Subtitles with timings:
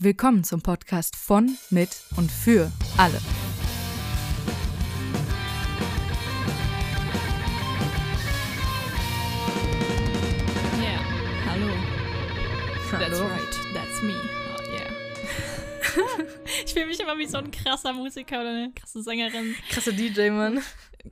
[0.00, 3.20] Willkommen zum Podcast von, mit und für alle.
[10.80, 11.00] Yeah,
[11.46, 11.68] hallo.
[12.90, 13.26] That's Hallo.
[13.28, 14.14] right, that's me.
[14.14, 16.24] Oh yeah.
[16.64, 19.54] ich fühle mich immer wie so ein krasser Musiker oder eine krasse Sängerin.
[19.70, 20.62] Krasse DJ, Mann.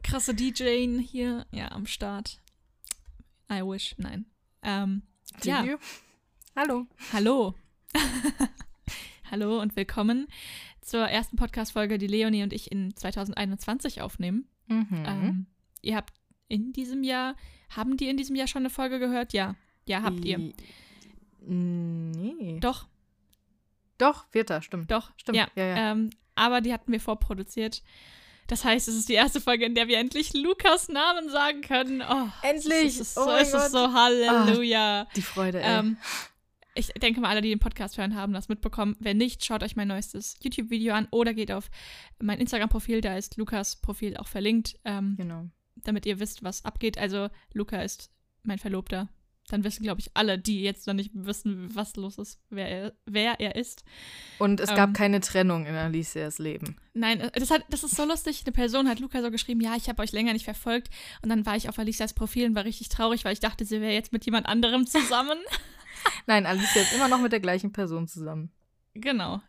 [0.02, 2.40] Krasse DJ hier, ja, am Start.
[3.50, 4.26] I wish, nein.
[4.62, 5.02] Ähm,
[5.42, 5.76] ja, Ja.
[6.54, 6.86] Hallo.
[7.12, 7.54] hallo.
[9.36, 10.28] hallo und willkommen
[10.80, 14.48] zur ersten Podcast-Folge, die Leonie und ich in 2021 aufnehmen.
[14.66, 15.04] Mhm.
[15.06, 15.46] Ähm,
[15.82, 16.14] ihr habt
[16.48, 17.36] in diesem Jahr,
[17.68, 19.34] haben die in diesem Jahr schon eine Folge gehört?
[19.34, 19.54] Ja.
[19.84, 20.54] Ja, habt ihr.
[21.42, 22.60] Nee.
[22.60, 22.86] Doch,
[23.98, 24.90] Doch, vierter, stimmt.
[24.90, 25.92] Doch, Stimmt, Ja, ja, ja.
[25.92, 27.82] Ähm, aber die hatten wir vorproduziert.
[28.46, 32.00] Das heißt, es ist die erste Folge, in der wir endlich Lukas Namen sagen können.
[32.00, 32.86] Oh, Endlich!
[32.86, 35.06] Es ist, Oh so, es ist so Halleluja.
[35.14, 35.80] Die Freude, ey.
[35.80, 35.98] ähm,
[36.76, 38.96] ich denke mal, alle, die den Podcast hören, haben das mitbekommen.
[39.00, 41.70] Wenn nicht, schaut euch mein neuestes YouTube-Video an oder geht auf
[42.20, 45.46] mein Instagram-Profil, da ist Lukas Profil auch verlinkt, ähm, genau.
[45.76, 46.98] damit ihr wisst, was abgeht.
[46.98, 48.10] Also, Luca ist
[48.42, 49.08] mein Verlobter.
[49.48, 52.92] Dann wissen, glaube ich, alle, die jetzt noch nicht wissen, was los ist, wer er,
[53.06, 53.84] wer er ist.
[54.40, 56.76] Und es gab ähm, keine Trennung in Alicias Leben.
[56.94, 58.42] Nein, äh, das, hat, das ist so lustig.
[58.44, 60.90] Eine Person hat Luca so geschrieben, ja, ich habe euch länger nicht verfolgt.
[61.22, 63.80] Und dann war ich auf Alicias Profil und war richtig traurig, weil ich dachte, sie
[63.80, 65.38] wäre jetzt mit jemand anderem zusammen.
[66.26, 68.50] Nein, Alicia ist immer noch mit der gleichen Person zusammen.
[68.94, 69.40] genau.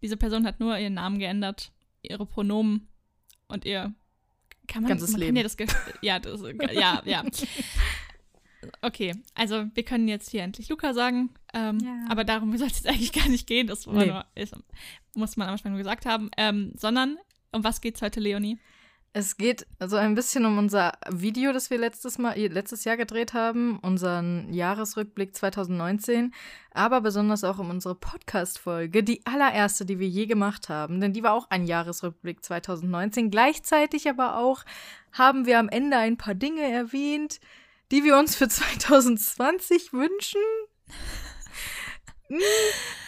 [0.00, 2.86] Diese Person hat nur ihren Namen geändert, ihre Pronomen
[3.48, 3.92] und ihr
[4.68, 5.34] kann man, Ganzes man Leben.
[5.36, 5.44] Kann
[6.02, 7.24] ja, das, ja, das, ja, ja.
[8.82, 12.04] Okay, also wir können jetzt hier endlich Luca sagen, ähm, Ja.
[12.08, 14.06] aber darum soll es jetzt eigentlich gar nicht gehen, das war Nee.
[14.06, 14.54] nur, ist,
[15.14, 17.18] muss man am Anfang nur gesagt haben, ähm, sondern
[17.52, 18.58] um was geht's heute, Leonie?
[19.14, 23.32] Es geht also ein bisschen um unser Video, das wir letztes Mal, letztes Jahr gedreht
[23.32, 26.32] haben, unseren Jahresrückblick 2019,
[26.72, 31.22] aber besonders auch um unsere Podcast-Folge, die allererste, die wir je gemacht haben, denn die
[31.22, 33.30] war auch ein Jahresrückblick 2019.
[33.30, 34.64] Gleichzeitig aber auch
[35.12, 37.40] haben wir am Ende ein paar Dinge erwähnt,
[37.90, 40.42] die wir uns für 2020 wünschen.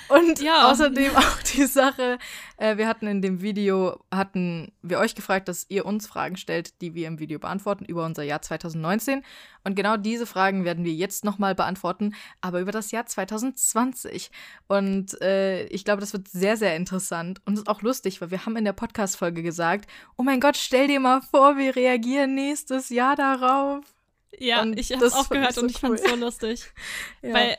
[0.08, 0.70] Und Ja.
[0.70, 2.18] außerdem auch die Sache,
[2.60, 6.80] äh, wir hatten in dem Video, hatten wir euch gefragt, dass ihr uns Fragen stellt,
[6.82, 9.22] die wir im Video beantworten über unser Jahr 2019.
[9.64, 14.30] Und genau diese Fragen werden wir jetzt nochmal beantworten, aber über das Jahr 2020.
[14.68, 18.44] Und äh, ich glaube, das wird sehr, sehr interessant und ist auch lustig, weil wir
[18.44, 22.90] haben in der Podcast-Folge gesagt, oh mein Gott, stell dir mal vor, wir reagieren nächstes
[22.90, 23.84] Jahr darauf.
[24.38, 26.10] Ja, Und ich habe das es auch gehört so und ich fand es cool.
[26.10, 26.72] so lustig.
[27.22, 27.34] Ja.
[27.34, 27.56] Weil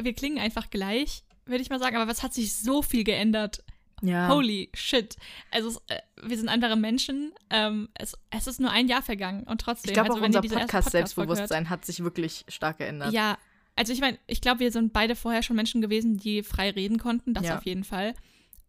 [0.00, 3.62] wir klingen einfach gleich, würde ich mal sagen, aber was hat sich so viel geändert?
[4.02, 4.28] Ja.
[4.28, 5.16] Holy shit.
[5.50, 7.32] Also es, äh, wir sind andere Menschen.
[7.50, 9.90] Ähm, es, es ist nur ein Jahr vergangen und trotzdem.
[9.90, 13.12] Ich glaube also, auch unser Podcast-Selbstbewusstsein Podcast-Folge hat sich wirklich stark geändert.
[13.12, 13.38] Ja,
[13.76, 16.98] also ich meine, ich glaube, wir sind beide vorher schon Menschen gewesen, die frei reden
[16.98, 17.58] konnten, das Ja.
[17.58, 18.14] auf jeden Fall.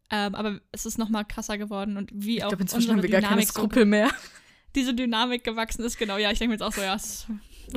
[0.09, 3.07] Ähm, aber es ist noch mal krasser geworden und wie ich auch glaube, inzwischen unsere
[3.07, 4.09] haben wir gar keine Skrupel mehr.
[4.75, 5.97] diese Dynamik gewachsen ist.
[5.97, 7.27] Genau, ja, ich denke mir jetzt auch so, ja, es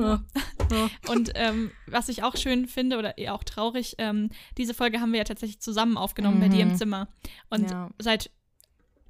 [0.03, 0.23] Ja.
[0.71, 0.89] Ja.
[1.07, 5.11] Und ähm, was ich auch schön finde oder eher auch traurig, ähm, diese Folge haben
[5.11, 6.75] wir ja tatsächlich zusammen aufgenommen bei dir im Mhm.
[6.75, 7.07] Zimmer.
[7.49, 7.89] Und Ja.
[7.99, 8.31] seit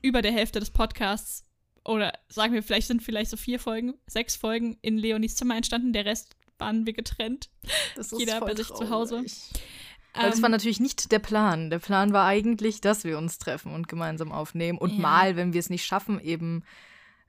[0.02, 1.44] über der Hälfte des Podcasts
[1.84, 5.94] oder sagen wir, vielleicht sind vielleicht so vier Folgen, sechs Folgen in Leonis Zimmer entstanden.
[5.94, 7.50] Der Rest waren wir getrennt.
[7.96, 9.24] Das Jeder bei sich zu Hause.
[10.14, 11.70] Weil das Ähm, war natürlich nicht der Plan.
[11.70, 14.78] Der Plan war eigentlich, dass wir uns treffen und gemeinsam aufnehmen.
[14.78, 16.64] Und mal, wenn wir es nicht schaffen, eben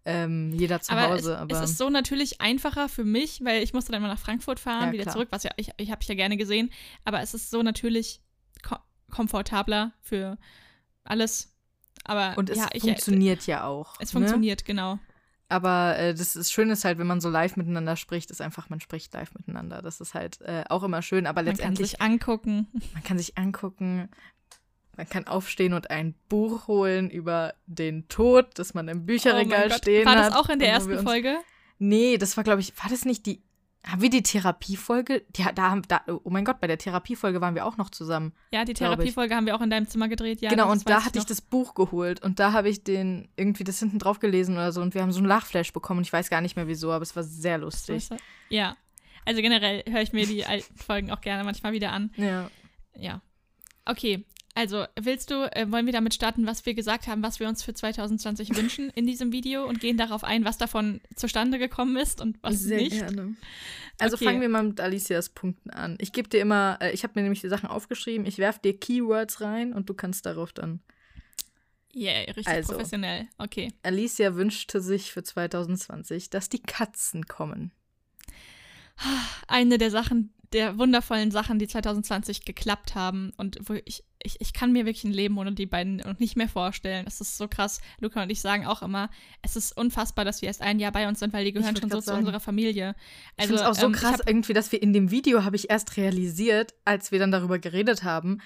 [0.06, 1.32] ähm, jeder zu aber Hause.
[1.32, 4.18] es, aber es ist so natürlich einfacher für mich, weil ich musste dann mal nach
[4.18, 5.14] Frankfurt fahren, Ja, wieder klar.
[5.14, 6.70] zurück, was ja, ich, ich habe ich ja gerne gesehen,
[7.04, 8.20] aber es ist so natürlich
[8.62, 8.76] ko
[9.10, 10.38] komfortabler für
[11.04, 11.52] alles.
[12.04, 13.94] Aber und es ja, ich, funktioniert ja auch.
[14.00, 14.20] Es ne?
[14.20, 14.98] funktioniert, genau.
[15.48, 18.68] Aber äh, das ist schön ist halt, wenn man so live miteinander spricht, ist einfach,
[18.68, 19.80] man spricht live miteinander.
[19.80, 21.26] Das ist halt äh, auch immer schön.
[21.26, 22.66] Aber Man kann letztendlich, sich angucken.
[22.94, 24.08] man kann sich angucken,
[24.96, 29.68] man kann aufstehen und ein Buch holen über den Tod, das man im Oh Bücherregal
[29.68, 29.78] Gott.
[29.78, 30.30] stehen War hat.
[30.30, 31.36] das auch in der ersten Folge?
[31.78, 33.42] Nee, das war, glaube ich, war das nicht die.
[33.86, 35.22] Haben wir die Therapiefolge?
[35.36, 38.32] Die, da haben, da, oh mein Gott, bei der Therapiefolge waren wir auch noch zusammen.
[38.52, 38.78] Ja, die ich.
[38.78, 40.40] Therapiefolge haben wir auch in deinem Zimmer gedreht.
[40.40, 41.28] Ja, genau, und da hatte ich noch.
[41.28, 44.80] das Buch geholt und da habe ich den irgendwie das hinten drauf gelesen oder so
[44.80, 47.02] und wir haben so einen Lachflash bekommen und ich weiß gar nicht mehr wieso, aber
[47.02, 48.08] es war sehr lustig.
[48.48, 48.76] Ja.
[49.24, 52.10] Also generell höre ich mir die alten Folgen auch gerne manchmal wieder an.
[52.16, 52.50] Ja.
[52.96, 53.20] Ja.
[53.84, 54.24] Okay.
[54.56, 57.62] Also, willst du, äh, wollen wir damit starten, was wir gesagt haben, was wir uns
[57.62, 62.22] für 2020 wünschen in diesem Video und gehen darauf ein, was davon zustande gekommen ist
[62.22, 62.92] und was nicht?
[62.92, 63.36] gerne.
[63.98, 64.24] Also Okay.
[64.24, 65.98] fangen wir mal mit Alicias Punkten an.
[66.00, 68.74] Ich gebe dir immer, äh, ich habe mir nämlich die Sachen aufgeschrieben, ich werfe dir
[68.80, 70.80] Keywords rein und du kannst darauf dann.
[71.94, 72.72] Yeah, richtig Also.
[72.72, 73.28] professionell.
[73.36, 73.72] Okay.
[73.82, 77.72] Alicia wünschte sich für 2020, dass die Katzen kommen.
[79.48, 84.52] Eine der Sachen, der wundervollen Sachen, die 2020 geklappt haben und wo ich, ich, ich
[84.52, 87.04] kann mir wirklich ein Leben ohne die beiden noch nicht mehr vorstellen.
[87.06, 87.80] Es ist so krass.
[88.00, 89.10] Luca und ich sagen auch immer,
[89.42, 91.90] es ist unfassbar, dass wir erst ein Jahr bei uns sind, weil die gehören schon
[91.90, 92.04] so sagen.
[92.04, 92.94] zu unserer Familie.
[93.36, 95.56] Also, ich finde es auch so ähm, krass irgendwie, dass wir in dem Video, habe
[95.56, 98.40] ich erst realisiert, als wir dann darüber geredet haben,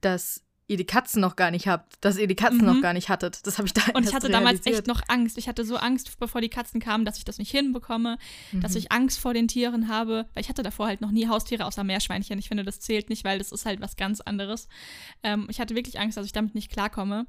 [0.00, 2.66] dass ihr die Katzen noch gar nicht habt, dass ihr die Katzen mhm.
[2.66, 3.46] noch gar nicht hattet.
[3.46, 5.36] Das habe ich da Und ich hatte damals echt noch Angst.
[5.38, 8.18] Ich hatte so Angst, bevor die Katzen kamen, dass ich das nicht hinbekomme,
[8.52, 8.60] mhm.
[8.60, 11.66] dass ich Angst vor den Tieren habe, weil ich hatte davor halt noch nie Haustiere
[11.66, 12.38] außer Meerschweinchen.
[12.38, 14.68] Ich finde, das zählt nicht, weil das ist halt was ganz anderes.
[15.22, 17.26] Ähm, ich hatte wirklich Angst, dass ich damit nicht klarkomme.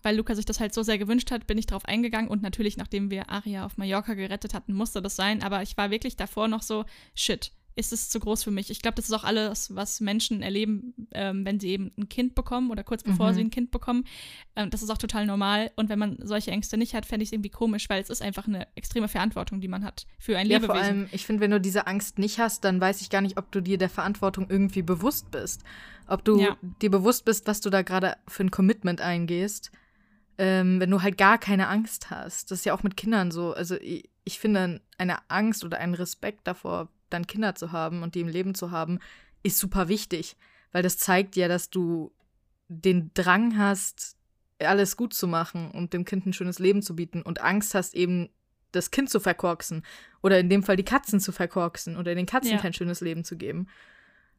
[0.00, 2.76] Weil Luca sich das halt so sehr gewünscht hat, bin ich darauf eingegangen und natürlich,
[2.76, 5.42] nachdem wir Aria auf Mallorca gerettet hatten, musste das sein.
[5.42, 6.84] Aber ich war wirklich davor noch so,
[7.16, 8.70] shit, ist es zu groß für mich.
[8.70, 12.34] Ich glaube, das ist auch alles, was Menschen erleben, ähm, wenn sie eben ein Kind
[12.34, 13.34] bekommen oder kurz bevor mhm.
[13.34, 14.04] sie ein Kind bekommen.
[14.56, 15.70] Ähm, das ist auch total normal.
[15.76, 18.20] Und wenn man solche Ängste nicht hat, fände ich es irgendwie komisch, weil es ist
[18.20, 20.74] einfach eine extreme Verantwortung, die man hat für ein ja, Lebewesen.
[20.74, 23.38] Vor allem, ich finde, wenn du diese Angst nicht hast, dann weiß ich gar nicht,
[23.38, 25.62] ob du dir der Verantwortung irgendwie bewusst bist.
[26.08, 26.56] Ob du ja.
[26.82, 29.70] dir bewusst bist, was du da gerade für ein Commitment eingehst.
[30.36, 32.50] Ähm, wenn du halt gar keine Angst hast.
[32.50, 33.52] Das ist ja auch mit Kindern so.
[33.52, 38.14] Also ich, ich finde, eine Angst oder ein Respekt davor dann Kinder zu haben und
[38.14, 38.98] die im Leben zu haben,
[39.42, 40.36] ist super wichtig,
[40.72, 42.12] weil das zeigt ja, dass du
[42.68, 44.16] den Drang hast,
[44.58, 47.94] alles gut zu machen und dem Kind ein schönes Leben zu bieten und Angst hast
[47.94, 48.28] eben
[48.72, 49.84] das Kind zu verkorksen
[50.22, 52.58] oder in dem Fall die Katzen zu verkorksen oder den Katzen ja.
[52.58, 53.68] kein schönes Leben zu geben.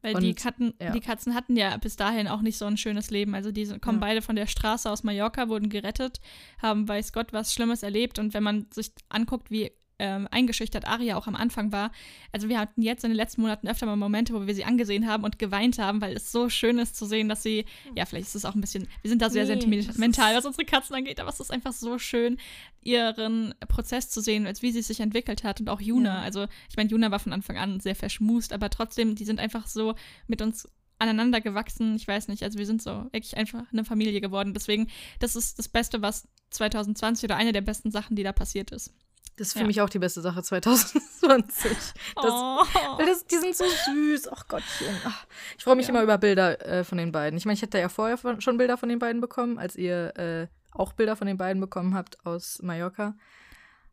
[0.02, 0.92] Weil und, die, Katten, ja.
[0.92, 3.34] die Katzen hatten ja bis dahin auch nicht so ein schönes Leben.
[3.34, 4.06] Also die kommen ja.
[4.06, 6.20] beide von der Straße aus Mallorca, wurden gerettet,
[6.60, 8.18] haben weiß Gott was Schlimmes erlebt.
[8.18, 11.92] Und wenn man sich anguckt, wie ähm, eingeschüchtert Aria auch am Anfang war.
[12.32, 15.06] Also wir hatten jetzt in den letzten Monaten öfter mal Momente, wo wir sie angesehen
[15.06, 18.28] haben und geweint haben, weil es so schön ist zu sehen, dass sie, ja, vielleicht
[18.28, 21.20] ist es auch ein bisschen, wir sind da sehr nee, sentimental, was unsere Katzen angeht,
[21.20, 22.38] aber es ist einfach so schön,
[22.82, 26.20] ihren Prozess zu sehen, als wie sie sich entwickelt hat und auch Juna.
[26.20, 26.22] Ja.
[26.22, 29.66] Also ich meine, Juna war von Anfang an sehr verschmust, aber trotzdem, die sind einfach
[29.66, 29.94] so
[30.26, 30.66] mit uns
[30.98, 31.96] aneinander gewachsen.
[31.96, 34.54] Ich weiß nicht, also wir sind so wirklich einfach eine Familie geworden.
[34.54, 34.88] Deswegen,
[35.18, 38.94] das ist das Beste, was 2020 oder eine der besten Sachen, die da passiert ist.
[39.40, 39.66] Das ist für ja.
[39.66, 41.70] mich auch die beste Sache 2020.
[42.14, 42.62] Das, oh.
[42.98, 44.28] das, die sind so süß.
[44.32, 44.94] Ach Gottchen.
[45.04, 45.26] Ach,
[45.56, 45.94] ich freue mich ja.
[45.94, 47.38] immer über Bilder äh, von den beiden.
[47.38, 50.14] Ich meine, ich hätte ja vorher von, schon Bilder von den beiden bekommen, als ihr
[50.18, 53.16] äh, auch Bilder von den beiden bekommen habt aus Mallorca.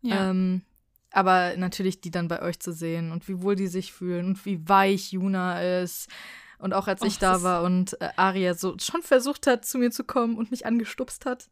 [0.02, 0.32] Ja.
[0.32, 0.64] Ähm,
[1.12, 4.46] aber natürlich die dann bei euch zu sehen und wie wohl die sich fühlen und
[4.46, 6.10] wie weich Juna ist.
[6.60, 9.78] Und auch als Och, ich da war und äh, Aria so schon versucht hat, zu
[9.78, 11.48] mir zu kommen und mich angestupst hat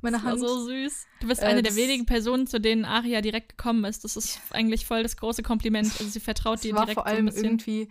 [0.00, 0.40] meine Hand.
[0.40, 1.06] so süß.
[1.20, 4.04] Du bist äh, eine der wenigen Personen, zu denen Aria direkt gekommen ist.
[4.04, 5.86] Das ist eigentlich voll das große Kompliment.
[5.98, 6.88] Also sie vertraut dir direkt.
[6.88, 7.88] War vor allem so irgendwie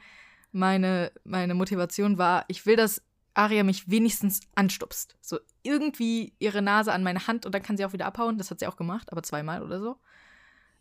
[0.52, 3.02] meine, meine Motivation war, ich will, dass
[3.34, 5.16] Aria mich wenigstens anstupst.
[5.22, 8.38] So irgendwie ihre Nase an meine Hand und dann kann sie auch wieder abhauen.
[8.38, 9.98] Das hat sie auch gemacht, aber zweimal oder so.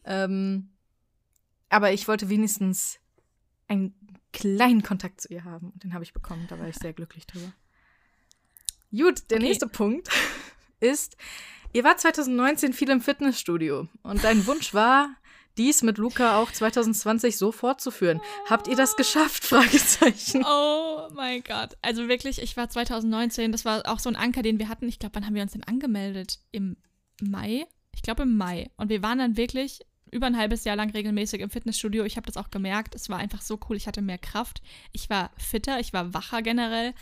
[0.04, 0.70] Ähm,
[1.68, 2.98] aber ich wollte wenigstens
[3.68, 3.94] einen
[4.32, 5.70] kleinen Kontakt zu ihr haben.
[5.70, 6.46] Und den habe ich bekommen.
[6.48, 7.52] Da war ich sehr glücklich drüber.
[8.90, 9.46] Gut, der okay.
[9.48, 10.08] nächste Punkt
[10.86, 11.16] ist,
[11.72, 15.16] ihr wart 2019 viel im Fitnessstudio und dein Wunsch war,
[15.56, 18.20] dies mit Luca auch 2020 so fortzuführen.
[18.48, 19.44] Habt ihr das geschafft?
[19.46, 20.44] Fragezeichen.
[20.46, 21.76] Oh mein Gott.
[21.82, 24.88] Also wirklich, ich war 2019, das war auch so ein Anker, den wir hatten.
[24.88, 26.40] Ich glaube, wann haben wir uns denn angemeldet?
[26.52, 26.76] Im
[27.22, 27.66] Mai?
[27.94, 28.70] Ich glaube im Mai.
[28.76, 29.80] Und wir waren dann wirklich
[30.10, 32.04] über ein halbes Jahr lang regelmäßig im Fitnessstudio.
[32.04, 32.94] Ich habe das auch gemerkt.
[32.94, 33.76] Es war einfach so cool.
[33.76, 34.62] Ich hatte mehr Kraft.
[34.92, 35.80] Ich war fitter.
[35.80, 36.94] Ich war wacher generell.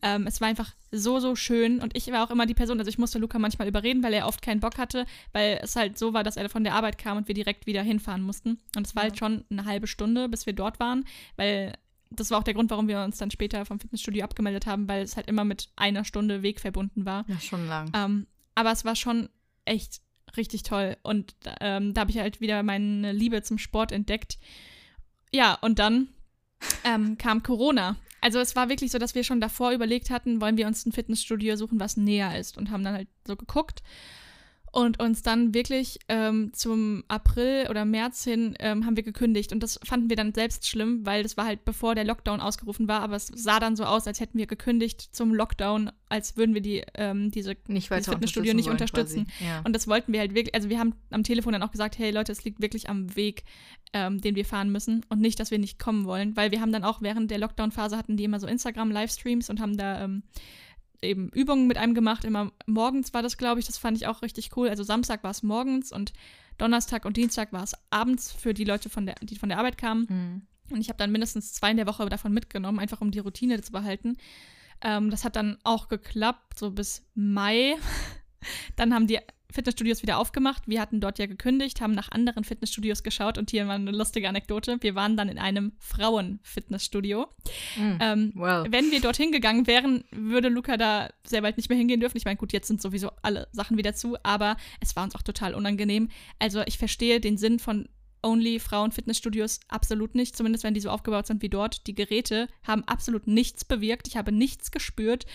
[0.00, 1.80] Ähm, es war einfach so, so schön.
[1.80, 4.26] Und ich war auch immer die Person, also ich musste Luca manchmal überreden, weil er
[4.26, 7.16] oft keinen Bock hatte, weil es halt so war, dass er von der Arbeit kam
[7.16, 8.58] und wir direkt wieder hinfahren mussten.
[8.76, 9.26] Und es war halt ja.
[9.26, 11.04] halt schon eine halbe Stunde, bis wir dort waren,
[11.36, 11.72] weil
[12.10, 15.02] das war auch der Grund, warum wir uns dann später vom Fitnessstudio abgemeldet haben, weil
[15.02, 17.24] es halt immer mit einer Stunde Weg verbunden war.
[17.26, 17.90] Ja, schon lang.
[17.94, 19.28] Ähm, aber es war schon
[19.64, 20.02] echt
[20.36, 20.96] richtig toll.
[21.02, 24.38] Und ähm, da habe ich halt wieder meine Liebe zum Sport entdeckt.
[25.32, 26.08] Ja, und dann
[26.84, 27.96] ähm, kam Corona.
[28.20, 30.92] Also es war wirklich so, dass wir schon davor überlegt hatten, wollen wir uns ein
[30.92, 33.82] Fitnessstudio suchen, was näher ist und haben dann halt so geguckt
[34.72, 39.52] und uns dann wirklich ähm, zum April oder März hin ähm, haben wir gekündigt.
[39.52, 42.88] Und das fanden wir dann selbst schlimm, weil das war halt bevor der Lockdown ausgerufen
[42.88, 46.54] war, aber es sah dann so aus, als hätten wir gekündigt zum Lockdown, als würden
[46.54, 49.26] wir die, ähm, diese nicht Fitnessstudio nicht unterstützen.
[49.40, 49.60] Ja.
[49.64, 52.10] Und das wollten wir halt wirklich, also wir haben am Telefon dann auch gesagt, hey
[52.10, 53.44] Leute, es liegt wirklich am Weg,
[53.92, 56.72] ähm, den wir fahren müssen und nicht, dass wir nicht kommen wollen, weil wir haben
[56.72, 60.22] dann auch während der Lockdown-Phase hatten die immer so Instagram-Livestreams und haben da ähm,
[61.02, 62.24] eben Übungen mit einem gemacht.
[62.24, 63.66] Immer morgens war das, glaube ich.
[63.66, 64.68] Das fand ich auch richtig cool.
[64.68, 66.12] Also Samstag war es morgens und
[66.58, 69.78] Donnerstag und Dienstag war es abends für die Leute, von der, die von der Arbeit
[69.78, 70.06] kamen.
[70.08, 70.42] Mhm.
[70.74, 73.60] Und ich habe dann mindestens zwei in der Woche davon mitgenommen, einfach um die Routine
[73.60, 74.16] zu behalten.
[74.80, 77.76] Ähm, das hat dann auch geklappt, so bis Mai.
[78.76, 79.18] Dann haben die
[79.52, 80.62] Fitnessstudios wieder aufgemacht.
[80.66, 84.28] Wir hatten dort ja gekündigt, haben nach anderen Fitnessstudios geschaut und hier war eine lustige
[84.28, 84.78] Anekdote.
[84.80, 87.26] Wir waren dann in einem Frauen-Fitnessstudio.
[87.76, 88.64] Mm, ähm, well.
[88.68, 92.16] Wenn wir dorthin gegangen wären, würde Luca da sehr bald nicht mehr hingehen dürfen.
[92.16, 95.22] Ich meine, gut, jetzt sind sowieso alle Sachen wieder zu, aber es war uns auch
[95.22, 96.08] total unangenehm.
[96.38, 97.88] Also ich verstehe den Sinn von
[98.22, 101.86] Only Frauen-Fitnessstudios absolut nicht, zumindest wenn die so aufgebaut sind wie dort.
[101.86, 104.06] Die Geräte haben absolut nichts bewirkt.
[104.08, 105.26] Ich habe nichts gespürt.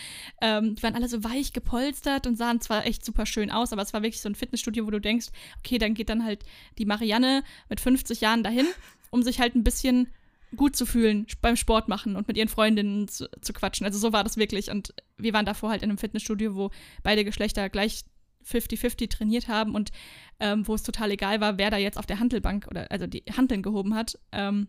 [0.41, 3.81] Ähm, die waren alle so weich gepolstert und sahen zwar echt super schön aus, aber
[3.81, 5.27] es war wirklich so ein Fitnessstudio, wo du denkst,
[5.59, 6.43] okay, dann geht dann halt
[6.77, 8.65] die Marianne mit 50 Jahren dahin,
[9.09, 10.07] um sich halt ein bisschen
[10.55, 13.85] gut zu fühlen beim Sport machen und mit ihren Freundinnen zu, zu quatschen.
[13.85, 14.71] Also so war das wirklich.
[14.71, 16.71] Und wir waren davor halt in einem Fitnessstudio, wo
[17.03, 18.05] beide Geschlechter gleich
[18.47, 19.91] 50-50 trainiert haben und
[20.39, 23.23] ähm, wo es total egal war, wer da jetzt auf der Handelbank oder also die
[23.35, 24.19] Handeln gehoben hat.
[24.31, 24.67] Ähm,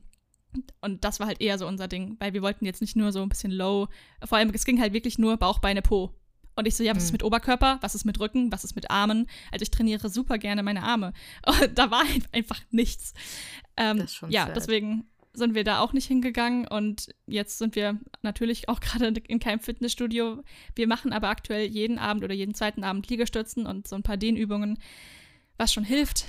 [0.81, 3.23] und das war halt eher so unser Ding, weil wir wollten jetzt nicht nur so
[3.23, 3.89] ein bisschen low,
[4.25, 6.15] vor allem es ging halt wirklich nur Bauch, Beine, Po.
[6.57, 7.15] Und ich so, ja, was ist hm.
[7.15, 7.79] mit Oberkörper?
[7.83, 8.51] Was ist mit Rücken?
[8.51, 9.29] Was ist mit Armen?
[9.53, 11.13] Also ich trainiere super gerne meine Arme.
[11.47, 13.15] Und da war halt einfach nichts.
[13.77, 14.57] Ähm, ja, sad.
[14.57, 19.39] deswegen sind wir da auch nicht hingegangen und jetzt sind wir natürlich auch gerade in
[19.39, 20.43] keinem Fitnessstudio.
[20.75, 24.17] Wir machen aber aktuell jeden Abend oder jeden zweiten Abend Liegestützen und so ein paar
[24.17, 24.79] Dehnübungen,
[25.57, 26.27] was schon hilft.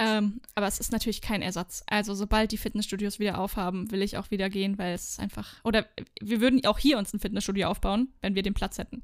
[0.00, 1.82] Ähm, aber es ist natürlich kein Ersatz.
[1.86, 5.54] Also sobald die Fitnessstudios wieder aufhaben, will ich auch wieder gehen, weil es einfach.
[5.64, 5.86] Oder
[6.20, 9.02] wir würden auch hier uns ein Fitnessstudio aufbauen, wenn wir den Platz hätten.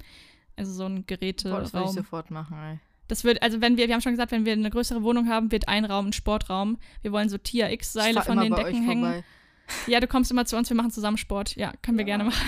[0.56, 1.60] Also so ein Geräteraum.
[1.60, 2.78] Das würde ich sofort machen, ey.
[3.08, 5.52] Das wird, also wenn wir, wir haben schon gesagt, wenn wir eine größere Wohnung haben,
[5.52, 6.78] wird ein Raum ein Sportraum.
[7.02, 9.24] Wir wollen so Tier X-Seile von den Decken hängen.
[9.86, 11.56] Ja, du kommst immer zu uns, wir machen zusammen Sport.
[11.56, 12.16] Ja, können wir ja.
[12.16, 12.46] gerne machen.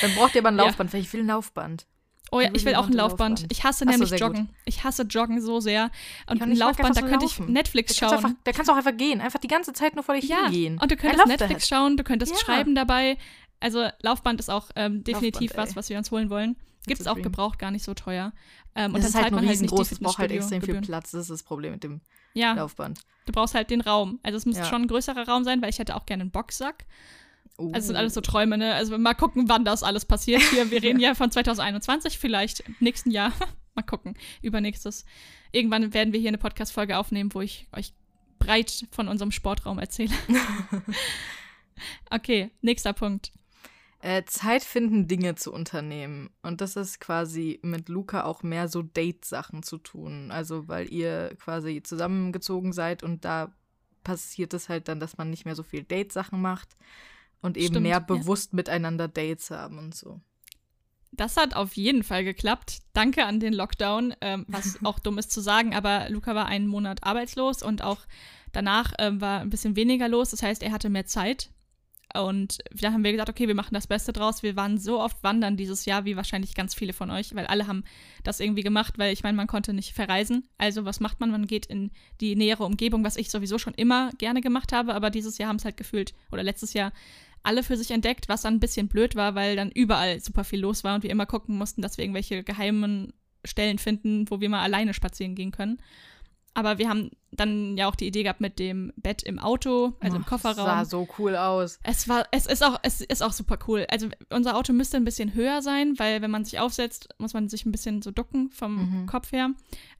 [0.00, 0.94] Dann braucht ihr aber ein Laufband, ja.
[0.94, 1.86] weil ich will ein Laufband.
[2.30, 3.40] Oh ja, ich will auch ein Laufband.
[3.40, 3.52] Laufband.
[3.52, 4.46] Ich hasse nämlich so, Joggen.
[4.46, 4.54] Gut.
[4.64, 5.90] Ich hasse Joggen so sehr.
[6.28, 8.14] Und ja, ein Laufband, da könnte ich Netflix schauen.
[8.14, 9.20] Einfach, da kannst du auch einfach gehen.
[9.20, 10.44] Einfach die ganze Zeit nur vor dich ja.
[10.44, 10.78] hingehen.
[10.80, 12.38] Und du könntest Netflix schauen, du könntest ja.
[12.38, 13.18] schreiben dabei.
[13.60, 16.56] Also Laufband ist auch ähm, definitiv Laufband, was, was wir uns holen wollen.
[16.86, 18.32] Gibt es auch gebraucht, gar nicht so teuer.
[18.76, 21.12] Ähm, und das ist halt nur riesengroß, es braucht halt extrem viel Platz.
[21.12, 22.00] Das ist das Problem mit dem
[22.34, 22.52] ja.
[22.54, 23.00] Laufband.
[23.26, 24.18] Du brauchst halt den Raum.
[24.22, 24.64] Also es muss ja.
[24.64, 26.84] schon ein größerer Raum sein, weil ich hätte auch gerne einen Boxsack.
[27.58, 27.72] Uh.
[27.72, 28.74] Also sind alles so Träume, ne?
[28.74, 30.70] Also mal gucken, wann das alles passiert hier.
[30.70, 33.32] Wir reden ja von 2021, vielleicht im nächsten Jahr.
[33.74, 35.04] mal gucken, übernächstes.
[35.52, 37.92] Irgendwann werden wir hier eine Podcast-Folge aufnehmen, wo ich euch
[38.38, 40.12] breit von unserem Sportraum erzähle.
[42.10, 43.32] okay, nächster Punkt.
[44.04, 46.28] Äh, Zeit finden, Dinge zu unternehmen.
[46.42, 50.30] Und das ist quasi mit Luca auch mehr so Date-Sachen zu tun.
[50.30, 53.54] Also, weil ihr quasi zusammengezogen seid und da
[54.02, 56.76] passiert es halt dann, dass man nicht mehr so viel Date-Sachen macht
[57.40, 58.56] und eben Stimmt, mehr bewusst ja.
[58.56, 60.20] miteinander Dates haben und so.
[61.10, 62.82] Das hat auf jeden Fall geklappt.
[62.92, 66.66] Danke an den Lockdown, ähm, was auch dumm ist zu sagen, aber Luca war einen
[66.66, 68.00] Monat arbeitslos und auch
[68.52, 70.28] danach ähm, war ein bisschen weniger los.
[70.28, 71.53] Das heißt, er hatte mehr Zeit.
[72.14, 74.42] Und da haben wir gesagt, okay, wir machen das Beste draus.
[74.42, 77.66] Wir waren so oft wandern dieses Jahr, wie wahrscheinlich ganz viele von euch, weil alle
[77.66, 77.82] haben
[78.22, 80.48] das irgendwie gemacht, weil ich meine, man konnte nicht verreisen.
[80.56, 81.30] Also was macht man?
[81.30, 81.90] Man geht in
[82.20, 85.56] die nähere Umgebung, was ich sowieso schon immer gerne gemacht habe, aber dieses Jahr haben
[85.56, 86.92] es halt gefühlt, oder letztes Jahr
[87.42, 90.60] alle für sich entdeckt, was dann ein bisschen blöd war, weil dann überall super viel
[90.60, 93.12] los war und wir immer gucken mussten, dass wir irgendwelche geheimen
[93.44, 95.78] Stellen finden, wo wir mal alleine spazieren gehen können.
[96.54, 100.16] Aber wir haben dann ja auch die Idee gehabt mit dem Bett im Auto, also
[100.16, 100.66] oh, im Kofferraum.
[100.66, 101.80] Das sah so cool aus.
[101.82, 103.86] Es war, es ist auch, es ist auch super cool.
[103.90, 107.48] Also unser Auto müsste ein bisschen höher sein, weil wenn man sich aufsetzt, muss man
[107.48, 109.06] sich ein bisschen so ducken vom mhm.
[109.06, 109.50] Kopf her.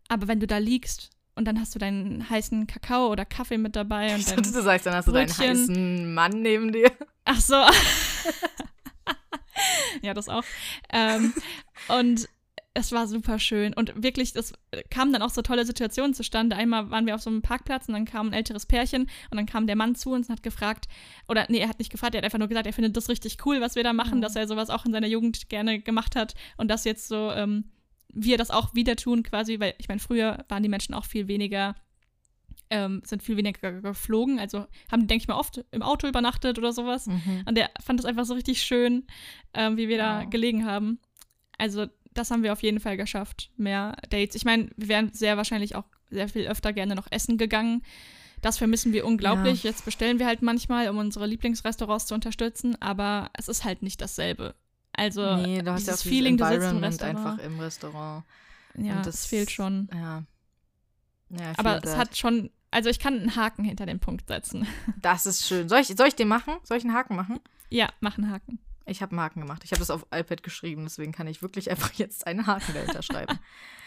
[0.08, 3.74] Aber wenn du da liegst und dann hast du deinen heißen Kakao oder Kaffee mit
[3.74, 4.42] dabei und dann.
[4.42, 6.92] Du sagst, dann hast du deinen heißen Mann neben dir.
[7.24, 7.56] Ach so.
[10.02, 10.44] ja, das auch.
[10.92, 11.32] Ähm,
[11.88, 12.28] und
[12.74, 13.72] es war super schön.
[13.72, 14.52] Und wirklich, das
[14.90, 16.56] kamen dann auch so tolle Situationen zustande.
[16.56, 19.46] Einmal waren wir auf so einem Parkplatz und dann kam ein älteres Pärchen und dann
[19.46, 20.86] kam der Mann zu uns und hat gefragt,
[21.28, 23.38] oder nee, er hat nicht gefragt, er hat einfach nur gesagt, er findet das richtig
[23.46, 24.22] cool, was wir da machen, mhm.
[24.22, 27.70] dass er sowas auch in seiner Jugend gerne gemacht hat und das jetzt so, ähm,
[28.12, 31.28] wir das auch wieder tun quasi, weil ich meine, früher waren die Menschen auch viel
[31.28, 31.76] weniger
[32.70, 34.40] ähm, sind viel weniger geflogen.
[34.40, 37.06] Also haben, denke ich mal, oft im Auto übernachtet oder sowas.
[37.06, 37.44] Mhm.
[37.46, 39.06] Und der fand es einfach so richtig schön,
[39.52, 40.04] ähm, wie wir wow.
[40.04, 40.98] da gelegen haben.
[41.58, 43.50] Also, das haben wir auf jeden Fall geschafft.
[43.56, 44.34] Mehr Dates.
[44.34, 47.82] Ich meine, wir wären sehr wahrscheinlich auch sehr viel öfter gerne noch essen gegangen.
[48.40, 49.62] Das vermissen wir unglaublich.
[49.62, 49.70] Ja.
[49.70, 54.00] Jetzt bestellen wir halt manchmal, um unsere Lieblingsrestaurants zu unterstützen, aber es ist halt nicht
[54.00, 54.54] dasselbe.
[54.92, 57.18] Also nee, du hast dieses ja Feeling, du sitzt im Restaurant.
[57.18, 58.24] einfach im Restaurant.
[58.76, 59.88] Ja, das, das fehlt schon.
[59.92, 60.24] Ja.
[61.30, 64.66] ja aber es hat schon also ich kann einen Haken hinter den Punkt setzen.
[65.00, 65.68] Das ist schön.
[65.68, 66.56] Soll ich, soll ich den machen?
[66.64, 67.38] Soll ich einen Haken machen?
[67.70, 68.58] Ja, mach einen Haken.
[68.86, 69.62] Ich habe einen Haken gemacht.
[69.64, 73.02] Ich habe das auf iPad geschrieben, deswegen kann ich wirklich einfach jetzt einen Haken dahinter
[73.02, 73.38] schreiben.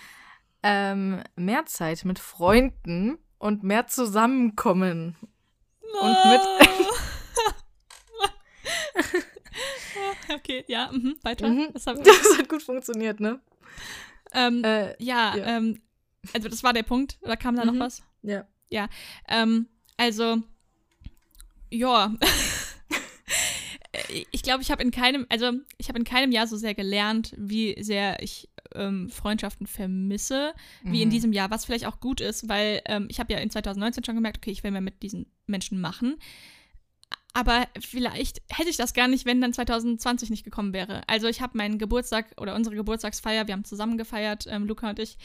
[0.63, 5.15] ähm, mehr Zeit mit Freunden und mehr zusammenkommen.
[5.93, 5.99] No.
[6.01, 6.41] Und mit.
[10.35, 11.47] okay, ja, mhm, weiter.
[11.47, 11.69] Mhm.
[11.73, 13.39] Das, hat das hat gut funktioniert, ne?
[14.33, 15.57] Ähm, äh, ja, ja.
[15.57, 15.81] Ähm,
[16.33, 17.17] also das war der Punkt.
[17.21, 17.77] Oder kam da mhm.
[17.77, 18.03] noch was?
[18.21, 18.45] Ja.
[18.69, 18.89] Ja.
[19.27, 20.41] Ähm, also,
[21.69, 22.13] ja.
[24.31, 27.33] Ich glaube, ich habe in keinem, also ich habe in keinem Jahr so sehr gelernt,
[27.37, 30.91] wie sehr ich ähm, Freundschaften vermisse, mhm.
[30.91, 31.13] wie in mhm.
[31.13, 34.15] diesem Jahr, was vielleicht auch gut ist, weil ähm, ich habe ja in 2019 schon
[34.15, 36.17] gemerkt, okay, ich will mehr mit diesen Menschen machen.
[37.33, 41.03] Aber vielleicht hätte ich das gar nicht, wenn dann 2020 nicht gekommen wäre.
[41.07, 44.99] Also ich habe meinen Geburtstag oder unsere Geburtstagsfeier, wir haben zusammen gefeiert, ähm, Luca und
[44.99, 45.17] ich,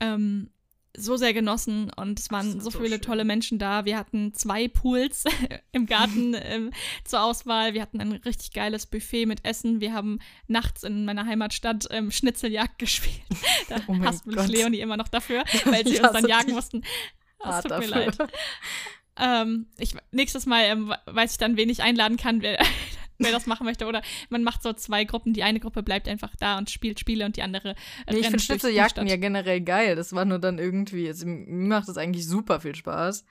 [0.00, 0.50] ähm,
[0.96, 3.02] so sehr genossen und es waren so, so viele schön.
[3.02, 3.84] tolle Menschen da.
[3.84, 5.24] Wir hatten zwei Pools
[5.72, 6.70] im Garten ähm,
[7.04, 7.74] zur Auswahl.
[7.74, 9.80] Wir hatten ein richtig geiles Buffet mit Essen.
[9.80, 10.18] Wir haben
[10.48, 13.22] nachts in meiner Heimatstadt ähm, Schnitzeljagd gespielt.
[13.68, 16.82] Da oh hasst mich Leonie immer noch dafür, weil sie uns dann jagen mussten.
[17.38, 17.96] Das tut dafür.
[17.96, 18.18] mir leid.
[19.18, 22.58] Ähm, ich, nächstes Mal ähm, weiß ich dann, wen ich einladen kann, wer,
[23.18, 23.86] wer das machen möchte.
[23.86, 25.32] Oder man macht so zwei Gruppen.
[25.32, 27.70] Die eine Gruppe bleibt einfach da und spielt Spiele und die andere.
[28.06, 29.96] Äh, nee, ich finde Schnitzeljagden ja generell geil.
[29.96, 33.24] Das war nur dann irgendwie, also, mir macht das eigentlich super viel Spaß.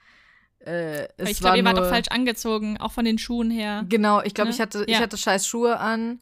[0.64, 3.84] Äh, ich glaube, ihr wart auch falsch angezogen, auch von den Schuhen her.
[3.88, 4.54] Genau, ich glaube, ne?
[4.54, 4.84] ich, hatte, ja.
[4.86, 6.20] ich hatte scheiß Schuhe an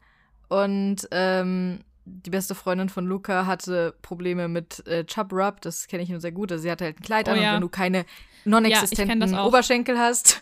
[0.49, 6.03] und ähm, die beste Freundin von Luca hatte Probleme mit äh, Chub Rub, das kenne
[6.03, 6.51] ich nur sehr gut.
[6.51, 7.49] Also sie hatte halt ein Kleid oh, an ja.
[7.49, 8.05] und wenn du keine
[8.45, 10.41] non-existenten ja, Oberschenkel hast,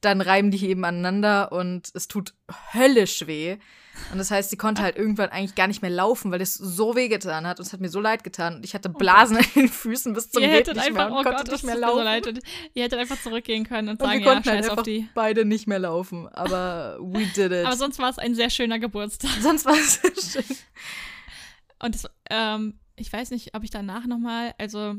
[0.00, 2.34] dann reiben die eben aneinander und es tut
[2.72, 3.58] höllisch weh.
[4.12, 6.96] Und das heißt, sie konnte halt irgendwann eigentlich gar nicht mehr laufen, weil es so
[6.96, 7.58] weh getan hat.
[7.58, 8.56] Und es hat mir so leid getan.
[8.56, 11.08] Und ich hatte oh Blasen oh in den Füßen bis zum ihr hättet nicht einfach,
[11.08, 12.24] mehr und oh konnte Gott, nicht mehr laufen.
[12.24, 12.40] So
[12.74, 15.08] ihr hättet einfach zurückgehen können und, und sagen, wir konnten ja, halt auf die.
[15.14, 16.28] beide nicht mehr laufen.
[16.28, 17.66] Aber we did it.
[17.66, 19.30] Aber sonst war es ein sehr schöner Geburtstag.
[19.40, 20.56] Sonst war es sehr schön.
[21.82, 24.94] Und das, ähm, ich weiß nicht, ob ich danach noch mal, also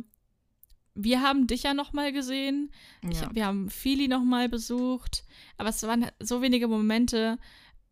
[0.95, 2.71] wir haben dich ja noch mal gesehen.
[3.03, 3.09] Ja.
[3.09, 5.23] Ich, wir haben Fili noch mal besucht.
[5.57, 7.37] Aber es waren so wenige Momente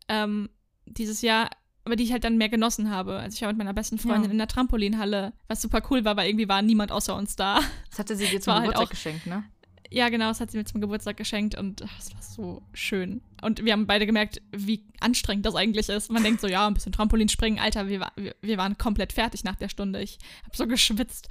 [0.08, 0.50] ähm,
[0.86, 1.50] dieses Jahr,
[1.84, 3.18] aber die ich halt dann mehr genossen habe.
[3.18, 4.30] Also ich war mit meiner besten Freundin ja.
[4.32, 7.60] in der Trampolinhalle, was super cool war, weil irgendwie war niemand außer uns da.
[7.88, 9.44] Das hatte sie dir zum halt Geburtstag halt auch, geschenkt, ne?
[9.92, 13.22] Ja, genau, das hat sie mir zum Geburtstag geschenkt und es war so schön.
[13.42, 16.12] Und wir haben beide gemerkt, wie anstrengend das eigentlich ist.
[16.12, 17.58] Man denkt so, ja, ein bisschen Trampolin springen.
[17.58, 20.00] Alter, wir, wir, wir waren komplett fertig nach der Stunde.
[20.00, 21.28] Ich habe so geschwitzt.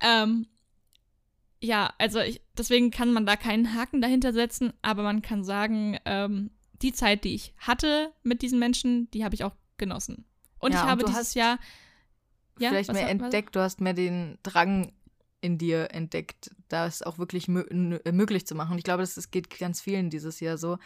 [0.00, 0.46] Ähm,
[1.60, 5.98] ja, also ich, deswegen kann man da keinen Haken dahinter setzen, aber man kann sagen,
[6.04, 6.50] ähm,
[6.82, 10.24] die Zeit, die ich hatte mit diesen Menschen, die habe ich auch genossen.
[10.60, 11.58] Und ja, ich habe dieses Jahr
[12.58, 14.92] ja, vielleicht mehr entdeckt, du hast mehr den Drang
[15.40, 17.64] in dir entdeckt, das auch wirklich mö
[18.12, 18.72] möglich zu machen.
[18.72, 20.78] Und ich glaube, das, das geht ganz vielen dieses Jahr so,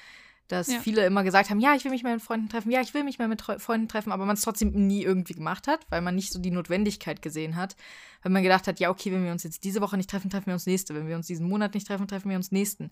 [0.48, 0.80] dass ja.
[0.80, 3.04] viele immer gesagt haben, ja, ich will mich mal mit Freunden treffen, ja, ich will
[3.04, 6.14] mich mal mit Freunden treffen, aber man es trotzdem nie irgendwie gemacht hat, weil man
[6.14, 7.76] nicht so die Notwendigkeit gesehen hat,
[8.22, 10.46] weil man gedacht hat, ja, okay, wenn wir uns jetzt diese Woche nicht treffen, treffen
[10.46, 12.90] wir uns nächste, wenn wir uns diesen Monat nicht treffen, treffen wir uns nächsten.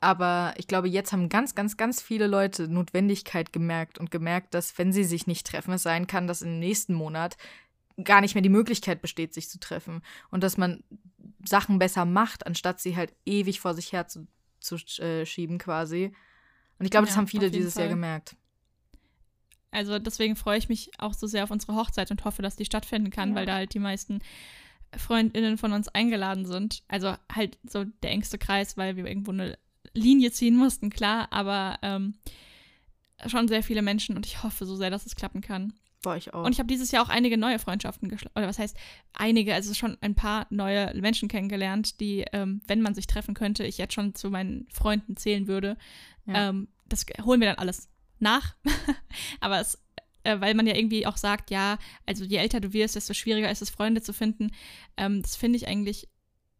[0.00, 4.78] Aber ich glaube, jetzt haben ganz, ganz, ganz viele Leute Notwendigkeit gemerkt und gemerkt, dass
[4.78, 7.36] wenn sie sich nicht treffen, es sein kann, dass im nächsten Monat
[8.02, 10.02] gar nicht mehr die Möglichkeit besteht, sich zu treffen.
[10.30, 10.82] Und dass man
[11.44, 14.26] Sachen besser macht, anstatt sie halt ewig vor sich her zu,
[14.58, 16.12] zu äh, schieben quasi.
[16.80, 17.84] Und ich glaube, ja, das haben viele dieses Fall.
[17.84, 18.34] Jahr gemerkt.
[19.70, 22.64] Also deswegen freue ich mich auch so sehr auf unsere Hochzeit und hoffe, dass die
[22.64, 23.34] stattfinden kann, ja.
[23.36, 24.20] weil da halt die meisten
[24.96, 26.82] Freundinnen von uns eingeladen sind.
[26.88, 29.58] Also halt so der engste Kreis, weil wir irgendwo eine
[29.92, 32.14] Linie ziehen mussten, klar, aber ähm,
[33.26, 35.74] schon sehr viele Menschen und ich hoffe so sehr, dass es klappen kann.
[36.02, 36.44] War ich auch.
[36.44, 38.36] Und ich habe dieses Jahr auch einige neue Freundschaften geschlossen.
[38.36, 38.76] Oder was heißt
[39.12, 39.54] einige?
[39.54, 43.76] Also schon ein paar neue Menschen kennengelernt, die, ähm, wenn man sich treffen könnte, ich
[43.76, 45.76] jetzt schon zu meinen Freunden zählen würde.
[46.26, 46.48] Ja.
[46.48, 48.56] Ähm, das holen wir dann alles nach.
[49.40, 49.78] Aber es,
[50.24, 53.50] äh, weil man ja irgendwie auch sagt, ja, also je älter du wirst, desto schwieriger
[53.50, 54.52] ist es, Freunde zu finden.
[54.96, 56.08] Ähm, das finde ich eigentlich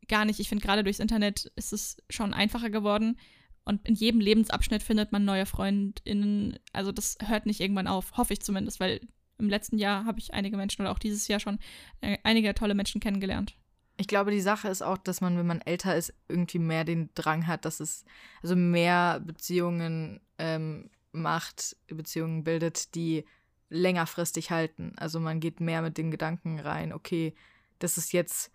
[0.09, 0.41] gar nicht.
[0.41, 3.19] Ich finde, gerade durchs Internet ist es schon einfacher geworden.
[3.65, 6.59] Und in jedem Lebensabschnitt findet man neue FreundInnen.
[6.73, 9.01] Also das hört nicht irgendwann auf, hoffe ich zumindest, weil
[9.41, 11.59] im letzten Jahr habe ich einige Menschen oder auch dieses Jahr schon
[12.01, 13.57] äh, einige tolle Menschen kennengelernt.
[13.97, 17.11] Ich glaube, die Sache ist auch, dass man, wenn man älter ist, irgendwie mehr den
[17.15, 18.05] Drang hat, dass es
[18.43, 23.25] also mehr Beziehungen ähm, macht, Beziehungen bildet, die
[23.69, 24.95] längerfristig halten.
[24.97, 27.35] Also man geht mehr mit den Gedanken rein, okay,
[27.79, 28.51] das ist jetzt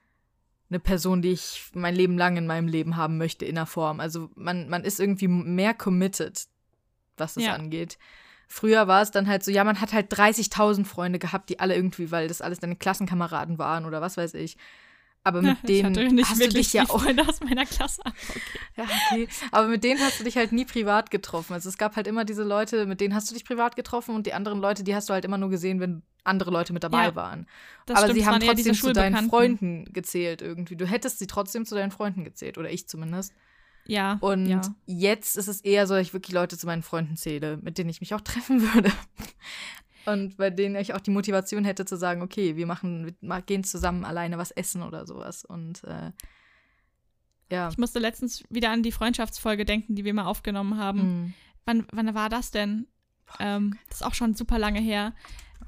[0.69, 3.99] eine Person, die ich mein Leben lang in meinem Leben haben möchte in der Form.
[3.99, 6.47] Also man, man ist irgendwie mehr committed,
[7.17, 7.53] was das ja.
[7.53, 7.97] angeht.
[8.47, 11.75] Früher war es dann halt so, ja, man hat halt 30.000 Freunde gehabt, die alle
[11.75, 14.57] irgendwie, weil das alles deine Klassenkameraden waren oder was weiß ich.
[15.25, 18.01] Aber mit denen hast du dich ja auch Freunde aus meiner Klasse.
[18.05, 18.41] Okay.
[18.77, 19.29] Ja, okay.
[19.51, 21.53] Aber mit denen hast du dich halt nie privat getroffen.
[21.53, 24.27] Also es gab halt immer diese Leute, mit denen hast du dich privat getroffen und
[24.27, 27.05] die anderen Leute, die hast du halt immer nur gesehen, wenn andere Leute mit dabei
[27.05, 27.47] ja, waren.
[27.87, 30.75] Aber stimmt, sie haben trotzdem zu deinen Freunden gezählt irgendwie.
[30.75, 33.33] Du hättest sie trotzdem zu deinen Freunden gezählt oder ich zumindest.
[33.87, 34.17] Ja.
[34.21, 34.61] Und ja.
[34.85, 37.89] jetzt ist es eher so, dass ich wirklich Leute zu meinen Freunden zähle, mit denen
[37.89, 38.91] ich mich auch treffen würde.
[40.05, 43.63] Und bei denen ich auch die Motivation hätte zu sagen, okay, wir machen, wir gehen
[43.63, 45.45] zusammen alleine was essen oder sowas.
[45.45, 46.11] Und äh,
[47.51, 47.69] ja.
[47.69, 50.99] Ich musste letztens wieder an die Freundschaftsfolge denken, die wir mal aufgenommen haben.
[50.99, 51.33] Mhm.
[51.65, 52.87] Wann, wann war das denn?
[53.39, 55.13] Ähm, das ist auch schon super lange her.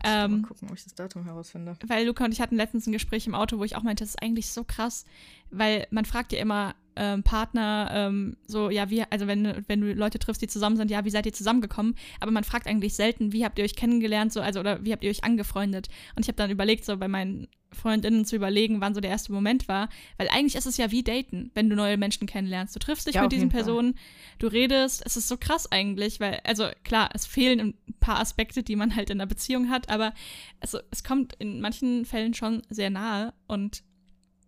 [0.03, 1.77] Ähm, mal gucken, ob ich das Datum herausfinde.
[1.87, 4.11] Weil Luca und ich hatten letztens ein Gespräch im Auto, wo ich auch meinte, das
[4.11, 5.05] ist eigentlich so krass,
[5.49, 9.93] weil man fragt ja immer ähm, Partner ähm, so, ja, wie, also wenn, wenn du
[9.93, 11.95] Leute triffst, die zusammen sind, ja, wie seid ihr zusammengekommen?
[12.19, 15.03] Aber man fragt eigentlich selten, wie habt ihr euch kennengelernt, so, also, oder wie habt
[15.03, 15.87] ihr euch angefreundet?
[16.15, 19.31] Und ich habe dann überlegt, so bei meinen Freundinnen zu überlegen, wann so der erste
[19.31, 22.75] Moment war, weil eigentlich ist es ja wie Daten, wenn du neue Menschen kennenlernst.
[22.75, 23.95] Du triffst dich ja, mit diesen Personen,
[24.39, 28.63] du redest, es ist so krass eigentlich, weil, also klar, es fehlen ein paar Aspekte,
[28.63, 30.13] die man halt in einer Beziehung hat, aber
[30.59, 33.83] also, es kommt in manchen Fällen schon sehr nahe und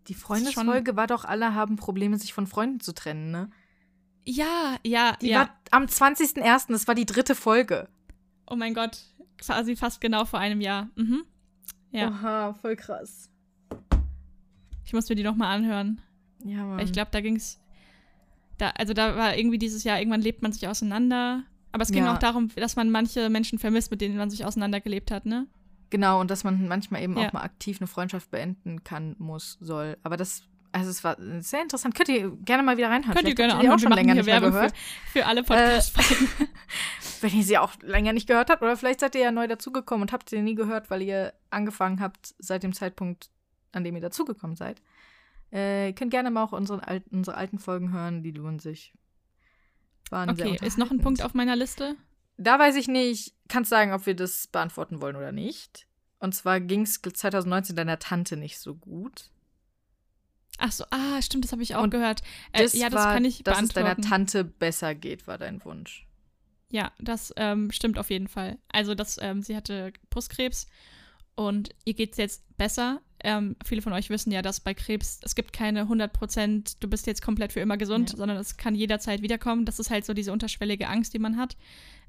[0.10, 3.50] die Freundesfolge war doch, alle haben Probleme, sich von Freunden zu trennen, ne?
[4.26, 5.39] Ja, ja, die ja.
[5.39, 7.88] war am 20.01., das war die dritte Folge.
[8.48, 9.00] Oh mein Gott,
[9.38, 10.89] quasi fast genau vor einem Jahr.
[10.95, 11.24] Mhm.
[11.91, 12.08] Ja.
[12.10, 13.30] Aha, voll krass.
[14.84, 16.02] Ich muss mir die nochmal anhören.
[16.43, 16.80] Ja, Mann.
[16.80, 17.60] Ich glaube, da ging's.
[18.58, 21.43] Da, also da war irgendwie dieses Jahr, irgendwann lebt man sich auseinander.
[21.72, 22.13] Aber es ging ja.
[22.13, 25.48] auch darum, dass man manche Menschen vermisst, mit denen man sich auseinandergelebt hat, ne?
[25.89, 27.28] Genau, und dass man manchmal eben ja.
[27.28, 29.97] auch mal aktiv eine Freundschaft beenden kann, muss, soll.
[30.04, 31.95] Aber das, also es war sehr interessant.
[31.95, 33.15] Könnt ihr gerne mal wieder reinhören.
[33.15, 34.75] Könnt ihr gerne auch, ihr auch schon länger nicht mehr gehört.
[34.75, 36.45] Für, für alle podcast äh,
[37.21, 38.62] Wenn ihr sie auch länger nicht gehört habt.
[38.62, 41.99] Oder vielleicht seid ihr ja neu dazugekommen und habt sie nie gehört, weil ihr angefangen
[41.99, 43.30] habt seit dem Zeitpunkt,
[43.71, 44.82] an dem ihr dazugekommen seid.
[45.52, 48.93] Äh, ihr könnt gerne mal auch unsere alten, unsere alten Folgen hören, die lohnen sich.
[50.12, 51.95] Waren okay, ist noch ein Punkt auf meiner Liste?
[52.41, 55.86] Da weiß ich nicht, kannst sagen, ob wir das beantworten wollen oder nicht.
[56.19, 59.30] Und zwar ging es 2019 deiner Tante nicht so gut.
[60.58, 62.21] Ach so, ah, stimmt, das habe ich auch Und gehört.
[62.52, 63.86] Äh, das ja, das war, kann ich dass beantworten.
[63.86, 66.06] Dass es deiner Tante besser geht, war dein Wunsch.
[66.69, 68.58] Ja, das ähm, stimmt auf jeden Fall.
[68.71, 70.67] Also, dass ähm, sie hatte Brustkrebs
[71.36, 73.02] und ihr geht es jetzt besser.
[73.21, 76.89] Ähm, viele von euch wissen ja, dass bei Krebs es gibt keine 100 Prozent, du
[76.89, 78.17] bist jetzt komplett für immer gesund, ja.
[78.17, 79.65] sondern es kann jederzeit wiederkommen.
[79.65, 81.58] Das ist halt so diese unterschwellige Angst, die man hat.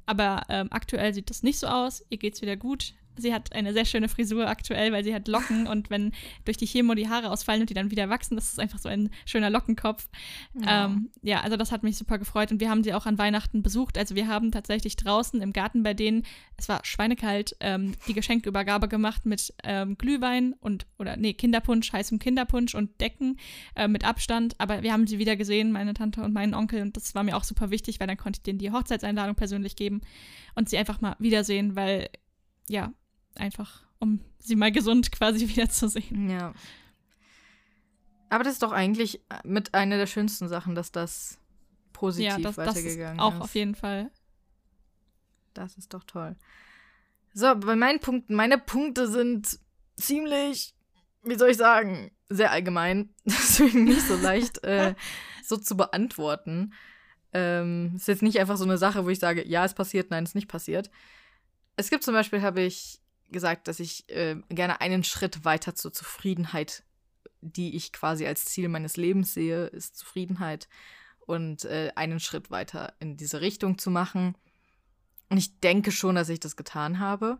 [0.06, 2.04] Aber ähm, aktuell sieht das nicht so aus.
[2.08, 2.94] Ihr geht's wieder gut.
[3.16, 6.12] Sie hat eine sehr schöne Frisur aktuell, weil sie hat Locken und wenn
[6.44, 8.88] durch die Chemo die Haare ausfallen und die dann wieder wachsen, das ist einfach so
[8.88, 10.08] ein schöner Lockenkopf.
[10.54, 10.86] Ja.
[10.86, 13.62] Ähm, ja, also das hat mich super gefreut und wir haben sie auch an Weihnachten
[13.62, 13.98] besucht.
[13.98, 16.24] Also wir haben tatsächlich draußen im Garten bei denen,
[16.56, 22.18] es war schweinekalt, ähm, die Geschenkübergabe gemacht mit ähm, Glühwein und, oder nee, Kinderpunsch, heißem
[22.18, 23.38] Kinderpunsch und Decken
[23.76, 24.54] äh, mit Abstand.
[24.58, 27.36] Aber wir haben sie wieder gesehen, meine Tante und meinen Onkel und das war mir
[27.36, 30.00] auch super wichtig, weil dann konnte ich denen die Hochzeitseinladung persönlich geben
[30.54, 32.08] und sie einfach mal wiedersehen, weil
[32.70, 32.92] ja,
[33.34, 36.30] einfach, um sie mal gesund quasi wiederzusehen.
[36.30, 36.54] Ja.
[38.28, 41.38] Aber das ist doch eigentlich mit einer der schönsten Sachen, dass das
[41.92, 43.34] positiv ja, das, weitergegangen das ist.
[43.34, 44.10] Auch auf jeden Fall.
[45.52, 46.36] Das ist doch toll.
[47.34, 49.58] So, bei meinen Punkten, meine Punkte sind
[49.96, 50.72] ziemlich,
[51.24, 53.10] wie soll ich sagen, sehr allgemein.
[53.24, 54.94] Deswegen nicht so leicht äh,
[55.44, 56.72] so zu beantworten.
[57.32, 60.22] Ähm, ist jetzt nicht einfach so eine Sache, wo ich sage, ja, es passiert, nein,
[60.22, 60.88] es ist nicht passiert.
[61.80, 65.94] Es gibt zum Beispiel, habe ich gesagt, dass ich äh, gerne einen Schritt weiter zur
[65.94, 66.84] Zufriedenheit,
[67.40, 70.68] die ich quasi als Ziel meines Lebens sehe, ist Zufriedenheit
[71.20, 74.36] und äh, einen Schritt weiter in diese Richtung zu machen.
[75.30, 77.38] Und ich denke schon, dass ich das getan habe.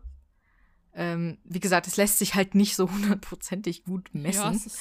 [0.93, 4.41] Ähm, wie gesagt, es lässt sich halt nicht so hundertprozentig gut messen.
[4.41, 4.79] Ja, es ist,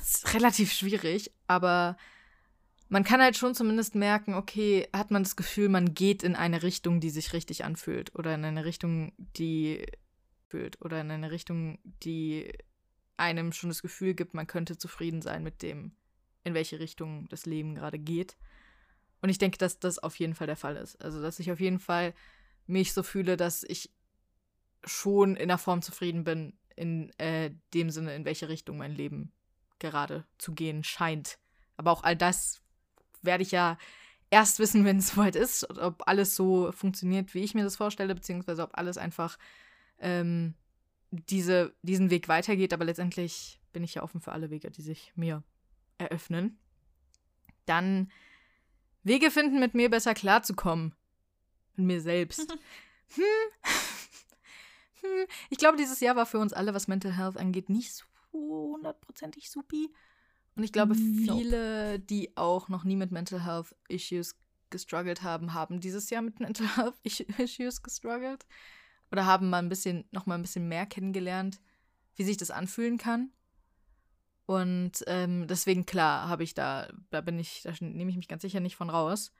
[0.00, 1.96] ist relativ schwierig, aber
[2.94, 6.62] man kann halt schon zumindest merken, okay, hat man das Gefühl, man geht in eine
[6.62, 9.84] Richtung, die sich richtig anfühlt oder in eine Richtung, die
[10.46, 12.52] fühlt oder in eine Richtung, die
[13.16, 15.96] einem schon das Gefühl gibt, man könnte zufrieden sein mit dem,
[16.44, 18.36] in welche Richtung das Leben gerade geht.
[19.22, 21.02] Und ich denke, dass das auf jeden Fall der Fall ist.
[21.02, 22.14] Also, dass ich auf jeden Fall
[22.68, 23.90] mich so fühle, dass ich
[24.84, 29.32] schon in der Form zufrieden bin, in äh, dem Sinne, in welche Richtung mein Leben
[29.80, 31.40] gerade zu gehen scheint.
[31.76, 32.60] Aber auch all das
[33.24, 33.78] werde ich ja
[34.30, 38.14] erst wissen, wenn es soweit ist, ob alles so funktioniert, wie ich mir das vorstelle,
[38.14, 39.38] beziehungsweise ob alles einfach
[39.98, 40.54] ähm,
[41.10, 42.72] diese, diesen Weg weitergeht.
[42.72, 45.42] Aber letztendlich bin ich ja offen für alle Wege, die sich mir
[45.98, 46.58] eröffnen.
[47.66, 48.10] Dann
[49.02, 50.94] Wege finden, mit mir besser klarzukommen.
[51.76, 52.50] Mit mir selbst.
[53.14, 53.24] hm.
[55.00, 55.26] hm.
[55.50, 59.50] Ich glaube, dieses Jahr war für uns alle, was Mental Health angeht, nicht so hundertprozentig
[59.50, 59.92] supi.
[60.56, 61.36] Und ich glaube, nope.
[61.36, 64.36] viele, die auch noch nie mit Mental Health Issues
[64.70, 66.96] gestruggelt haben, haben dieses Jahr mit Mental Health
[67.38, 68.46] Issues gestruggelt
[69.10, 71.60] oder haben mal ein bisschen, noch mal ein bisschen mehr kennengelernt,
[72.16, 73.30] wie sich das anfühlen kann.
[74.46, 78.42] Und ähm, deswegen, klar, habe ich da, da bin ich, da nehme ich mich ganz
[78.42, 79.32] sicher nicht von raus.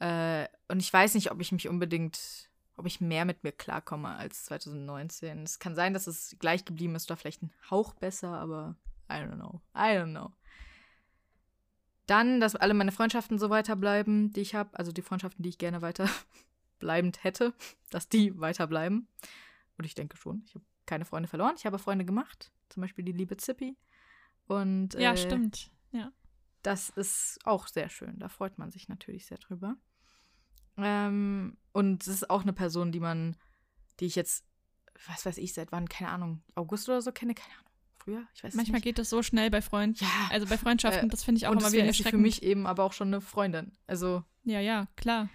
[0.00, 4.08] Äh, und ich weiß nicht, ob ich mich unbedingt, ob ich mehr mit mir klarkomme
[4.08, 5.44] als 2019.
[5.44, 8.76] Es kann sein, dass es gleich geblieben ist oder vielleicht ein Hauch besser, aber
[9.10, 9.60] I don't know.
[9.74, 10.32] I don't know.
[12.06, 15.58] Dann, dass alle meine Freundschaften so weiterbleiben, die ich habe, also die Freundschaften, die ich
[15.58, 16.08] gerne weiter
[16.78, 17.52] bleibend hätte,
[17.90, 19.08] dass die weiterbleiben.
[19.76, 21.54] Und ich denke schon, ich habe keine Freunde verloren.
[21.56, 23.76] Ich habe Freunde gemacht, zum Beispiel die liebe Zippy.
[24.46, 25.70] Und ja, äh, stimmt.
[25.92, 26.10] Ja.
[26.62, 28.18] Das ist auch sehr schön.
[28.18, 29.76] Da freut man sich natürlich sehr drüber.
[30.78, 33.36] Ähm, und es ist auch eine Person, die man,
[34.00, 34.44] die ich jetzt,
[35.06, 37.67] was weiß ich, seit wann, keine Ahnung, August oder so kenne, keine Ahnung.
[38.08, 38.22] Früher?
[38.34, 38.84] Ich weiß Manchmal nicht.
[38.84, 39.98] geht das so schnell bei Freunden.
[40.02, 40.08] Ja.
[40.30, 42.20] Also bei Freundschaften, Äh, das finde ich auch immer wieder deswegen ist erschreckend.
[42.20, 43.72] für mich eben aber auch schon eine Freundin.
[43.86, 45.28] Also ja, ja, klar.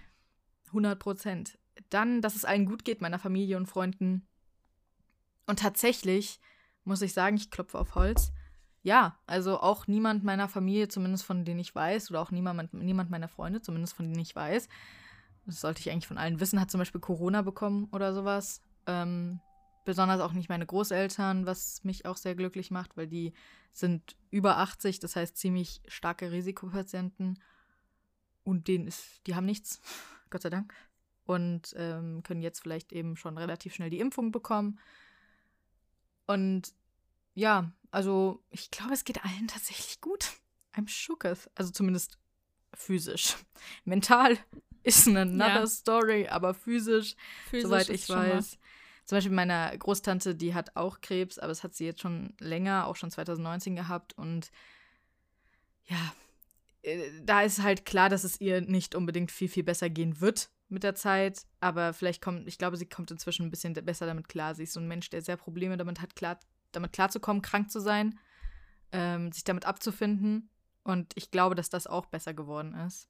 [0.68, 1.58] 100 Prozent.
[1.90, 4.26] Dann, dass es allen gut geht, meiner Familie und Freunden.
[5.46, 6.40] Und tatsächlich
[6.84, 8.32] muss ich sagen, ich klopfe auf Holz.
[8.82, 13.08] Ja, also auch niemand meiner Familie, zumindest von denen ich weiß, oder auch niemand, niemand
[13.08, 14.68] meiner Freunde, zumindest von denen ich weiß,
[15.46, 18.62] das sollte ich eigentlich von allen wissen, hat zum Beispiel Corona bekommen oder sowas.
[18.86, 19.40] Ähm,
[19.84, 23.32] besonders auch nicht meine Großeltern, was mich auch sehr glücklich macht, weil die
[23.72, 27.40] sind über 80, das heißt ziemlich starke Risikopatienten.
[28.44, 29.80] Und denen ist, die haben nichts,
[30.30, 30.74] Gott sei Dank.
[31.26, 34.78] Und ähm, können jetzt vielleicht eben schon relativ schnell die Impfung bekommen.
[36.26, 36.74] Und
[37.34, 40.32] ja, also ich glaube, es geht allen tatsächlich gut.
[40.74, 41.50] I'm shooketh.
[41.54, 42.18] Also zumindest
[42.74, 43.36] physisch.
[43.84, 44.38] Mental
[44.82, 45.66] ist eine another Ja.
[45.66, 47.16] story, aber physisch,
[47.48, 48.58] Physisch soweit ich weiß.
[49.04, 52.86] Zum Beispiel meine Großtante, die hat auch Krebs, aber es hat sie jetzt schon länger,
[52.86, 54.14] auch schon 2019 gehabt.
[54.16, 54.50] Und
[55.86, 56.14] ja,
[56.82, 60.50] äh, da ist halt klar, dass es ihr nicht unbedingt viel, viel besser gehen wird
[60.68, 61.46] mit der Zeit.
[61.60, 64.54] Aber vielleicht kommt, ich glaube, sie kommt inzwischen ein bisschen besser damit klar.
[64.54, 66.40] Sie ist so ein Mensch, der sehr Probleme damit hat, klar,
[66.72, 68.18] damit klarzukommen, krank zu sein,
[68.92, 70.48] ähm, sich damit abzufinden.
[70.82, 73.08] Und ich glaube, dass das auch besser geworden ist.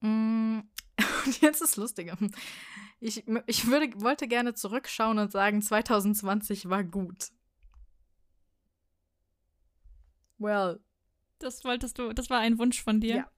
[0.00, 0.60] Mm,
[1.26, 2.16] Und jetzt ist lustiger.
[3.06, 7.28] Ich, ich würde, wollte gerne zurückschauen und sagen, 2020 war gut.
[10.38, 10.80] Well,
[11.38, 13.16] Das wolltest du, das war ein Wunsch von dir.
[13.16, 13.30] Ja.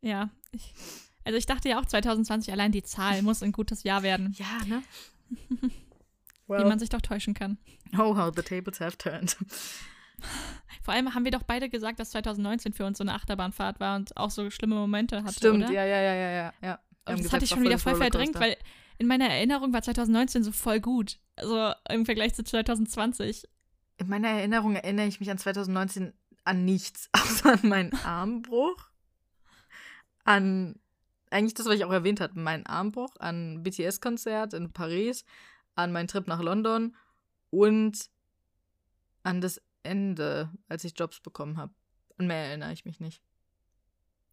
[0.00, 0.30] Ja.
[0.50, 0.74] Ich,
[1.22, 4.64] also ich dachte ja auch 2020, allein die Zahl muss ein gutes Jahr werden, ja,
[4.66, 4.82] ne?
[6.48, 7.58] wie man sich doch täuschen kann.
[7.96, 9.36] oh, how the tables have turned.
[10.82, 13.94] Vor allem haben wir doch beide gesagt, dass 2019 für uns so eine Achterbahnfahrt war
[13.94, 15.72] und auch so schlimme Momente hatte, Stimmt, oder?
[15.72, 16.80] ja, ja, ja, ja, ja.
[17.06, 18.56] Und das hatte ich schon wieder voll verdrängt, weil
[18.98, 21.18] in meiner Erinnerung war 2019 so voll gut.
[21.36, 23.48] Also im Vergleich zu 2020.
[23.98, 26.12] In meiner Erinnerung erinnere ich mich an 2019
[26.44, 28.90] an nichts, außer an meinen Armbruch,
[30.24, 30.78] an
[31.30, 35.24] eigentlich das, was ich auch erwähnt hatte, meinen Armbruch, an BTS-Konzert in Paris,
[35.74, 36.94] an meinen Trip nach London
[37.50, 38.10] und
[39.22, 41.72] an das Ende, als ich Jobs bekommen habe.
[42.18, 43.22] An mehr erinnere ich mich nicht.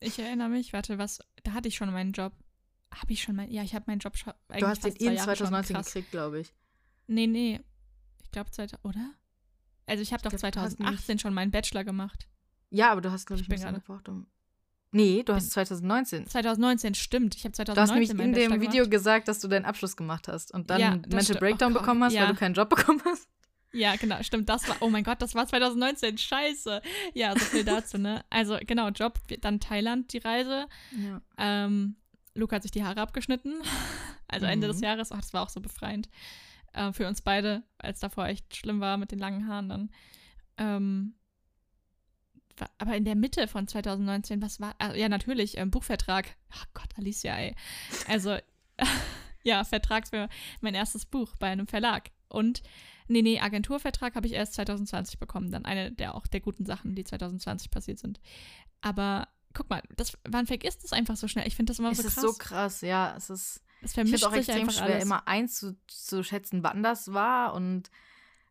[0.02, 2.34] Ich erinnere mich, warte, was, da hatte ich schon meinen Job.
[2.94, 5.14] Habe ich schon meinen, ja, ich habe meinen Job schon eigentlich Du hast den in
[5.14, 5.48] Jahre schon.
[5.48, 5.86] 2019 Krass.
[5.88, 6.54] gekriegt, glaube ich.
[7.08, 7.60] Nee, nee.
[8.24, 8.50] Ich glaube,
[8.84, 9.14] oder?
[9.86, 12.28] Also ich habe doch glaub, du hast 2018 schon meinen Bachelor gemacht.
[12.70, 14.28] Ja, aber du hast, glaube ich, Ich ein bisschen gebraucht, um.
[14.92, 16.26] Nee, du hast Bin- 2019.
[16.28, 17.36] 2019, stimmt.
[17.36, 18.92] Ich habe Du hast 2019 nämlich in dem Bachelor Video gemacht.
[18.92, 22.14] gesagt, dass du deinen Abschluss gemacht hast und dann Ja, Mental Breakdown oh bekommen hast,
[22.14, 22.22] ja.
[22.22, 23.28] weil du keinen Job bekommen hast.
[23.72, 24.50] Ja, genau, stimmt.
[24.50, 26.18] Das war, oh mein Gott, das war 2019.
[26.18, 26.82] Scheiße.
[27.14, 28.26] Ja, so viel dazu, ne?
[28.32, 30.66] Also, genau, Job, dann Thailand, die Reise.
[30.98, 31.22] Ja.
[31.38, 31.96] Ähm,
[32.40, 33.62] Luca hat sich die Haare abgeschnitten.
[34.32, 34.72] Also Ende Mhm.
[34.74, 35.12] des Jahres.
[35.12, 36.08] Ach, das war auch so befreiend.
[36.74, 39.90] Äh, für uns beide, als davor echt schlimm war mit den langen Haaren dann.
[40.58, 41.16] Ähm,
[42.78, 44.76] aber in der Mitte von 2019, was war?
[44.80, 46.36] Ah, ja, natürlich, ähm, Buchvertrag.
[46.52, 47.56] Ach Gott, Alicia, ey.
[48.08, 48.38] Also,
[49.44, 50.30] ja, Vertrag für
[50.62, 52.12] mein erstes Buch bei einem Verlag.
[52.28, 52.62] Und,
[53.08, 55.52] nee, nee, Agenturvertrag habe ich erst 2020 bekommen.
[55.52, 58.20] Dann eine der auch der guten Sachen, die 2020 passiert sind.
[58.82, 61.48] Aber guck mal, das, man vergisst es einfach so schnell.
[61.48, 62.24] Ich finde das immer Es so ist krass.
[62.24, 63.14] so krass, ja.
[63.18, 63.64] Es ist.
[63.82, 65.04] es Ich vermischt es auch sich extrem schwer, alles.
[65.04, 67.54] immer einzuschätzen, wann das war.
[67.54, 67.90] Und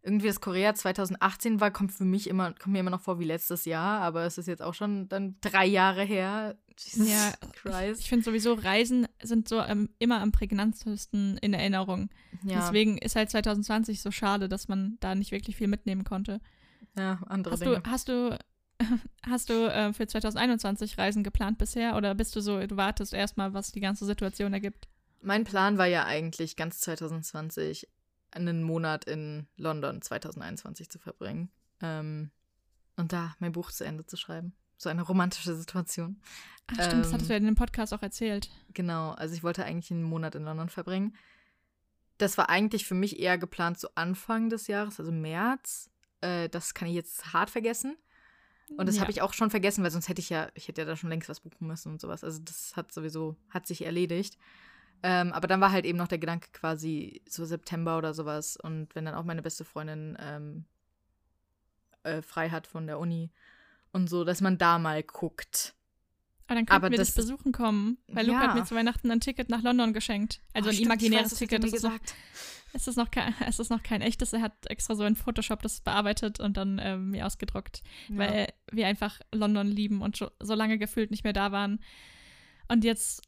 [0.03, 3.25] irgendwie das Korea 2018 war, kommt für mich immer, kommt mir immer noch vor wie
[3.25, 6.57] letztes Jahr, aber es ist jetzt auch schon dann drei Jahre her.
[6.79, 8.01] Jesus Ja, Christ.
[8.03, 12.09] Ich finde sowieso, Reisen sind so ähm, immer am prägnantesten in Erinnerung.
[12.45, 16.41] ja, Deswegen ist halt 2020 so schade, dass man da nicht wirklich viel mitnehmen konnte.
[16.97, 17.81] ja, andere Hast Dinge.
[17.81, 18.39] du, hast du,
[19.27, 23.55] hast du äh, für 2021 Reisen geplant bisher oder bist du so, du wartest erstmal,
[23.55, 24.88] was die ganze Situation ergibt?
[25.21, 27.88] Mein Plan war ja eigentlich ganz 2020
[28.31, 31.51] einen Monat in London 2021 zu verbringen.
[31.81, 32.31] Ähm,
[32.97, 34.55] und da mein Buch zu Ende zu schreiben.
[34.77, 36.21] So eine romantische Situation.
[36.69, 38.51] Ach stimmt, das Ähm, hattest du ja in dem Podcast auch erzählt.
[38.75, 41.17] Genau, also ich wollte eigentlich einen Monat in London verbringen.
[42.19, 45.91] Das war eigentlich für mich eher geplant zu Anfang des Jahres, also März.
[46.21, 47.97] Äh, das kann ich jetzt hart vergessen.
[48.77, 49.03] Und das Ja.
[49.03, 51.11] habe ich auch schon vergessen, weil sonst hätte ich ja, ich hätte ja da schon
[51.11, 52.25] längst was buchen müssen und sowas.
[52.25, 54.39] Also das hat sowieso, hat sich erledigt.
[55.03, 58.57] Ähm, aber dann war halt eben noch der Gedanke quasi so September oder sowas.
[58.57, 60.65] Und wenn dann auch meine beste Freundin ähm,
[62.03, 63.31] äh, frei hat von der Uni
[63.93, 65.75] und so, dass man da mal guckt.
[66.47, 68.33] Aber dann könnten wir dich besuchen kommen, weil ja.
[68.33, 70.41] Luca hat mir zu Weihnachten ein Ticket nach London geschenkt.
[70.55, 71.63] Also oh, ein stimmt, imaginäres weiß, Ticket.
[71.63, 71.99] Das ist, noch,
[72.73, 74.33] es, ist noch kein, es ist noch kein echtes.
[74.33, 78.19] Er hat extra so in Photoshop das bearbeitet und dann ähm, mir ausgedruckt, ja.
[78.19, 81.81] weil wir einfach London lieben und so, so lange gefühlt nicht mehr da waren.
[82.69, 83.23] Und jetzt,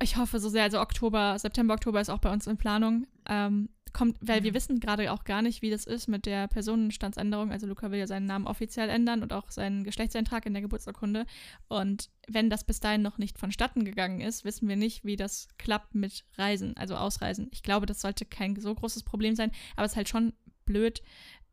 [0.00, 3.06] ich hoffe so sehr, also Oktober, September, Oktober ist auch bei uns in Planung.
[3.28, 7.50] Ähm, kommt, weil wir wissen gerade auch gar nicht, wie das ist mit der Personenstandsänderung.
[7.50, 11.26] Also Luca will ja seinen Namen offiziell ändern und auch seinen Geschlechtseintrag in der Geburtsurkunde.
[11.68, 15.48] Und wenn das bis dahin noch nicht vonstatten gegangen ist, wissen wir nicht, wie das
[15.58, 17.48] klappt mit Reisen, also Ausreisen.
[17.52, 20.32] Ich glaube, das sollte kein so großes Problem sein, aber es ist halt schon
[20.64, 21.02] blöd,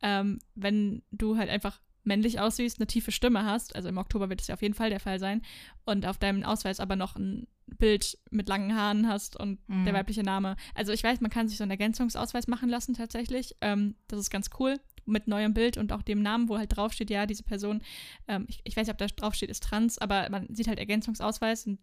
[0.02, 4.42] ähm, wenn du halt einfach männlich aussiehst, eine tiefe Stimme hast, also im Oktober wird
[4.42, 5.42] es ja auf jeden Fall der Fall sein,
[5.86, 9.86] und auf deinem Ausweis aber noch ein Bild mit langen Haaren hast und mhm.
[9.86, 10.56] der weibliche Name.
[10.76, 13.56] Also ich weiß, man kann sich so einen Ergänzungsausweis machen lassen tatsächlich.
[13.62, 17.10] Ähm, das ist ganz cool mit neuem Bild und auch dem Namen, wo halt draufsteht,
[17.10, 17.82] ja, diese Person,
[18.28, 21.68] ähm, ich, ich weiß nicht, ob da draufsteht, ist trans, aber man sieht halt Ergänzungsausweis
[21.68, 21.80] und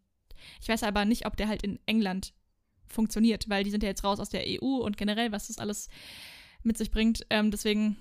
[0.60, 2.32] ich weiß aber nicht, ob der halt in England
[2.88, 5.88] funktioniert, weil die sind ja jetzt raus aus der EU und generell, was das alles
[6.62, 7.26] mit sich bringt.
[7.30, 7.96] Ähm, deswegen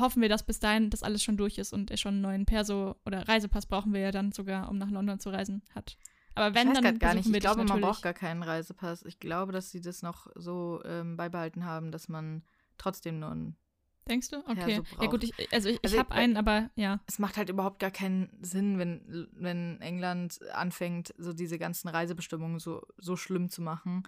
[0.00, 2.46] hoffen wir, dass bis dahin das alles schon durch ist und er schon einen neuen
[2.46, 5.96] Perso oder Reisepass brauchen wir ja dann sogar, um nach London zu reisen, hat.
[6.34, 7.28] Aber wenn, ich dann gar nicht.
[7.28, 9.04] Ich glaube, man braucht gar keinen Reisepass.
[9.04, 12.42] Ich glaube, dass sie das noch so ähm, beibehalten haben, dass man
[12.76, 13.56] trotzdem nur einen
[14.08, 14.38] Denkst du?
[14.38, 14.80] Okay.
[15.00, 17.00] Ja gut, ich, also ich, also ich habe einen, aber ja.
[17.06, 22.58] Es macht halt überhaupt gar keinen Sinn, wenn, wenn England anfängt, so diese ganzen Reisebestimmungen
[22.58, 24.04] so, so schlimm zu machen.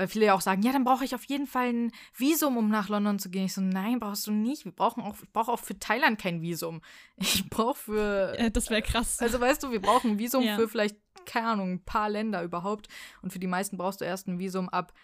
[0.00, 2.70] Weil viele ja auch sagen, ja, dann brauche ich auf jeden Fall ein Visum, um
[2.70, 3.44] nach London zu gehen.
[3.44, 4.64] Ich so, nein, brauchst du nicht.
[4.64, 6.80] Wir brauchen auch, ich brauche auch für Thailand kein Visum.
[7.18, 8.34] Ich brauche für.
[8.38, 9.18] Ja, das wäre krass.
[9.20, 10.56] Also weißt du, wir brauchen ein Visum ja.
[10.56, 12.88] für vielleicht, keine Ahnung, ein paar Länder überhaupt.
[13.20, 14.94] Und für die meisten brauchst du erst ein Visum ab,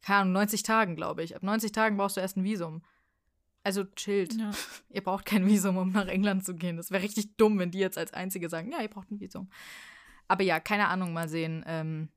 [0.00, 1.34] keine Ahnung, 90 Tagen, glaube ich.
[1.34, 2.82] Ab 90 Tagen brauchst du erst ein Visum.
[3.64, 4.34] Also chillt.
[4.34, 4.52] Ja.
[4.90, 6.76] Ihr braucht kein Visum, um nach England zu gehen.
[6.76, 9.50] Das wäre richtig dumm, wenn die jetzt als Einzige sagen, ja, ihr braucht ein Visum.
[10.28, 11.64] Aber ja, keine Ahnung, mal sehen.
[11.66, 12.10] Ähm,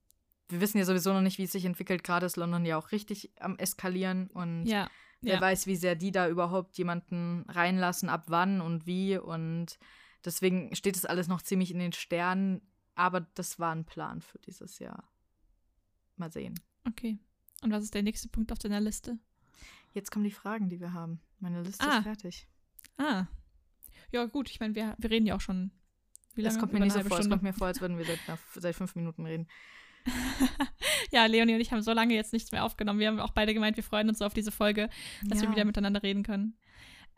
[0.50, 2.04] wir wissen ja sowieso noch nicht, wie es sich entwickelt.
[2.04, 4.90] Gerade ist London ja auch richtig am Eskalieren und ja,
[5.22, 5.42] wer ja.
[5.42, 9.18] weiß, wie sehr die da überhaupt jemanden reinlassen, ab wann und wie.
[9.18, 9.78] Und
[10.26, 12.62] deswegen steht es alles noch ziemlich in den Sternen.
[12.96, 15.10] Aber das war ein Plan für dieses Jahr.
[16.18, 16.60] Mal sehen.
[16.86, 17.18] Okay.
[17.62, 19.18] Und was ist der nächste Punkt auf deiner Liste?
[19.94, 21.22] Jetzt kommen die Fragen, die wir haben.
[21.40, 21.98] Meine Liste ah.
[21.98, 22.48] ist fertig.
[22.98, 23.28] Ah.
[24.12, 24.50] Ja, gut.
[24.50, 25.72] Ich meine, wir, wir reden ja auch schon.
[26.34, 26.54] Wie lange?
[26.54, 27.20] Das kommt mir nicht so vor.
[27.20, 28.20] Es kommt mir vor, als würden wir seit,
[28.56, 29.48] seit fünf Minuten reden.
[31.12, 33.00] ja, Leonie und ich haben so lange jetzt nichts mehr aufgenommen.
[33.00, 34.90] Wir haben auch beide gemeint, wir freuen uns so auf diese Folge,
[35.24, 35.48] dass ja.
[35.48, 36.58] wir wieder miteinander reden können.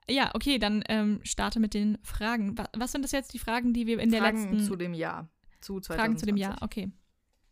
[0.09, 2.55] Ja, okay, dann ähm, starte mit den Fragen.
[2.75, 5.29] Was sind das jetzt die Fragen, die wir in Fragen der letzten zu dem Jahr,
[5.61, 5.95] zu 2020.
[5.95, 6.91] Fragen zu dem Jahr, okay.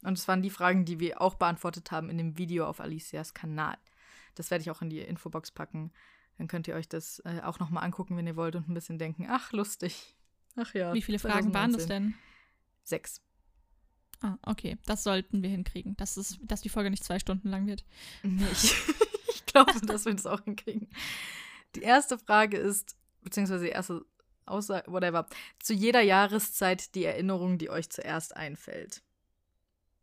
[0.03, 3.33] Und es waren die Fragen, die wir auch beantwortet haben in dem Video auf Alicias
[3.33, 3.77] Kanal.
[4.35, 5.91] Das werde ich auch in die Infobox packen.
[6.37, 8.73] Dann könnt ihr euch das äh, auch noch mal angucken, wenn ihr wollt und ein
[8.73, 10.15] bisschen denken, ach lustig.
[10.55, 10.93] Ach ja.
[10.93, 12.15] Wie viele Fragen waren das denn?
[12.83, 13.21] Sechs.
[14.21, 14.77] Ah, okay.
[14.85, 17.85] Das sollten wir hinkriegen, dass, es, dass die Folge nicht zwei Stunden lang wird.
[18.23, 18.75] Nicht.
[19.29, 20.89] ich glaube, dass wir das auch hinkriegen.
[21.75, 24.05] Die erste Frage ist, beziehungsweise die erste
[24.45, 25.27] Aussage, whatever,
[25.59, 29.03] zu jeder Jahreszeit die Erinnerung, die euch zuerst einfällt.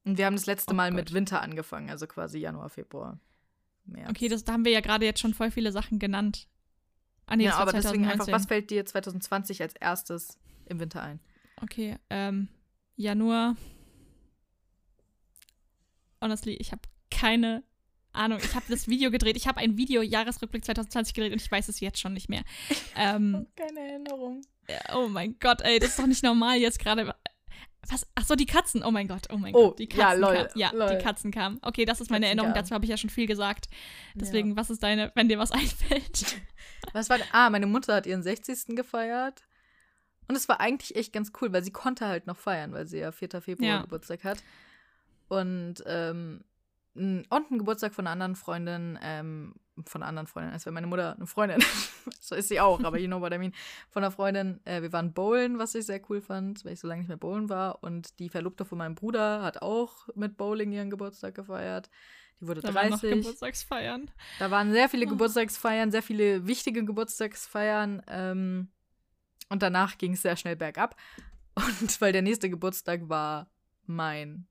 [0.04, 0.96] Und wir haben das letzte oh Mal Gott.
[0.96, 3.18] mit Winter angefangen, also quasi Januar, Februar,
[3.84, 4.10] März.
[4.10, 6.48] Okay, das, da haben wir ja gerade jetzt schon voll viele Sachen genannt.
[7.26, 7.82] Ah, nee, ja, aber 2019.
[7.82, 11.18] deswegen einfach, was fällt dir 2020 als erstes im Winter ein?
[11.60, 12.48] Okay, ähm,
[12.94, 13.56] Januar,
[16.20, 17.62] honestly, ich habe keine
[18.12, 18.38] Ahnung.
[18.42, 19.36] Ich habe das Video gedreht.
[19.36, 22.42] Ich habe ein Video Jahresrückblick 2020 gedreht und ich weiß es jetzt schon nicht mehr.
[22.96, 24.42] Ähm, keine Erinnerung.
[24.94, 27.14] Oh mein Gott, ey, das ist doch nicht normal jetzt gerade.
[27.88, 28.06] Was?
[28.16, 28.82] Ach so, die Katzen.
[28.82, 29.78] Oh mein Gott, oh mein oh, Gott.
[29.78, 30.96] Die Katzen ja, lol, ja lol.
[30.96, 31.58] die Katzen kamen.
[31.62, 32.52] Okay, das ist meine Erinnerung.
[32.52, 32.62] Kam.
[32.62, 33.66] Dazu habe ich ja schon viel gesagt.
[34.14, 34.56] Deswegen, ja.
[34.56, 36.36] was ist deine, wenn dir was einfällt?
[36.92, 38.76] Was war Ah, meine Mutter hat ihren 60.
[38.76, 39.42] gefeiert.
[40.28, 42.98] Und es war eigentlich echt ganz cool, weil sie konnte halt noch feiern, weil sie
[42.98, 43.40] ja 4.
[43.40, 43.82] Februar ja.
[43.82, 44.38] Geburtstag hat.
[45.28, 46.44] Und, ähm,
[46.94, 50.86] und ein Geburtstag von einer anderen Freundin, ähm, von einer anderen Freundin, als wäre meine
[50.86, 51.58] Mutter eine Freundin.
[52.20, 53.52] so ist sie auch, aber you know what I mean.
[53.90, 56.88] Von einer Freundin, äh, wir waren bowlen, was ich sehr cool fand, weil ich so
[56.88, 57.82] lange nicht mehr bowlen war.
[57.82, 61.90] Und die Verlobte von meinem Bruder hat auch mit Bowling ihren Geburtstag gefeiert.
[62.40, 62.74] Die wurde da 30.
[62.74, 64.10] Waren noch Geburtstagsfeiern.
[64.38, 65.10] Da waren sehr viele oh.
[65.10, 68.02] Geburtstagsfeiern, sehr viele wichtige Geburtstagsfeiern.
[68.08, 68.68] Ähm,
[69.48, 70.96] und danach ging es sehr schnell bergab.
[71.54, 73.48] Und weil der nächste Geburtstag war
[73.86, 74.46] mein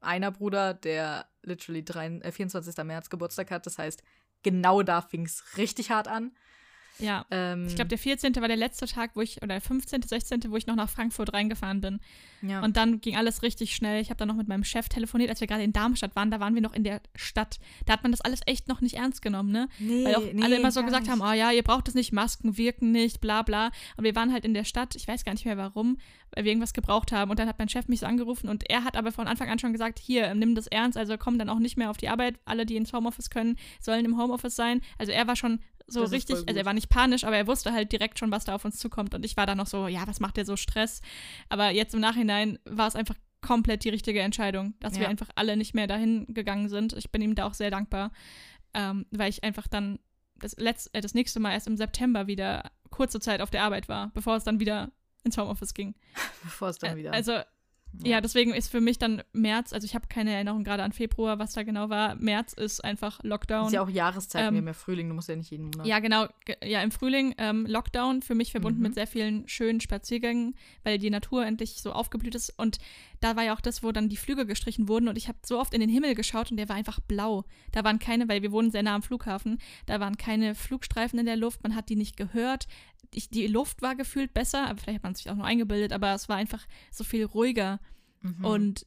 [0.00, 2.84] einer Bruder, der literally 3, äh, 24.
[2.84, 3.66] März Geburtstag hat.
[3.66, 4.02] Das heißt,
[4.42, 6.32] genau da fing es richtig hart an.
[7.00, 7.24] Ja.
[7.30, 8.34] Ähm, ich glaube, der 14.
[8.36, 11.32] war der letzte Tag, wo ich, oder der 15., 16., wo ich noch nach Frankfurt
[11.32, 12.00] reingefahren bin.
[12.42, 12.62] Ja.
[12.62, 14.00] Und dann ging alles richtig schnell.
[14.00, 16.30] Ich habe dann noch mit meinem Chef telefoniert, als wir gerade in Darmstadt waren.
[16.30, 17.58] Da waren wir noch in der Stadt.
[17.86, 19.68] Da hat man das alles echt noch nicht ernst genommen, ne?
[19.78, 21.12] Nee, Weil auch nee, alle immer so gesagt nicht.
[21.12, 23.70] haben, oh ja, ihr braucht es nicht, Masken wirken nicht, bla bla.
[23.96, 25.98] Und wir waren halt in der Stadt, ich weiß gar nicht mehr warum,
[26.32, 27.30] weil wir irgendwas gebraucht haben.
[27.30, 29.58] Und dann hat mein Chef mich so angerufen und er hat aber von Anfang an
[29.58, 32.38] schon gesagt, hier, nimm das ernst, also komm dann auch nicht mehr auf die Arbeit.
[32.44, 34.80] Alle, die ins Homeoffice können, sollen im Homeoffice sein.
[34.98, 35.60] Also er war schon
[35.92, 38.44] so das richtig, also er war nicht panisch, aber er wusste halt direkt schon, was
[38.44, 39.14] da auf uns zukommt.
[39.14, 41.00] Und ich war da noch so, ja, was macht der so Stress?
[41.48, 45.00] Aber jetzt im Nachhinein war es einfach komplett die richtige Entscheidung, dass ja.
[45.00, 46.92] wir einfach alle nicht mehr dahin gegangen sind.
[46.92, 48.12] Ich bin ihm da auch sehr dankbar,
[48.74, 49.98] ähm, weil ich einfach dann
[50.36, 53.88] das, letzte, äh, das nächste Mal erst im September wieder kurze Zeit auf der Arbeit
[53.88, 54.90] war, bevor es dann wieder
[55.24, 55.94] ins Homeoffice ging.
[56.42, 57.12] Bevor es dann wieder.
[57.12, 57.40] Also
[58.02, 58.12] ja.
[58.12, 61.38] ja, deswegen ist für mich dann März, also ich habe keine Erinnerung gerade an Februar,
[61.38, 62.14] was da genau war.
[62.16, 63.66] März ist einfach Lockdown.
[63.66, 65.86] Ist ja auch Jahreszeit, ähm, wir haben ja Frühling, du musst ja nicht jeden Monat.
[65.86, 66.26] Ja, genau.
[66.64, 68.84] Ja, im Frühling ähm, Lockdown, für mich verbunden mhm.
[68.84, 72.58] mit sehr vielen schönen Spaziergängen, weil die Natur endlich so aufgeblüht ist.
[72.58, 72.78] Und
[73.20, 75.58] da war ja auch das, wo dann die Flüge gestrichen wurden und ich habe so
[75.58, 77.44] oft in den Himmel geschaut und der war einfach blau.
[77.72, 81.26] Da waren keine, weil wir wohnen sehr nah am Flughafen, da waren keine Flugstreifen in
[81.26, 82.66] der Luft, man hat die nicht gehört
[83.12, 86.14] ich, die Luft war gefühlt besser, aber vielleicht hat man sich auch nur eingebildet, aber
[86.14, 87.80] es war einfach so viel ruhiger.
[88.20, 88.44] Mhm.
[88.44, 88.86] Und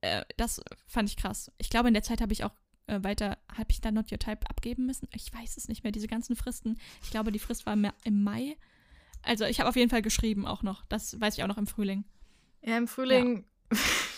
[0.00, 1.50] äh, das fand ich krass.
[1.58, 2.52] Ich glaube, in der Zeit habe ich auch
[2.86, 5.08] äh, weiter, habe ich da Not Your Type abgeben müssen?
[5.14, 6.78] Ich weiß es nicht mehr, diese ganzen Fristen.
[7.02, 8.56] Ich glaube, die Frist war im Mai.
[9.22, 10.84] Also ich habe auf jeden Fall geschrieben auch noch.
[10.86, 12.04] Das weiß ich auch noch im Frühling.
[12.62, 13.44] Ja, im Frühling.
[13.72, 13.78] Ja.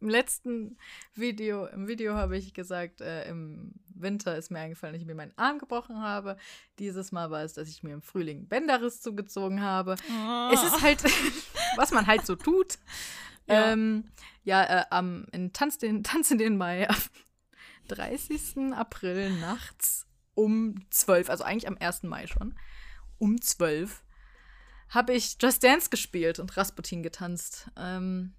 [0.00, 0.78] Im letzten
[1.14, 5.14] Video, im Video habe ich gesagt, äh, im Winter ist mir eingefallen, dass ich mir
[5.14, 6.38] meinen Arm gebrochen habe.
[6.78, 9.96] Dieses Mal war es, dass ich mir im Frühling Bänderriss zugezogen habe.
[10.08, 10.50] Oh.
[10.52, 11.04] Es ist halt,
[11.76, 12.78] was man halt so tut.
[13.46, 14.10] Ja, ähm,
[14.42, 16.96] ja äh, am, in Tanz den, Tanz in den Mai am
[17.88, 18.72] 30.
[18.72, 22.04] April nachts um 12, also eigentlich am 1.
[22.04, 22.54] Mai schon,
[23.18, 24.02] um 12,
[24.88, 27.70] habe ich Just Dance gespielt und Rasputin getanzt.
[27.76, 28.34] Ähm,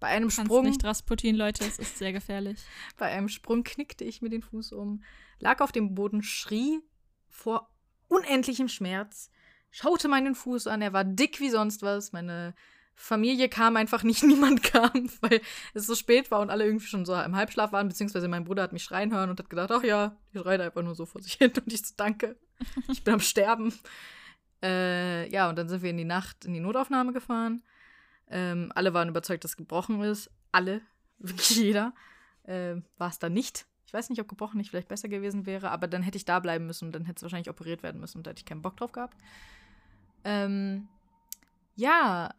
[0.00, 0.64] bei einem Sprung.
[0.64, 2.58] nicht Rasputin, Leute, es ist sehr gefährlich.
[2.96, 5.04] bei einem Sprung knickte ich mir den Fuß um,
[5.38, 6.80] lag auf dem Boden, schrie
[7.28, 7.70] vor
[8.08, 9.30] unendlichem Schmerz,
[9.70, 12.12] schaute meinen Fuß an, er war dick wie sonst was.
[12.12, 12.54] Meine
[12.94, 15.40] Familie kam einfach nicht, niemand kam, weil
[15.74, 18.62] es so spät war und alle irgendwie schon so im Halbschlaf waren, beziehungsweise mein Bruder
[18.62, 21.22] hat mich schreien hören und hat gedacht, ach ja, die schreit einfach nur so vor
[21.22, 22.36] sich hin und ich so, danke,
[22.88, 23.72] ich bin am Sterben.
[24.62, 27.62] Äh, ja, und dann sind wir in die Nacht in die Notaufnahme gefahren.
[28.30, 30.30] Ähm, alle waren überzeugt, dass es gebrochen ist.
[30.52, 30.80] Alle,
[31.18, 31.92] wirklich jeder.
[32.44, 33.66] Ähm, war es dann nicht.
[33.86, 36.38] Ich weiß nicht, ob gebrochen nicht vielleicht besser gewesen wäre, aber dann hätte ich da
[36.38, 38.62] bleiben müssen und dann hätte es wahrscheinlich operiert werden müssen und da hätte ich keinen
[38.62, 39.16] Bock drauf gehabt.
[40.22, 40.86] Ähm,
[41.74, 42.32] ja,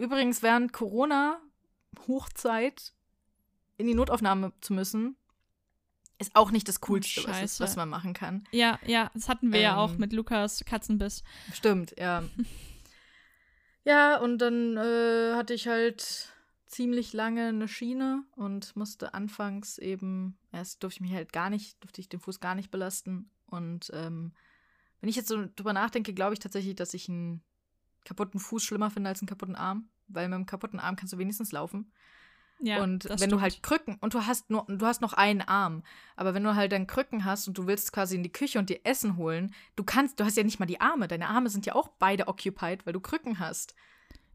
[0.00, 2.94] übrigens während Corona-Hochzeit
[3.76, 5.16] in die Notaufnahme zu müssen,
[6.18, 8.44] ist auch nicht das Coolste, oh, was, ist, was, man machen kann.
[8.52, 11.22] Ja, ja, das hatten wir ähm, ja auch mit Lukas Katzenbiss.
[11.52, 12.24] Stimmt, ja.
[13.84, 16.32] Ja, und dann äh, hatte ich halt
[16.66, 21.82] ziemlich lange eine Schiene und musste anfangs eben, erst durfte ich mich halt gar nicht,
[21.82, 23.30] durfte ich den Fuß gar nicht belasten.
[23.46, 24.32] Und ähm,
[25.00, 27.42] wenn ich jetzt so drüber nachdenke, glaube ich tatsächlich, dass ich einen
[28.04, 31.18] kaputten Fuß schlimmer finde als einen kaputten Arm, weil mit einem kaputten Arm kannst du
[31.18, 31.92] wenigstens laufen.
[32.62, 33.32] Ja, und wenn stimmt.
[33.32, 35.82] du halt Krücken und du hast nur du hast noch einen Arm,
[36.16, 38.68] aber wenn du halt dann Krücken hast und du willst quasi in die Küche und
[38.68, 41.64] dir Essen holen, du kannst, du hast ja nicht mal die Arme, deine Arme sind
[41.64, 43.74] ja auch beide occupied, weil du Krücken hast.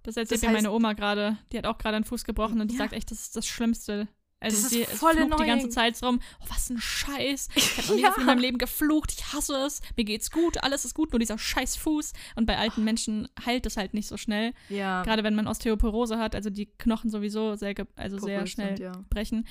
[0.04, 2.62] Das erzählt das heißt, mir meine Oma gerade, die hat auch gerade einen Fuß gebrochen
[2.62, 2.80] und die ja.
[2.80, 4.08] sagt echt, das ist das Schlimmste,
[4.46, 6.20] also das sie ist voll flucht die ganze Zeit rum.
[6.40, 7.50] Oh, was ein Scheiß.
[7.56, 8.16] Ich habe noch nie ja.
[8.18, 9.12] in meinem Leben geflucht.
[9.12, 9.82] Ich hasse es.
[9.98, 10.64] Mir geht's gut.
[10.64, 11.12] Alles ist gut.
[11.12, 12.14] Nur dieser scheiß Fuß.
[12.36, 14.54] Und bei alten Menschen heilt es halt nicht so schnell.
[14.70, 15.04] Ja.
[15.04, 19.04] Gerade wenn man Osteoporose hat, also die Knochen sowieso sehr, also sehr schnell sind, ja.
[19.10, 19.48] brechen.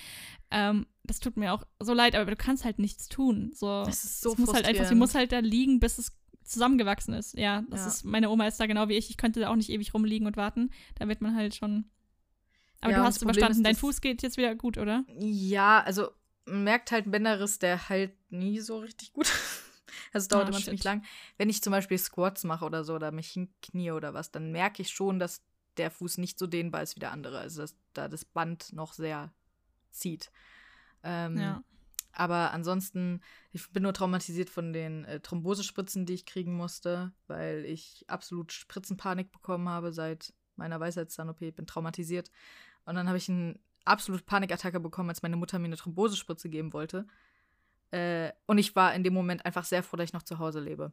[0.50, 3.50] Ähm, das tut mir auch so leid, aber du kannst halt nichts tun.
[3.52, 6.12] So, das ist so es muss halt einfach, sie muss halt da liegen, bis es
[6.44, 7.36] zusammengewachsen ist.
[7.36, 7.86] Ja, das ja.
[7.88, 9.10] ist, meine Oma ist da genau wie ich.
[9.10, 10.70] Ich könnte da auch nicht ewig rumliegen und warten.
[10.94, 11.86] Da wird man halt schon
[12.84, 15.04] aber ja, du hast überstanden, ist, dein Fuß geht jetzt wieder gut, oder?
[15.18, 16.10] Ja, also
[16.44, 19.26] man merkt halt, Bänderriss, der halt nie so richtig gut.
[20.12, 21.02] also es dauert ah, immer ziemlich lang.
[21.38, 24.82] Wenn ich zum Beispiel Squats mache oder so oder mich hinknie oder was, dann merke
[24.82, 25.42] ich schon, dass
[25.76, 27.38] der Fuß nicht so dehnbar ist wie der andere.
[27.38, 29.32] Also dass da das Band noch sehr
[29.90, 30.30] zieht.
[31.02, 31.64] Ähm, ja.
[32.12, 33.20] Aber ansonsten,
[33.50, 38.52] ich bin nur traumatisiert von den äh, Thrombosespritzen, die ich kriegen musste, weil ich absolut
[38.52, 41.40] Spritzenpanik bekommen habe seit meiner Weisheitszahn-OP.
[41.40, 42.30] Bin traumatisiert.
[42.84, 46.72] Und dann habe ich eine absolute Panikattacke bekommen, als meine Mutter mir eine Thrombosespritze geben
[46.72, 47.06] wollte.
[47.90, 50.60] Äh, und ich war in dem Moment einfach sehr froh, dass ich noch zu Hause
[50.60, 50.92] lebe.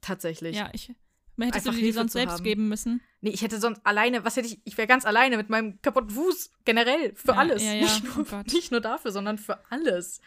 [0.00, 0.56] Tatsächlich.
[0.56, 0.94] Ja, ich.
[1.36, 2.44] Man hätte die Hilfe sonst selbst haben.
[2.44, 3.00] geben müssen.
[3.22, 6.10] Nee, ich hätte sonst alleine, was hätte ich, ich wäre ganz alleine mit meinem kaputten
[6.10, 7.64] Fuß, generell, für ja, alles.
[7.64, 7.82] Ja, ja.
[7.82, 10.20] Nicht, nur, oh nicht nur dafür, sondern für alles.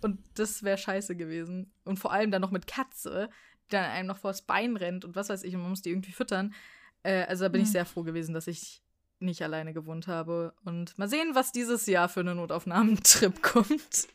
[0.00, 1.70] Und das wäre scheiße gewesen.
[1.84, 3.28] Und vor allem dann noch mit Katze,
[3.66, 5.90] die dann einem noch vors Bein rennt und was weiß ich, und man muss die
[5.90, 6.54] irgendwie füttern.
[7.02, 7.66] Äh, also da bin mhm.
[7.66, 8.82] ich sehr froh gewesen, dass ich
[9.20, 10.54] nicht alleine gewohnt habe.
[10.64, 14.08] Und mal sehen, was dieses Jahr für einen Notaufnahmentrip kommt.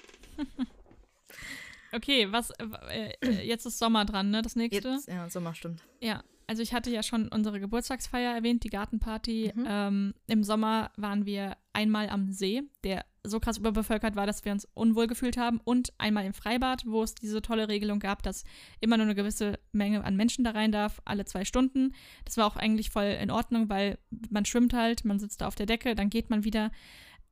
[1.93, 2.51] okay, was
[2.89, 4.41] äh, äh, jetzt ist Sommer dran, ne?
[4.41, 4.89] Das nächste.
[4.89, 5.81] Jetzt, ja, Sommer stimmt.
[5.99, 9.51] Ja, also ich hatte ja schon unsere Geburtstagsfeier erwähnt, die Gartenparty.
[9.55, 9.65] Mhm.
[9.67, 14.51] Ähm, Im Sommer waren wir einmal am See, der so krass überbevölkert war, dass wir
[14.51, 18.43] uns unwohl gefühlt haben, und einmal im Freibad, wo es diese tolle Regelung gab, dass
[18.79, 21.93] immer nur eine gewisse Menge an Menschen da rein darf, alle zwei Stunden.
[22.23, 23.97] Das war auch eigentlich voll in Ordnung, weil
[24.29, 26.71] man schwimmt halt, man sitzt da auf der Decke, dann geht man wieder.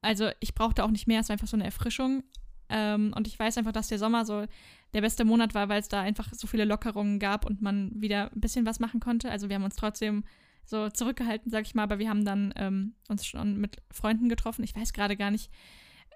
[0.01, 2.23] Also ich brauchte auch nicht mehr, es war einfach so eine Erfrischung.
[2.69, 4.45] Ähm, und ich weiß einfach, dass der Sommer so
[4.93, 8.31] der beste Monat war, weil es da einfach so viele Lockerungen gab und man wieder
[8.31, 9.31] ein bisschen was machen konnte.
[9.31, 10.23] Also wir haben uns trotzdem
[10.65, 14.63] so zurückgehalten, sag ich mal, aber wir haben dann ähm, uns schon mit Freunden getroffen.
[14.63, 15.51] Ich weiß gerade gar nicht,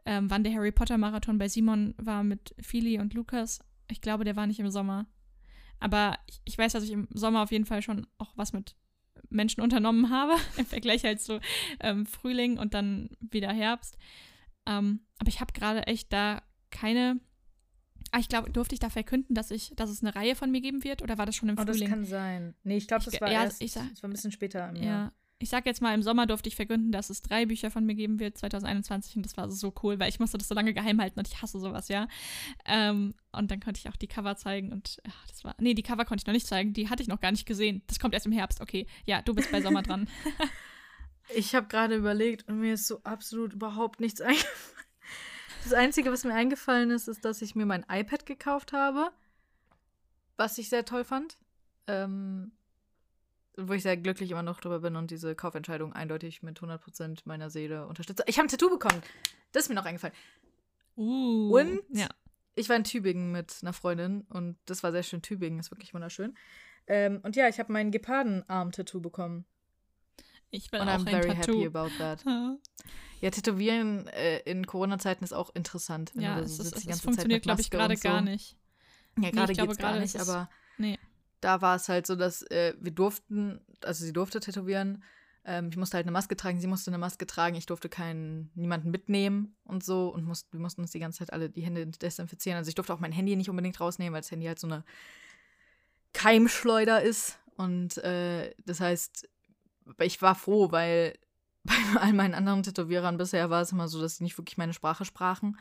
[0.06, 3.60] ähm, wann der Harry Potter Marathon bei Simon war mit Philly und Lukas.
[3.90, 5.06] Ich glaube, der war nicht im Sommer.
[5.80, 8.76] Aber ich, ich weiß, dass ich im Sommer auf jeden Fall schon auch was mit
[9.30, 11.40] Menschen unternommen habe, im Vergleich halt zu
[11.80, 13.98] ähm, Frühling und dann wieder Herbst.
[14.66, 17.20] Ähm, aber ich habe gerade echt da keine.
[18.12, 20.62] Ah, ich glaube, durfte ich da verkünden, dass ich, dass es eine Reihe von mir
[20.62, 21.82] geben wird, oder war das schon im oh, Frühling?
[21.82, 22.56] Das kann sein.
[22.64, 24.76] Nee, ich glaube, das war ja, erst, ich sag, das war ein bisschen später im
[24.78, 24.84] ja.
[24.84, 27.86] Jahr ich sag jetzt mal, im Sommer durfte ich verkünden, dass es drei Bücher von
[27.86, 29.18] mir geben wird, 2021.
[29.18, 31.42] Und das war so cool, weil ich musste das so lange geheim halten und ich
[31.42, 32.08] hasse sowas, ja.
[32.66, 35.56] Ähm, und dann konnte ich auch die Cover zeigen und ach, das war.
[35.60, 37.84] Nee, die Cover konnte ich noch nicht zeigen, die hatte ich noch gar nicht gesehen.
[37.88, 38.62] Das kommt erst im Herbst.
[38.62, 40.10] Okay, ja, du bist bei Sommer dran.
[41.36, 44.87] ich habe gerade überlegt und mir ist so absolut überhaupt nichts eingefallen.
[45.64, 49.12] Das Einzige, was mir eingefallen ist, ist, dass ich mir mein iPad gekauft habe,
[50.38, 51.38] was ich sehr toll fand.
[51.88, 52.52] Ähm,
[53.58, 57.50] wo ich sehr glücklich immer noch drüber bin und diese Kaufentscheidung eindeutig mit 100% meiner
[57.50, 58.24] Seele unterstütze.
[58.28, 59.02] Ich habe ein Tattoo bekommen.
[59.52, 60.14] Das ist mir noch eingefallen.
[60.96, 62.08] Uh, und ja.
[62.56, 65.24] ich war in Tübingen mit einer Freundin und das war sehr schön.
[65.24, 66.38] Tübingen ist wirklich wunderschön.
[66.86, 69.46] Ähm, und ja, ich habe mein Gepardenarm-Tattoo bekommen.
[70.50, 71.64] Ich bin und auch I'm very Tattoo.
[71.64, 72.24] happy about that.
[73.22, 76.12] ja, Tätowieren äh, in Corona-Zeiten ist auch interessant.
[76.16, 78.02] ja, es, ist, es funktioniert, glaube ich, gerade so.
[78.02, 78.58] gar nicht.
[79.20, 81.00] Ja, gerade nee, geht es gar nicht, aber nee
[81.42, 85.04] da war es halt so, dass äh, wir durften, also sie durfte tätowieren.
[85.46, 88.52] Ähm, ich musste halt eine Maske tragen, sie musste eine Maske tragen, ich durfte keinen,
[88.56, 91.86] niemanden mitnehmen und so und mussten, wir mussten uns die ganze Zeit alle die Hände
[91.88, 92.58] desinfizieren.
[92.58, 94.84] Also ich durfte auch mein Handy nicht unbedingt rausnehmen, weil das Handy halt so eine
[96.14, 97.40] Keimschleuder ist.
[97.56, 99.30] Und äh, das heißt,
[100.00, 101.18] ich war froh, weil
[101.64, 104.74] bei all meinen anderen Tätowierern bisher war es immer so, dass sie nicht wirklich meine
[104.74, 105.58] Sprache sprachen.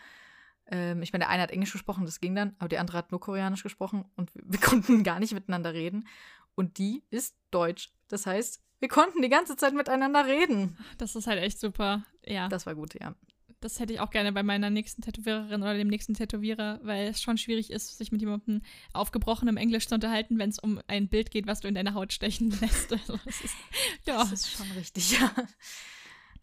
[0.66, 3.11] Ähm, ich meine, der eine hat Englisch gesprochen, das ging dann, aber der andere hat
[3.11, 6.07] nur Koreanisch gesprochen und wir, wir konnten gar nicht miteinander reden.
[6.55, 7.93] Und die ist Deutsch.
[8.09, 10.79] Das heißt, wir konnten die ganze Zeit miteinander reden.
[10.99, 12.05] Das ist halt echt super.
[12.24, 12.49] Ja.
[12.49, 13.14] Das war gut, ja.
[13.61, 17.23] Das hätte ich auch gerne bei meiner nächsten Tätowiererin oder dem nächsten Tätowierer, weil es
[17.23, 21.31] schon schwierig ist, sich mit jemandem aufgebrochenem Englisch zu unterhalten, wenn es um ein Bild
[21.31, 22.93] geht, was du in deine Haut stechen lässt.
[22.93, 23.57] Also das, ist,
[24.05, 24.19] ja.
[24.19, 25.33] das ist schon richtig, ja.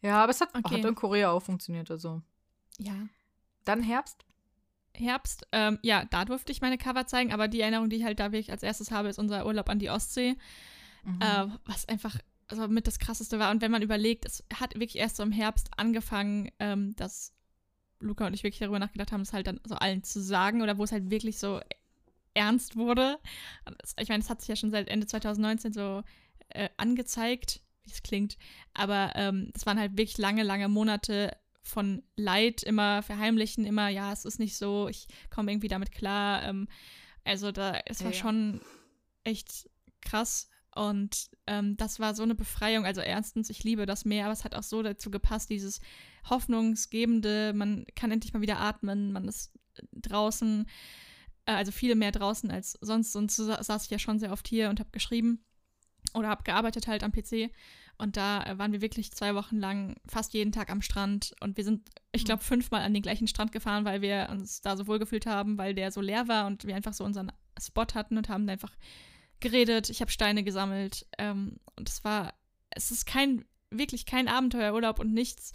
[0.01, 0.77] Ja, aber es hat, okay.
[0.77, 2.21] hat in Korea auch funktioniert, also.
[2.77, 3.07] Ja.
[3.63, 4.25] Dann Herbst?
[4.95, 8.19] Herbst, ähm, ja, da durfte ich meine Cover zeigen, aber die Erinnerung, die ich halt
[8.19, 10.35] da wirklich als erstes habe, ist unser Urlaub an die Ostsee.
[11.03, 11.21] Mhm.
[11.21, 12.17] Äh, was einfach
[12.53, 13.51] also mit das krasseste war.
[13.51, 17.33] Und wenn man überlegt, es hat wirklich erst so im Herbst angefangen, ähm, dass
[17.99, 20.77] Luca und ich wirklich darüber nachgedacht haben, es halt dann so allen zu sagen oder
[20.77, 21.61] wo es halt wirklich so
[22.33, 23.19] ernst wurde.
[23.99, 26.03] Ich meine, es hat sich ja schon seit Ende 2019 so
[26.49, 28.37] äh, angezeigt, wie es klingt.
[28.73, 34.11] Aber ähm, es waren halt wirklich lange, lange Monate von Leid immer verheimlichen, immer, ja,
[34.11, 36.43] es ist nicht so, ich komme irgendwie damit klar.
[36.43, 36.67] Ähm,
[37.23, 38.61] also da, es war ja, schon
[39.23, 39.69] echt
[40.01, 40.49] krass.
[40.75, 42.85] Und ähm, das war so eine Befreiung.
[42.85, 45.79] Also erstens, ich liebe das Meer, aber es hat auch so dazu gepasst, dieses
[46.29, 49.51] Hoffnungsgebende, man kann endlich mal wieder atmen, man ist
[49.91, 50.65] draußen,
[51.45, 53.15] äh, also viele mehr draußen als sonst.
[53.15, 55.43] Und so saß ich ja schon sehr oft hier und habe geschrieben
[56.13, 57.51] oder habe gearbeitet halt am PC.
[57.97, 61.35] Und da äh, waren wir wirklich zwei Wochen lang fast jeden Tag am Strand.
[61.39, 64.75] Und wir sind, ich glaube, fünfmal an den gleichen Strand gefahren, weil wir uns da
[64.75, 68.17] so wohlgefühlt haben, weil der so leer war und wir einfach so unseren Spot hatten
[68.17, 68.75] und haben einfach
[69.43, 69.91] geredet.
[69.91, 71.05] Ich habe Steine gesammelt.
[71.19, 72.33] Ähm, und es war,
[72.71, 75.51] es ist kein, wirklich kein Abenteuerurlaub und nichts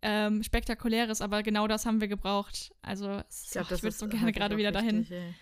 [0.00, 2.72] ähm, Spektakuläres, aber genau das haben wir gebraucht.
[2.80, 5.06] Also, ich, glaub, ich würde so gerne gerade wieder dahin.
[5.10, 5.34] Ey.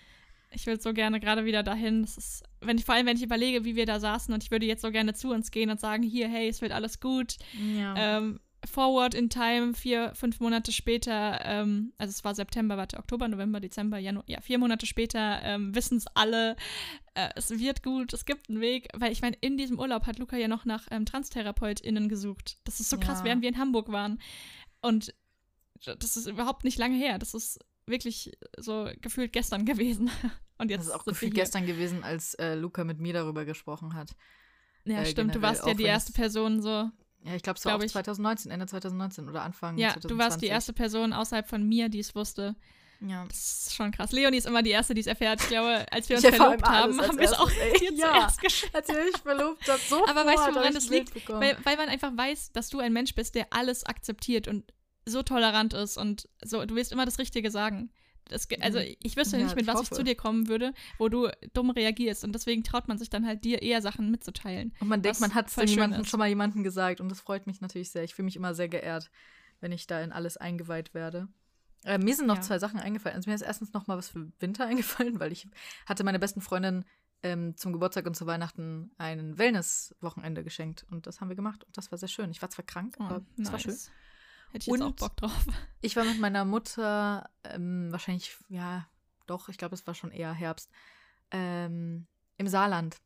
[0.52, 2.02] Ich würde so gerne gerade wieder dahin.
[2.02, 4.50] Das ist, wenn ich, vor allem, wenn ich überlege, wie wir da saßen und ich
[4.50, 7.36] würde jetzt so gerne zu uns gehen und sagen, hier, hey, es wird alles gut.
[7.78, 8.18] Ja.
[8.18, 13.28] Ähm, forward in time, vier, fünf Monate später, ähm, also es war September, warte, Oktober,
[13.28, 16.56] November, Dezember, Januar, ja, vier Monate später ähm, wissen es alle,
[17.14, 20.18] äh, es wird gut, es gibt einen Weg, weil ich meine, in diesem Urlaub hat
[20.18, 22.58] Luca ja noch nach ähm, TranstherapeutInnen gesucht.
[22.64, 23.24] Das ist so krass, ja.
[23.26, 24.20] während wir in Hamburg waren.
[24.82, 25.14] Und
[25.84, 27.18] das ist überhaupt nicht lange her.
[27.18, 30.10] Das ist wirklich so gefühlt gestern gewesen.
[30.58, 33.94] Und jetzt das ist auch gefühlt gestern gewesen, als äh, Luca mit mir darüber gesprochen
[33.94, 34.14] hat.
[34.84, 35.34] Ja, äh, stimmt.
[35.34, 36.90] Du warst ja die erste Person so.
[37.24, 40.04] Ja, ich glaube, es war glaub auch 2019, Ende 2019 oder Anfang ja, 2020.
[40.04, 42.56] Ja, du warst die erste Person außerhalb von mir, die es wusste.
[43.00, 43.24] Ja.
[43.26, 44.12] Das ist schon krass.
[44.12, 45.40] Leonie ist immer die Erste, die es erfährt.
[45.40, 48.74] Ich glaube, als wir uns verlobt haben, haben wir es auch hier ja, zuerst geschafft.
[48.74, 51.28] Als ihr verlobt habt, so Aber weißt du, woran das liegt?
[51.28, 54.72] Weil, weil man einfach weiß, dass du ein Mensch bist, der alles akzeptiert und
[55.06, 57.90] so tolerant ist und so, du willst immer das Richtige sagen.
[58.30, 58.96] Das, also mhm.
[59.02, 59.88] ich wüsste ja, nicht, mit ich was hoffe.
[59.90, 62.24] ich zu dir kommen würde, wo du dumm reagierst.
[62.24, 64.72] Und deswegen traut man sich dann halt dir eher Sachen mitzuteilen.
[64.80, 67.00] Und man denkt, man hat es schon mal jemandem gesagt.
[67.00, 68.04] Und das freut mich natürlich sehr.
[68.04, 69.10] Ich fühle mich immer sehr geehrt,
[69.60, 71.28] wenn ich da in alles eingeweiht werde.
[71.84, 72.42] Äh, mir sind noch ja.
[72.42, 73.16] zwei Sachen eingefallen.
[73.16, 75.48] Also mir ist erstens noch mal was für Winter eingefallen, weil ich
[75.86, 76.84] hatte meiner besten Freundin
[77.22, 80.86] ähm, zum Geburtstag und zu Weihnachten ein Wellness-Wochenende geschenkt.
[80.90, 82.30] Und das haben wir gemacht und das war sehr schön.
[82.30, 83.52] Ich war zwar krank, oh, aber es nice.
[83.52, 83.76] war schön.
[84.52, 85.46] Hätte ich jetzt auch Bock drauf.
[85.82, 88.86] Ich war mit meiner Mutter ähm, wahrscheinlich, ja,
[89.26, 90.70] doch, ich glaube, es war schon eher Herbst,
[91.30, 93.00] ähm, im Saarland.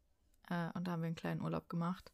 [0.49, 2.13] Äh, und da haben wir einen kleinen Urlaub gemacht.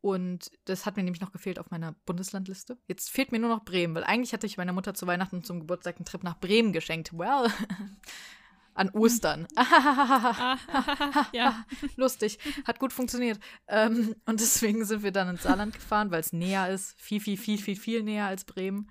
[0.00, 2.76] Und das hat mir nämlich noch gefehlt auf meiner Bundeslandliste.
[2.88, 5.60] Jetzt fehlt mir nur noch Bremen, weil eigentlich hatte ich meiner Mutter zu Weihnachten zum
[5.60, 7.16] Geburtstag einen Trip nach Bremen geschenkt.
[7.16, 7.50] Well,
[8.74, 9.46] an Ostern.
[11.32, 11.64] ja.
[11.96, 12.38] Lustig.
[12.66, 13.38] Hat gut funktioniert.
[13.68, 17.00] Ähm, und deswegen sind wir dann ins Saarland gefahren, weil es näher ist.
[17.00, 18.90] Viel, viel, viel, viel, viel näher als Bremen.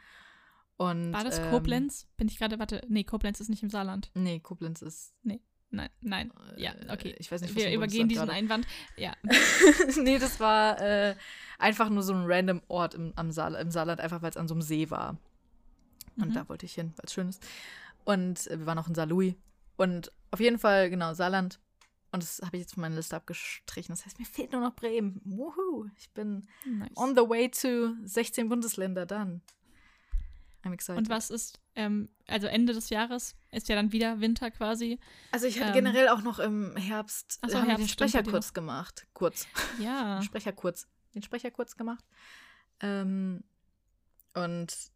[0.77, 2.07] Und, War das ähm, Koblenz?
[2.17, 4.09] Bin ich gerade, warte, nee, Koblenz ist nicht im Saarland.
[4.15, 5.13] Nee, Koblenz ist.
[5.23, 5.41] Nee.
[5.69, 6.31] Nein, nein.
[6.55, 7.15] Ja, äh, okay.
[7.17, 8.37] Ich weiß nicht, Wir übergehen diesen grade.
[8.37, 8.67] Einwand.
[8.95, 9.13] Ja.
[10.03, 11.15] nee, das war äh,
[11.57, 14.47] einfach nur so ein random Ort im, am Saar, im Saarland, einfach weil es an
[14.47, 15.17] so einem See war.
[16.17, 16.33] Und mhm.
[16.33, 17.43] da wollte ich hin, weil es schön ist.
[18.03, 19.33] Und äh, wir waren auch in Saarlouis.
[19.75, 21.59] Und auf jeden Fall, genau, Saarland.
[22.11, 23.93] Und das habe ich jetzt von meiner Liste abgestrichen.
[23.93, 25.19] Das heißt, mir fehlt nur noch Bremen.
[25.25, 25.89] Woohoo!
[25.97, 26.91] Ich bin nice.
[26.95, 29.41] on the way to 16 Bundesländer dann.
[30.63, 30.99] I'm excited.
[30.99, 34.99] Und was ist, ähm, also Ende des Jahres ist ja dann wieder Winter quasi.
[35.31, 39.07] Also ich hatte ähm, generell auch noch im Herbst, so, Herbst den Sprecher kurz gemacht.
[39.13, 39.47] Kurz.
[39.79, 40.19] Ja.
[40.19, 40.87] Den Sprecher kurz.
[41.15, 42.05] Den Sprecher kurz gemacht.
[42.79, 43.43] Ähm,
[44.35, 44.92] und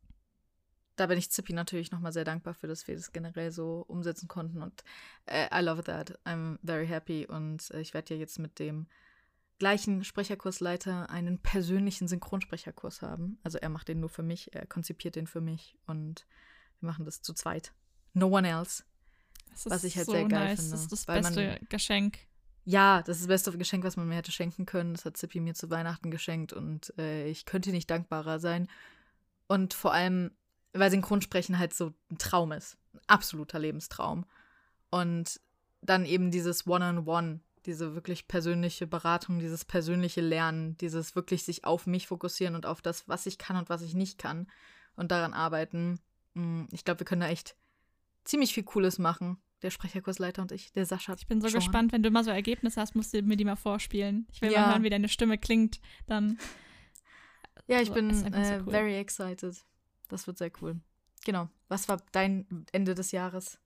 [0.97, 4.27] da bin ich Zippy natürlich nochmal sehr dankbar für, dass wir das generell so umsetzen
[4.27, 4.61] konnten.
[4.61, 4.83] Und
[5.25, 6.19] äh, I love that.
[6.25, 7.25] I'm very happy.
[7.25, 8.87] Und äh, ich werde ja jetzt mit dem
[9.59, 13.39] gleichen Sprecherkursleiter einen persönlichen Synchronsprecherkurs haben.
[13.43, 16.25] Also er macht den nur für mich, er konzipiert den für mich und
[16.79, 17.73] wir machen das zu zweit.
[18.13, 18.83] No one else.
[19.65, 20.59] was ich halt so sehr geil nice.
[20.59, 20.71] finde.
[20.71, 22.19] Das ist das beste man, Geschenk.
[22.65, 24.93] Ja, das ist das beste Geschenk, was man mir hätte schenken können.
[24.93, 28.67] Das hat Zippy mir zu Weihnachten geschenkt und äh, ich könnte nicht dankbarer sein.
[29.47, 30.31] Und vor allem,
[30.73, 32.77] weil Synchronsprechen halt so ein Traum ist.
[32.93, 34.25] Ein absoluter Lebenstraum.
[34.89, 35.39] Und
[35.81, 41.43] dann eben dieses One-on-One, -on -One, diese wirklich persönliche Beratung, dieses persönliche Lernen, dieses wirklich
[41.43, 44.47] sich auf mich fokussieren und auf das, was ich kann und was ich nicht kann
[44.95, 45.99] und daran arbeiten.
[46.33, 47.55] Mm, ich glaube, wir können da echt
[48.23, 49.37] ziemlich viel Cooles machen.
[49.63, 51.15] Der Sprecherkursleiter und ich, der Sascha.
[51.17, 51.59] Ich bin so Sean.
[51.59, 54.27] gespannt, wenn du mal so Ergebnisse hast, musst du mir die mal vorspielen.
[54.31, 54.61] Ich will ja.
[54.61, 55.79] mal hören, wie deine Stimme klingt.
[56.05, 56.37] Dann.
[57.65, 58.71] Ja, ich also, bin äh, so cool.
[58.71, 59.57] very excited.
[60.07, 60.79] Das wird sehr cool.
[61.25, 61.49] Genau.
[61.67, 63.59] Was war dein Ende des Jahres?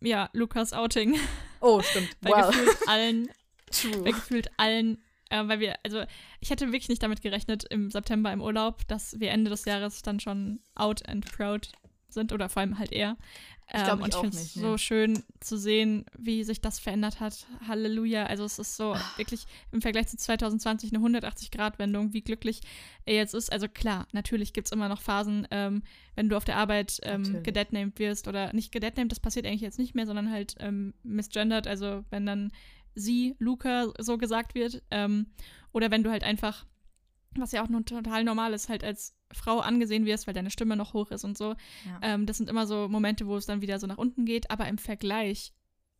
[0.00, 1.18] Ja, Lukas Outing.
[1.60, 2.16] Oh, stimmt.
[2.20, 2.50] bei wow.
[2.50, 3.30] gefühlt allen.
[3.70, 4.02] True.
[4.02, 5.02] Bei gefühlt allen.
[5.28, 6.02] Äh, weil wir, also
[6.40, 10.02] ich hätte wirklich nicht damit gerechnet im September im Urlaub, dass wir Ende des Jahres
[10.02, 11.70] dann schon out and proud
[12.12, 13.16] sind oder vor allem halt er.
[13.72, 17.20] Ich glaube, ähm, und ich finde es so schön zu sehen, wie sich das verändert
[17.20, 17.46] hat.
[17.68, 18.26] Halleluja.
[18.26, 22.62] Also es ist so wirklich im Vergleich zu 2020 eine 180-Grad-Wendung, wie glücklich
[23.04, 23.52] er jetzt ist.
[23.52, 25.82] Also klar, natürlich gibt es immer noch Phasen, ähm,
[26.16, 29.78] wenn du auf der Arbeit ähm, gedeadnamed wirst oder nicht gedeadnamed, das passiert eigentlich jetzt
[29.78, 32.52] nicht mehr, sondern halt ähm, misgendert, also wenn dann
[32.96, 34.82] sie, Luca, so gesagt wird.
[34.90, 35.26] Ähm,
[35.72, 36.66] oder wenn du halt einfach
[37.36, 40.76] was ja auch nur total normal ist, halt als Frau angesehen wirst, weil deine Stimme
[40.76, 41.54] noch hoch ist und so.
[41.86, 42.00] Ja.
[42.02, 44.66] Ähm, das sind immer so Momente, wo es dann wieder so nach unten geht, aber
[44.66, 45.52] im Vergleich,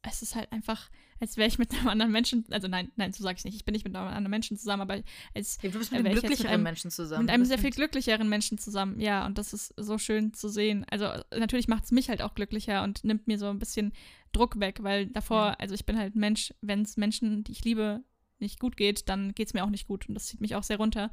[0.02, 3.22] es ist halt einfach, als wäre ich mit einem anderen Menschen, also nein, nein, so
[3.22, 5.02] sage ich nicht, ich bin nicht mit einem anderen Menschen zusammen, aber
[5.34, 7.26] als ja, du bist mit einem glücklicheren mit einem, Menschen zusammen.
[7.26, 10.86] Mit einem sehr viel glücklicheren Menschen zusammen, ja, und das ist so schön zu sehen.
[10.90, 13.92] Also natürlich macht es mich halt auch glücklicher und nimmt mir so ein bisschen
[14.32, 15.56] Druck weg, weil davor, ja.
[15.58, 18.02] also ich bin halt Mensch, wenn es Menschen, die ich liebe,
[18.40, 20.62] nicht gut geht, dann geht es mir auch nicht gut und das zieht mich auch
[20.62, 21.10] sehr runter.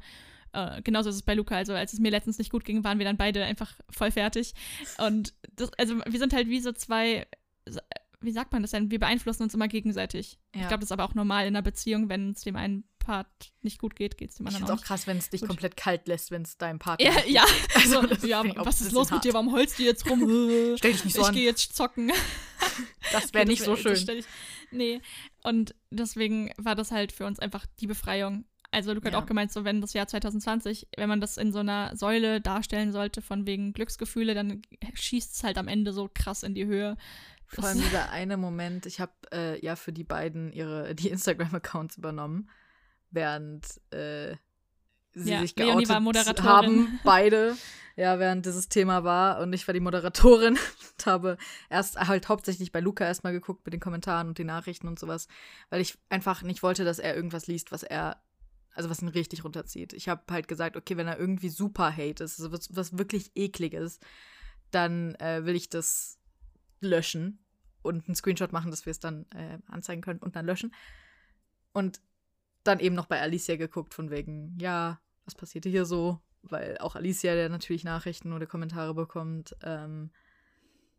[0.52, 1.56] Äh, genauso ist es bei Luca.
[1.56, 4.54] Also als es mir letztens nicht gut ging, waren wir dann beide einfach voll fertig.
[4.98, 7.26] Und das, also wir sind halt wie so zwei,
[8.20, 8.90] wie sagt man das denn?
[8.90, 10.38] Wir beeinflussen uns immer gegenseitig.
[10.54, 10.62] Ja.
[10.62, 13.26] Ich glaube, das ist aber auch normal in einer Beziehung, wenn es dem einen Part
[13.62, 14.76] nicht gut geht, geht es dem anderen ich auch.
[14.76, 15.48] Ich auch krass, wenn es dich gut.
[15.48, 17.42] komplett kalt lässt, wenn es deinem Part ja, ja.
[17.74, 19.24] Also, ja, was ist los hart.
[19.24, 19.32] mit dir?
[19.32, 20.20] Warum holst du jetzt rum?
[20.76, 21.34] Stell dich nicht so ich an.
[21.34, 22.12] Ich gehe jetzt zocken.
[23.12, 23.94] Das wäre nicht so schön.
[23.94, 24.26] Ich,
[24.70, 25.00] nee,
[25.42, 29.16] und deswegen war das halt für uns einfach die Befreiung, Also Luca ja.
[29.16, 32.42] hat auch gemeint, so wenn das Jahr 2020, wenn man das in so einer Säule
[32.42, 34.60] darstellen sollte, von wegen Glücksgefühle, dann
[34.92, 36.98] schießt es halt am Ende so krass in die Höhe.
[37.46, 41.96] Vor allem dieser eine Moment, ich habe äh, ja für die beiden ihre die Instagram-Accounts
[41.96, 42.50] übernommen,
[43.10, 44.36] während äh,
[45.14, 47.56] sie ja, sich geoutet haben, beide,
[47.96, 49.40] ja, während dieses Thema war.
[49.40, 50.58] Und ich war die Moderatorin
[50.98, 51.36] und habe
[51.70, 55.28] erst halt hauptsächlich bei Luca erstmal geguckt mit den Kommentaren und den Nachrichten und sowas,
[55.70, 58.22] weil ich einfach nicht wollte, dass er irgendwas liest, was er
[58.78, 59.92] also was ihn richtig runterzieht.
[59.92, 63.32] Ich habe halt gesagt, okay, wenn er irgendwie super Hate ist, also was, was wirklich
[63.34, 63.98] ekliges,
[64.70, 66.20] dann äh, will ich das
[66.80, 67.44] löschen
[67.82, 70.72] und einen Screenshot machen, dass wir es dann äh, anzeigen können und dann löschen.
[71.72, 72.00] Und
[72.64, 76.20] dann eben noch bei Alicia geguckt, von wegen, ja, was passierte hier so?
[76.42, 79.56] Weil auch Alicia, der natürlich Nachrichten oder Kommentare bekommt.
[79.62, 80.10] Ähm,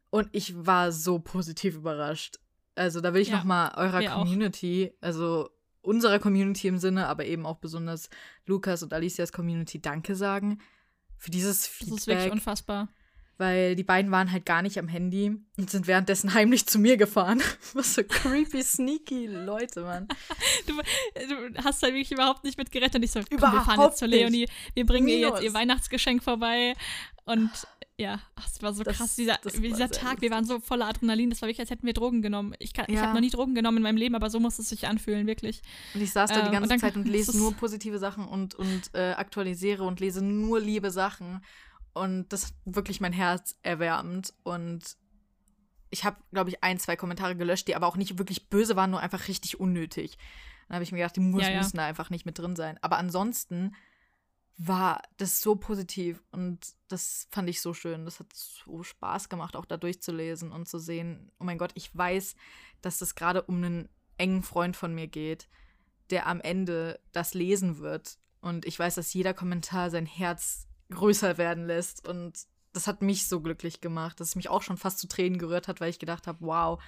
[0.10, 2.40] und ich war so positiv überrascht.
[2.76, 5.04] Also da will ich ja, noch mal eurer Community, auch.
[5.04, 5.50] also
[5.82, 8.10] unserer Community im Sinne, aber eben auch besonders
[8.46, 10.60] Lukas und Alicias Community Danke sagen
[11.18, 11.90] für dieses Feedback.
[11.90, 12.90] Das ist wirklich unfassbar.
[13.40, 16.98] Weil die beiden waren halt gar nicht am Handy und sind währenddessen heimlich zu mir
[16.98, 17.42] gefahren.
[17.74, 20.10] Was so creepy, sneaky Leute, Mann.
[20.68, 23.02] Du, du hast halt wirklich überhaupt nicht mit gerettet.
[23.02, 26.74] Ich so, komm, wir fahren jetzt zur Leonie, wir bringen ihr jetzt ihr Weihnachtsgeschenk vorbei.
[27.24, 27.50] Und
[28.00, 30.22] ja, ach, es war so das, krass, dieser, dieser Tag.
[30.22, 31.30] Wir waren so voller Adrenalin.
[31.30, 32.56] Das war wirklich, als hätten wir Drogen genommen.
[32.60, 32.84] Ich, ja.
[32.88, 35.28] ich habe noch nie Drogen genommen in meinem Leben, aber so muss es sich anfühlen,
[35.28, 35.62] wirklich.
[35.94, 38.56] Und ich saß da die ähm, ganze ähm, Zeit und lese nur positive Sachen und,
[38.56, 41.42] und äh, aktualisiere und lese nur liebe Sachen.
[41.94, 44.34] Und das hat wirklich mein Herz erwärmt.
[44.44, 44.98] Und
[45.90, 48.92] ich habe, glaube ich, ein, zwei Kommentare gelöscht, die aber auch nicht wirklich böse waren,
[48.92, 50.18] nur einfach richtig unnötig.
[50.68, 51.58] Dann habe ich mir gedacht, die muss, ja, ja.
[51.58, 52.78] müssen da einfach nicht mit drin sein.
[52.82, 53.76] Aber ansonsten
[54.58, 58.06] war das so positiv und das fand ich so schön.
[58.06, 61.96] Das hat so Spaß gemacht, auch da durchzulesen und zu sehen, oh mein Gott, ich
[61.96, 62.36] weiß,
[62.82, 65.48] dass es gerade um einen engen Freund von mir geht,
[66.10, 68.18] der am Ende das lesen wird.
[68.42, 72.08] Und ich weiß, dass jeder Kommentar sein Herz größer werden lässt.
[72.08, 72.40] Und
[72.74, 75.68] das hat mich so glücklich gemacht, dass es mich auch schon fast zu Tränen gerührt
[75.68, 76.82] hat, weil ich gedacht habe, wow,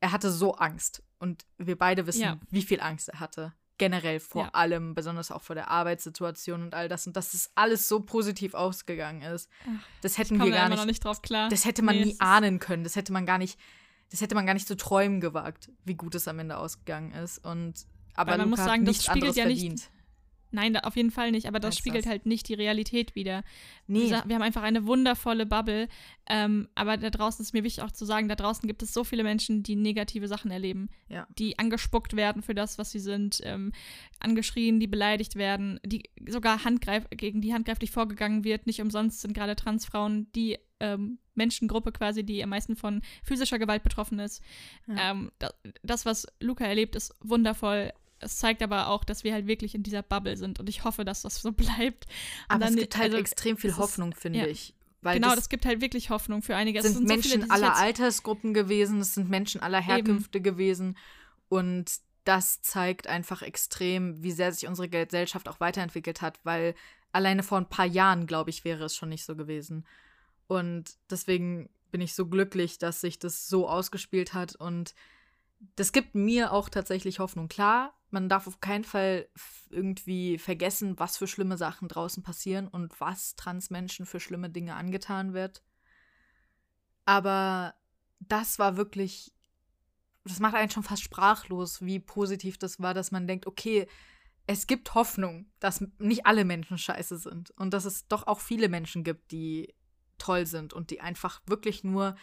[0.00, 1.02] er hatte so Angst.
[1.18, 2.40] Und wir beide wissen, ja.
[2.50, 4.50] wie viel Angst er hatte generell vor ja.
[4.50, 8.54] allem, besonders auch vor der Arbeitssituation und all das und dass es alles so positiv
[8.54, 9.50] ausgegangen ist.
[10.02, 11.04] Das hätten wir gar nicht, nicht.
[11.50, 12.84] Das hätte man nee, nie ahnen können.
[12.84, 13.58] Das hätte man gar nicht,
[14.10, 17.44] das hätte man gar nicht zu träumen gewagt, wie gut es am Ende ausgegangen ist.
[17.44, 19.72] Und aber man Luca muss sagen, das spiegelt ja verdient.
[19.72, 19.90] nicht
[20.52, 22.10] Nein, auf jeden Fall nicht, aber das spiegelt das?
[22.10, 23.42] halt nicht die Realität wieder.
[23.86, 24.10] Nee.
[24.10, 25.88] Wir, wir haben einfach eine wundervolle Bubble,
[26.26, 29.02] ähm, aber da draußen ist mir wichtig auch zu sagen, da draußen gibt es so
[29.02, 31.26] viele Menschen, die negative Sachen erleben, ja.
[31.38, 33.72] die angespuckt werden für das, was sie sind, ähm,
[34.20, 38.66] angeschrien, die beleidigt werden, die sogar handgreif gegen die handgreiflich vorgegangen wird.
[38.66, 43.82] Nicht umsonst sind gerade Transfrauen die ähm, Menschengruppe quasi, die am meisten von physischer Gewalt
[43.82, 44.42] betroffen ist.
[44.86, 45.12] Ja.
[45.12, 47.92] Ähm, das, das, was Luca erlebt, ist wundervoll
[48.22, 51.04] es zeigt aber auch, dass wir halt wirklich in dieser Bubble sind und ich hoffe,
[51.04, 52.06] dass das so bleibt.
[52.48, 54.46] Und aber es gibt halt also, extrem viel Hoffnung, finde ja.
[54.46, 54.74] ich.
[55.02, 56.78] genau, das, das, gibt halt wirklich Hoffnung für einige.
[56.78, 60.44] Es sind, sind Menschen so viele, aller Altersgruppen gewesen, es sind Menschen aller Herkünfte eben.
[60.44, 60.96] gewesen
[61.48, 61.90] und
[62.24, 66.74] das zeigt einfach extrem, wie sehr sich unsere Gesellschaft auch weiterentwickelt hat, weil
[67.10, 69.84] alleine vor ein paar Jahren, glaube ich, wäre es schon nicht so gewesen.
[70.46, 74.94] Und deswegen bin ich so glücklich, dass sich das so ausgespielt hat und
[75.76, 77.48] das gibt mir auch tatsächlich Hoffnung.
[77.48, 79.28] Klar, man darf auf keinen Fall
[79.70, 85.32] irgendwie vergessen, was für schlimme Sachen draußen passieren und was Transmenschen für schlimme Dinge angetan
[85.32, 85.62] wird.
[87.04, 87.74] Aber
[88.20, 89.32] das war wirklich,
[90.24, 93.86] das macht einen schon fast sprachlos, wie positiv das war, dass man denkt, okay,
[94.46, 98.68] es gibt Hoffnung, dass nicht alle Menschen scheiße sind und dass es doch auch viele
[98.68, 99.74] Menschen gibt, die
[100.18, 102.16] toll sind und die einfach wirklich nur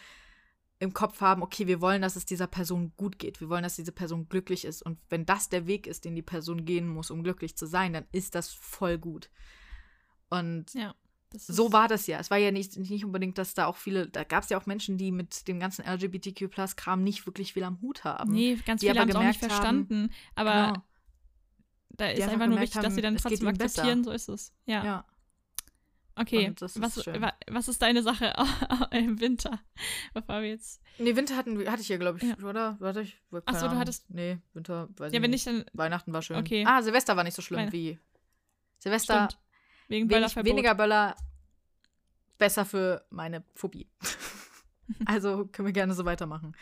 [0.80, 3.40] im Kopf haben, okay, wir wollen, dass es dieser Person gut geht.
[3.40, 4.80] Wir wollen, dass diese Person glücklich ist.
[4.82, 7.92] Und wenn das der Weg ist, den die Person gehen muss, um glücklich zu sein,
[7.92, 9.30] dann ist das voll gut.
[10.30, 10.94] Und ja,
[11.34, 12.18] so war das ja.
[12.18, 14.64] Es war ja nicht, nicht unbedingt, dass da auch viele, da gab es ja auch
[14.64, 18.32] Menschen, die mit dem ganzen LGBTQ-Plus-Kram nicht wirklich viel am Hut haben.
[18.32, 20.04] Nee, ganz viele haben es auch nicht verstanden.
[20.04, 20.84] Haben, aber genau,
[21.90, 24.04] da ist einfach, einfach nur wichtig, haben, dass sie dann trotzdem akzeptieren, besser.
[24.04, 24.54] so ist es.
[24.64, 24.84] Ja.
[24.84, 25.04] ja.
[26.20, 26.76] Okay, was,
[27.48, 28.34] was ist deine Sache
[28.90, 29.58] im Winter?
[30.12, 30.82] Bevor wir jetzt.
[30.98, 32.36] Nee, Winter hatten, hatte ich ja, glaube ich, ja.
[32.46, 32.76] oder?
[32.78, 33.18] Warte ich.
[33.46, 34.10] Achso, du hattest.
[34.10, 35.46] Nee, Winter, weiß ja, ich wenn nicht.
[35.46, 36.36] Dann, Weihnachten war schön.
[36.36, 36.64] Okay.
[36.66, 37.98] Ah, Silvester war nicht so schlimm Weihn wie.
[38.78, 39.28] Silvester.
[39.30, 39.42] Stimmt.
[39.88, 41.16] Wegen wenig, Weniger Böller.
[42.36, 43.88] Besser für meine Phobie.
[45.06, 46.54] also können wir gerne so weitermachen.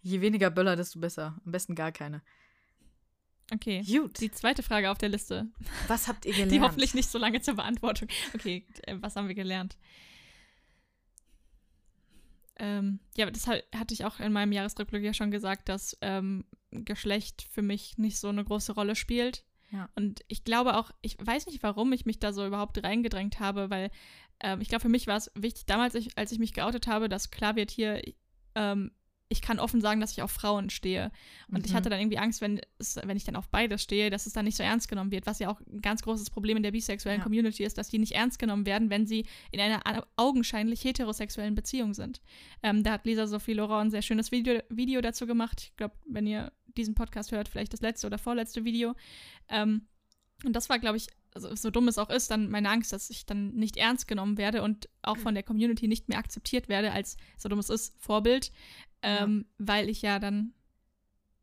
[0.00, 1.38] Je weniger Böller, desto besser.
[1.44, 2.22] Am besten gar keine.
[3.52, 3.82] Okay.
[3.82, 4.20] Gut.
[4.20, 5.46] Die zweite Frage auf der Liste.
[5.86, 6.52] Was habt ihr gelernt?
[6.52, 8.08] Die hoffentlich nicht so lange zur Beantwortung.
[8.34, 9.76] Okay, äh, was haben wir gelernt?
[12.58, 17.46] Ähm, ja, das hatte ich auch in meinem Jahresrückblick ja schon gesagt, dass ähm, Geschlecht
[17.50, 19.44] für mich nicht so eine große Rolle spielt.
[19.70, 19.88] Ja.
[19.94, 23.68] Und ich glaube auch, ich weiß nicht, warum ich mich da so überhaupt reingedrängt habe,
[23.68, 23.90] weil
[24.40, 27.08] ähm, ich glaube, für mich war es wichtig damals, ich, als ich mich geoutet habe,
[27.08, 28.00] dass klar wird hier,
[28.54, 28.92] ähm,
[29.28, 31.10] ich kann offen sagen, dass ich auf Frauen stehe.
[31.48, 31.64] Und mhm.
[31.64, 34.32] ich hatte dann irgendwie Angst, wenn, es, wenn ich dann auf beides stehe, dass es
[34.32, 36.70] dann nicht so ernst genommen wird, was ja auch ein ganz großes Problem in der
[36.70, 37.24] bisexuellen ja.
[37.24, 41.92] Community ist, dass die nicht ernst genommen werden, wenn sie in einer augenscheinlich heterosexuellen Beziehung
[41.94, 42.20] sind.
[42.62, 45.60] Ähm, da hat Lisa Sophie Laurent ein sehr schönes Video, Video dazu gemacht.
[45.60, 48.94] Ich glaube, wenn ihr diesen Podcast hört, vielleicht das letzte oder vorletzte Video.
[49.48, 49.88] Ähm,
[50.44, 53.10] und das war, glaube ich, also so dumm es auch ist, dann meine Angst, dass
[53.10, 56.92] ich dann nicht ernst genommen werde und auch von der Community nicht mehr akzeptiert werde
[56.92, 58.50] als, so dumm es ist, Vorbild,
[59.02, 59.66] ähm, ja.
[59.66, 60.54] weil ich ja dann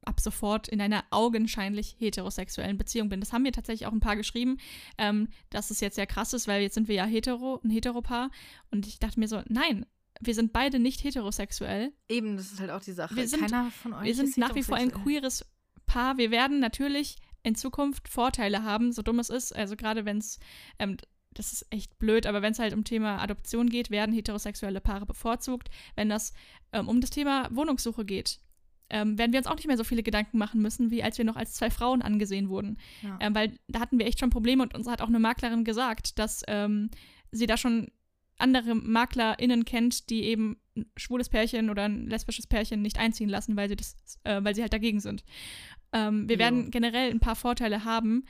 [0.06, 3.22] ab sofort in einer augenscheinlich heterosexuellen Beziehung bin.
[3.22, 4.58] Das haben mir tatsächlich auch ein paar geschrieben,
[4.98, 8.30] ähm, dass es jetzt sehr krass ist, weil jetzt sind wir ja hetero, ein Heteropaar.
[8.72, 9.86] Und ich dachte mir so, nein,
[10.20, 11.94] wir sind beide nicht heterosexuell.
[12.10, 13.16] Eben, das ist halt auch die Sache.
[13.16, 15.46] Wir sind, Keiner von euch wir sind nach wie vor ein queeres
[15.86, 16.18] Paar.
[16.18, 19.56] Wir werden natürlich in Zukunft Vorteile haben, so dumm es ist.
[19.56, 20.40] Also gerade wenn es,
[20.80, 20.98] ähm,
[21.32, 25.06] das ist echt blöd, aber wenn es halt um Thema Adoption geht, werden heterosexuelle Paare
[25.06, 25.70] bevorzugt.
[25.96, 26.34] Wenn das
[26.72, 28.40] ähm, um das Thema Wohnungssuche geht,
[28.90, 31.26] ähm, werden wir uns auch nicht mehr so viele Gedanken machen müssen, wie als wir
[31.26, 32.78] noch als zwei Frauen angesehen wurden.
[33.02, 33.18] Ja.
[33.22, 36.20] Ähm, weil da hatten wir echt schon Probleme und uns hat auch eine Maklerin gesagt,
[36.20, 36.90] dass ähm,
[37.32, 37.92] sie da schon
[38.38, 43.56] andere MaklerInnen kennt, die eben ein schwules Pärchen oder ein lesbisches Pärchen nicht einziehen lassen,
[43.56, 45.24] weil sie das, äh, weil sie halt dagegen sind.
[45.94, 46.40] Ähm, wir ja.
[46.40, 48.26] werden generell ein paar Vorteile haben.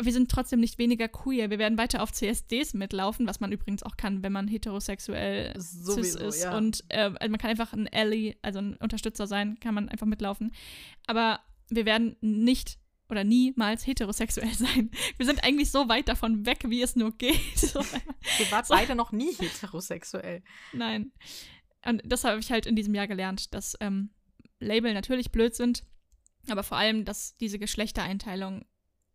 [0.00, 1.50] Wir sind trotzdem nicht weniger queer.
[1.50, 6.02] Wir werden weiter auf CSDs mitlaufen, was man übrigens auch kann, wenn man heterosexuell Sowieso,
[6.02, 6.44] cis ist.
[6.44, 6.56] Ja.
[6.56, 10.06] Und äh, also man kann einfach ein Ally, also ein Unterstützer sein, kann man einfach
[10.06, 10.52] mitlaufen.
[11.06, 12.78] Aber wir werden nicht
[13.08, 14.90] oder niemals heterosexuell sein.
[15.16, 17.62] Wir sind eigentlich so weit davon weg, wie es nur geht.
[18.38, 20.42] Wir waren beide noch nie heterosexuell.
[20.72, 21.12] Nein.
[21.84, 24.10] Und das habe ich halt in diesem Jahr gelernt, dass ähm,
[24.58, 25.84] Label natürlich blöd sind,
[26.50, 28.64] aber vor allem, dass diese Geschlechtereinteilung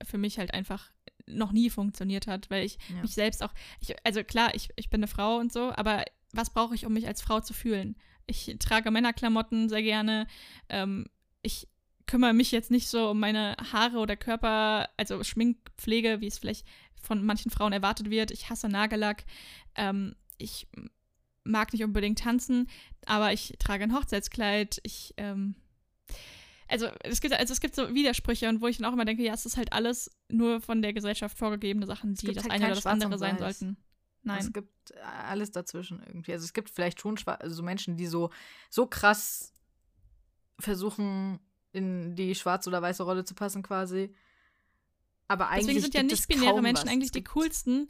[0.03, 0.91] für mich halt einfach
[1.27, 3.01] noch nie funktioniert hat, weil ich ja.
[3.01, 6.03] mich selbst auch, ich, also klar, ich, ich bin eine Frau und so, aber
[6.33, 7.95] was brauche ich, um mich als Frau zu fühlen?
[8.25, 10.27] Ich trage Männerklamotten sehr gerne.
[10.69, 11.07] Ähm,
[11.41, 11.67] ich
[12.05, 16.65] kümmere mich jetzt nicht so um meine Haare oder Körper, also Schminkpflege, wie es vielleicht
[17.01, 18.31] von manchen Frauen erwartet wird.
[18.31, 19.25] Ich hasse Nagellack.
[19.75, 20.67] Ähm, ich
[21.43, 22.69] mag nicht unbedingt tanzen,
[23.05, 24.79] aber ich trage ein Hochzeitskleid.
[24.83, 25.55] Ich ähm,
[26.71, 29.23] also es gibt, also es gibt so Widersprüche und wo ich dann auch immer denke,
[29.23, 32.65] ja, es ist halt alles nur von der Gesellschaft vorgegebene Sachen, die das halt eine
[32.65, 33.77] oder das andere sein sollten.
[34.23, 34.39] Nein.
[34.39, 34.97] Es gibt
[35.27, 36.31] alles dazwischen irgendwie.
[36.33, 38.29] Also es gibt vielleicht schon also so Menschen, die so,
[38.69, 39.51] so krass
[40.59, 41.39] versuchen,
[41.73, 44.13] in die schwarze oder weiße Rolle zu passen quasi.
[45.27, 46.91] Aber eigentlich Deswegen sind ja nicht-binäre Menschen was.
[46.91, 47.89] eigentlich die coolsten.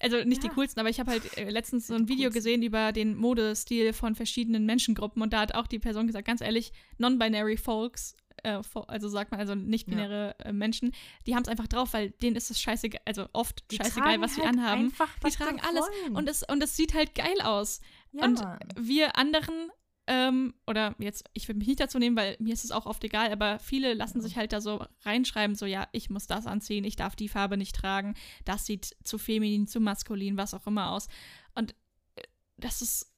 [0.00, 0.48] Also nicht ja.
[0.48, 3.92] die coolsten, aber ich habe halt äh, letztens so ein Video gesehen über den Modestil
[3.92, 8.60] von verschiedenen Menschengruppen und da hat auch die Person gesagt, ganz ehrlich, non-binary Folks äh,
[8.86, 10.46] also sagt man, also nicht-binäre ja.
[10.46, 10.92] äh, Menschen,
[11.26, 14.34] die haben es einfach drauf, weil denen ist es scheißegal, also oft die scheißegal, was
[14.34, 14.84] sie halt anhaben.
[14.84, 17.80] Einfach, die tragen alles und es, und es sieht halt geil aus.
[18.12, 18.58] Ja, und Mann.
[18.76, 19.70] wir anderen
[20.06, 23.04] ähm, oder jetzt, ich will mich nicht dazu nehmen, weil mir ist es auch oft
[23.04, 24.22] egal, aber viele lassen ja.
[24.24, 27.56] sich halt da so reinschreiben, so ja, ich muss das anziehen, ich darf die Farbe
[27.56, 28.14] nicht tragen,
[28.44, 31.06] das sieht zu feminin, zu maskulin, was auch immer aus.
[31.54, 31.76] Und
[32.16, 32.22] äh,
[32.56, 33.09] das ist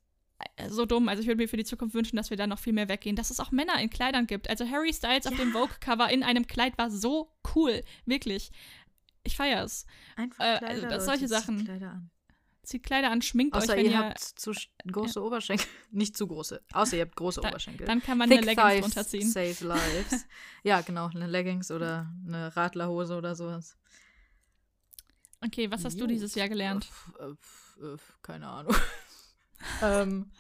[0.69, 1.09] so dumm.
[1.09, 3.17] Also ich würde mir für die Zukunft wünschen, dass wir da noch viel mehr weggehen,
[3.17, 4.49] dass es auch Männer in Kleidern gibt.
[4.49, 5.31] Also Harry Styles ja.
[5.31, 8.51] auf dem Vogue-Cover in einem Kleid war so cool, wirklich.
[9.25, 9.87] Ich feiere es.
[10.17, 11.65] Einfach äh, Kleider, also, solche Sachen.
[11.65, 12.11] Kleider an.
[12.63, 14.53] Zieht Kleider an, schminkt Außer euch, wenn ihr, ihr habt zu
[14.87, 15.27] große ja.
[15.27, 15.67] Oberschenkel.
[15.91, 16.63] Nicht zu große.
[16.73, 17.87] Außer ihr habt große da, Oberschenkel.
[17.87, 19.29] Dann kann man Thick eine Leggings drunter ziehen.
[19.29, 20.27] Save lives.
[20.63, 21.09] ja, genau.
[21.09, 23.77] Eine Leggings oder eine Radlerhose oder sowas.
[25.45, 26.07] Okay, was hast jo.
[26.07, 26.89] du dieses Jahr gelernt?
[28.23, 28.77] Keine Ahnung
[29.83, 30.31] ähm,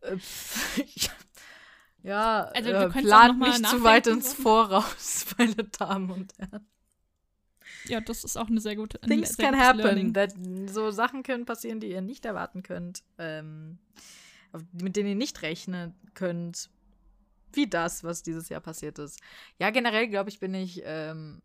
[0.00, 0.16] äh,
[2.02, 6.66] ja, also, äh, plant nicht zu weit ins Voraus, meine Damen und Herren.
[7.88, 10.12] Ja, das ist auch eine sehr gute Things sehr can happen.
[10.14, 10.34] That,
[10.66, 13.78] so Sachen können passieren, die ihr nicht erwarten könnt, ähm,
[14.72, 16.70] mit denen ihr nicht rechnen könnt.
[17.52, 19.20] Wie das, was dieses Jahr passiert ist.
[19.58, 21.42] Ja, generell, glaube ich, bin ich ähm,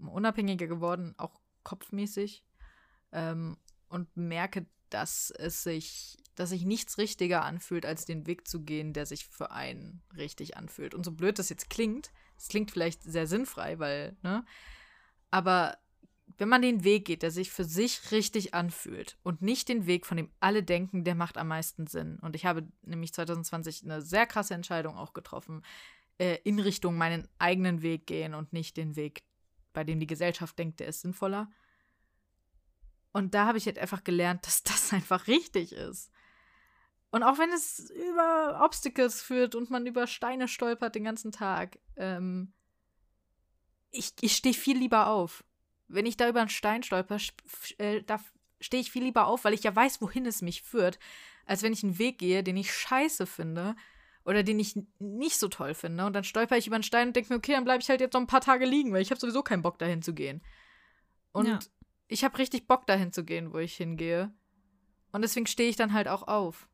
[0.00, 2.44] unabhängiger geworden, auch kopfmäßig.
[3.12, 3.56] Ähm,
[3.88, 8.92] und merke dass es sich, dass sich nichts richtiger anfühlt, als den Weg zu gehen,
[8.92, 10.94] der sich für einen richtig anfühlt.
[10.94, 14.44] Und so blöd das jetzt klingt, es klingt vielleicht sehr sinnfrei, weil, ne?
[15.30, 15.76] Aber
[16.38, 20.06] wenn man den Weg geht, der sich für sich richtig anfühlt und nicht den Weg,
[20.06, 22.18] von dem alle denken, der macht am meisten Sinn.
[22.20, 25.62] Und ich habe nämlich 2020 eine sehr krasse Entscheidung auch getroffen,
[26.18, 29.24] äh, in Richtung meinen eigenen Weg gehen und nicht den Weg,
[29.72, 31.50] bei dem die Gesellschaft denkt, der ist sinnvoller.
[33.12, 36.10] Und da habe ich halt einfach gelernt, dass das einfach richtig ist.
[37.10, 41.78] Und auch wenn es über Obstacles führt und man über Steine stolpert den ganzen Tag,
[41.96, 42.52] ähm,
[43.90, 45.44] ich, ich stehe viel lieber auf.
[45.88, 47.18] Wenn ich da über einen Stein stolper,
[47.78, 48.20] äh, da
[48.60, 51.00] stehe ich viel lieber auf, weil ich ja weiß, wohin es mich führt,
[51.46, 53.74] als wenn ich einen Weg gehe, den ich scheiße finde
[54.24, 56.06] oder den ich nicht so toll finde.
[56.06, 58.00] Und dann stolper ich über einen Stein und denke mir, okay, dann bleibe ich halt
[58.00, 60.42] jetzt noch ein paar Tage liegen, weil ich habe sowieso keinen Bock, dahin zu gehen.
[61.32, 61.58] Und ja.
[62.10, 64.32] Ich habe richtig Bock, dahin zu gehen, wo ich hingehe.
[65.12, 66.68] Und deswegen stehe ich dann halt auch auf.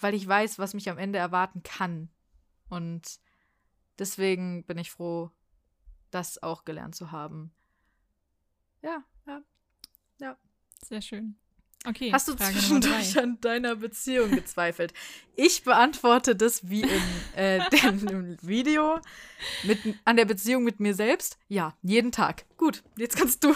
[0.00, 2.08] Weil ich weiß, was mich am Ende erwarten kann.
[2.68, 3.20] Und
[3.98, 5.30] deswegen bin ich froh,
[6.12, 7.52] das auch gelernt zu haben.
[8.82, 9.42] Ja, ja,
[10.20, 10.36] ja.
[10.82, 11.36] Sehr schön.
[11.84, 12.12] Okay.
[12.12, 14.92] Hast du Frage zwischendurch an deiner Beziehung gezweifelt?
[15.34, 17.02] Ich beantworte das wie in
[17.34, 17.68] äh,
[18.02, 19.00] dem Video
[19.64, 21.38] mit, an der Beziehung mit mir selbst.
[21.48, 22.44] Ja, jeden Tag.
[22.56, 23.54] Gut, jetzt kannst du.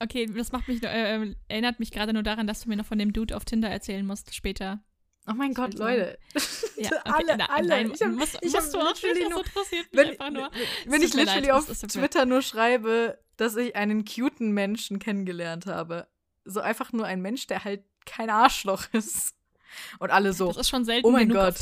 [0.00, 2.98] Okay, das macht mich äh, erinnert mich gerade nur daran, dass du mir noch von
[2.98, 4.82] dem Dude auf Tinder erzählen musst später.
[5.26, 6.18] Oh mein Gott, Leute.
[6.76, 7.68] Ja, okay, alle, na, alle.
[7.68, 10.50] Nein, ich hab, musst, ich musst du auch nicht, nur, interessiert mich wenn, einfach nur.
[10.86, 16.08] Wenn ich literally auf Twitter nur schreibe, dass ich einen cuten Menschen kennengelernt habe.
[16.44, 19.34] So einfach nur ein Mensch, der halt kein Arschloch ist.
[19.98, 20.48] Und alle so.
[20.48, 21.56] Das ist schon selten oh mein Gott.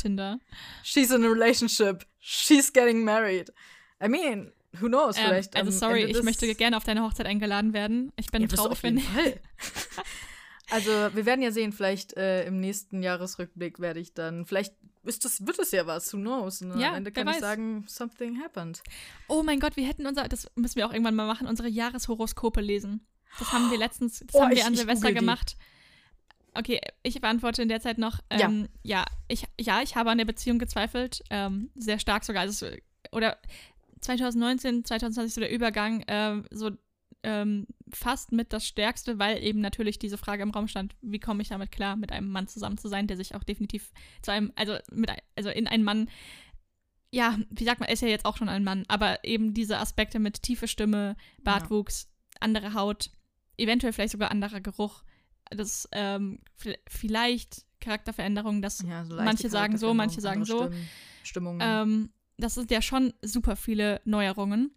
[0.83, 2.05] She's in a relationship.
[2.19, 3.51] She's getting married.
[4.03, 5.17] I mean, who knows?
[5.17, 5.55] Ähm, vielleicht.
[5.55, 8.11] Also sorry, ich möchte gerne auf deine Hochzeit eingeladen werden.
[8.15, 9.01] Ich bin ja, traurig, wenn.
[10.69, 15.25] also wir werden ja sehen, vielleicht äh, im nächsten Jahresrückblick werde ich dann, vielleicht ist
[15.25, 16.61] das, wird es ja was, who knows?
[16.61, 18.81] Und ja, am Ende kann ich sagen, something happened.
[19.27, 22.61] Oh mein Gott, wir hätten unser, das müssen wir auch irgendwann mal machen, unsere Jahreshoroskope
[22.61, 23.05] lesen.
[23.39, 25.57] Das haben wir letztens, das oh, haben wir ich, an Silvester gemacht.
[26.55, 28.19] Okay, ich beantworte in der Zeit noch.
[28.29, 28.99] Ähm, ja.
[28.99, 31.23] ja, ich, ja, ich habe an der Beziehung gezweifelt.
[31.29, 32.43] Ähm, sehr stark sogar.
[32.43, 32.67] Also,
[33.11, 33.37] oder
[34.03, 36.71] 2019, 2020 so der Übergang, äh, so
[37.23, 41.41] ähm, fast mit das Stärkste, weil eben natürlich diese Frage im Raum stand, wie komme
[41.41, 43.91] ich damit klar, mit einem Mann zusammen zu sein, der sich auch definitiv
[44.21, 46.09] zu einem, also mit, also in einen Mann,
[47.11, 50.19] ja, wie sagt man, ist ja jetzt auch schon ein Mann, aber eben diese Aspekte
[50.19, 52.41] mit tiefe Stimme, Bartwuchs, ja.
[52.41, 53.11] andere Haut,
[53.57, 55.03] eventuell vielleicht sogar anderer Geruch,
[55.49, 56.39] das ähm,
[56.87, 60.63] vielleicht Charakterveränderungen, dass ja, so manche sagen so, manche sagen so.
[60.63, 60.89] Stimmen,
[61.23, 61.59] Stimmungen.
[61.61, 64.71] Ähm, das sind ja schon super viele Neuerungen.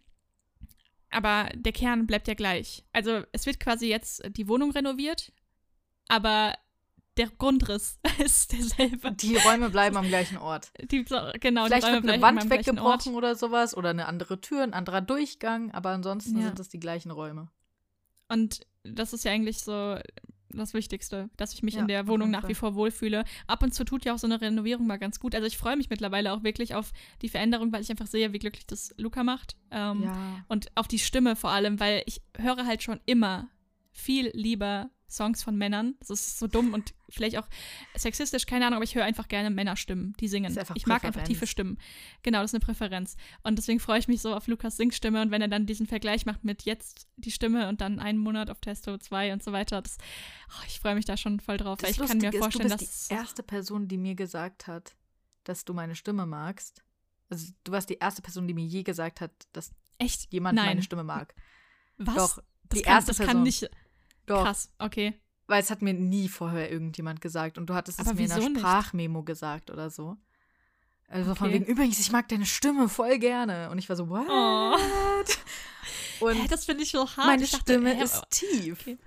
[1.09, 2.83] Aber der Kern bleibt ja gleich.
[2.91, 5.31] Also es wird quasi jetzt die Wohnung renoviert,
[6.09, 6.53] aber
[7.15, 9.11] der Grundriss ist derselbe.
[9.13, 10.71] Die Räume bleiben am gleichen Ort.
[10.91, 11.05] Die,
[11.39, 15.71] genau, Vielleicht wird eine Wand weggebrochen oder sowas oder eine andere Tür, ein anderer Durchgang,
[15.71, 16.47] aber ansonsten ja.
[16.47, 17.49] sind es die gleichen Räume.
[18.29, 19.97] Und das ist ja eigentlich so
[20.49, 23.23] das Wichtigste, dass ich mich ja, in der Wohnung nach wie vor wohlfühle.
[23.47, 25.35] Ab und zu tut ja auch so eine Renovierung mal ganz gut.
[25.35, 28.39] Also ich freue mich mittlerweile auch wirklich auf die Veränderung, weil ich einfach sehe, wie
[28.39, 29.55] glücklich das Luca macht.
[29.71, 30.45] Ähm, ja.
[30.47, 33.49] Und auf die Stimme vor allem, weil ich höre halt schon immer
[33.91, 35.95] viel lieber Songs von Männern.
[35.99, 37.47] Das ist so dumm und vielleicht auch
[37.95, 40.57] sexistisch, keine Ahnung, aber ich höre einfach gerne Männerstimmen, die singen.
[40.75, 41.77] Ich mag einfach tiefe Stimmen.
[42.23, 43.15] Genau, das ist eine Präferenz.
[43.43, 46.25] Und deswegen freue ich mich so auf Lukas Singstimme und wenn er dann diesen Vergleich
[46.25, 49.81] macht mit jetzt die Stimme und dann einen Monat auf Testo 2 und so weiter,
[49.81, 49.97] das,
[50.49, 52.73] oh, ich freue mich da schon voll drauf, das weil ich kann mir vorstellen, ist,
[52.73, 53.07] du bist dass.
[53.07, 54.95] die erste Person, die mir gesagt hat,
[55.43, 56.83] dass du meine Stimme magst.
[57.29, 60.31] Also du warst die erste Person, die mir je gesagt hat, dass Echt?
[60.31, 60.67] jemand Nein.
[60.67, 61.33] meine Stimme mag.
[61.97, 62.15] Was?
[62.15, 63.35] Doch, das die kann, erste das Person.
[63.35, 63.69] kann nicht.
[64.25, 64.43] Doch.
[64.43, 65.19] Krass, okay.
[65.47, 68.59] Weil es hat mir nie vorher irgendjemand gesagt und du hattest es mir in einer
[68.59, 70.17] Sprachmemo gesagt oder so.
[71.07, 71.39] Also okay.
[71.39, 73.69] von wegen, übrigens, ich mag deine Stimme voll gerne.
[73.69, 74.27] Und ich war so, what?
[74.29, 74.77] Oh.
[76.25, 77.27] Und hey, das finde ich so hart.
[77.27, 78.81] Meine dachte, Stimme hey, ist tief.
[78.81, 78.97] Okay.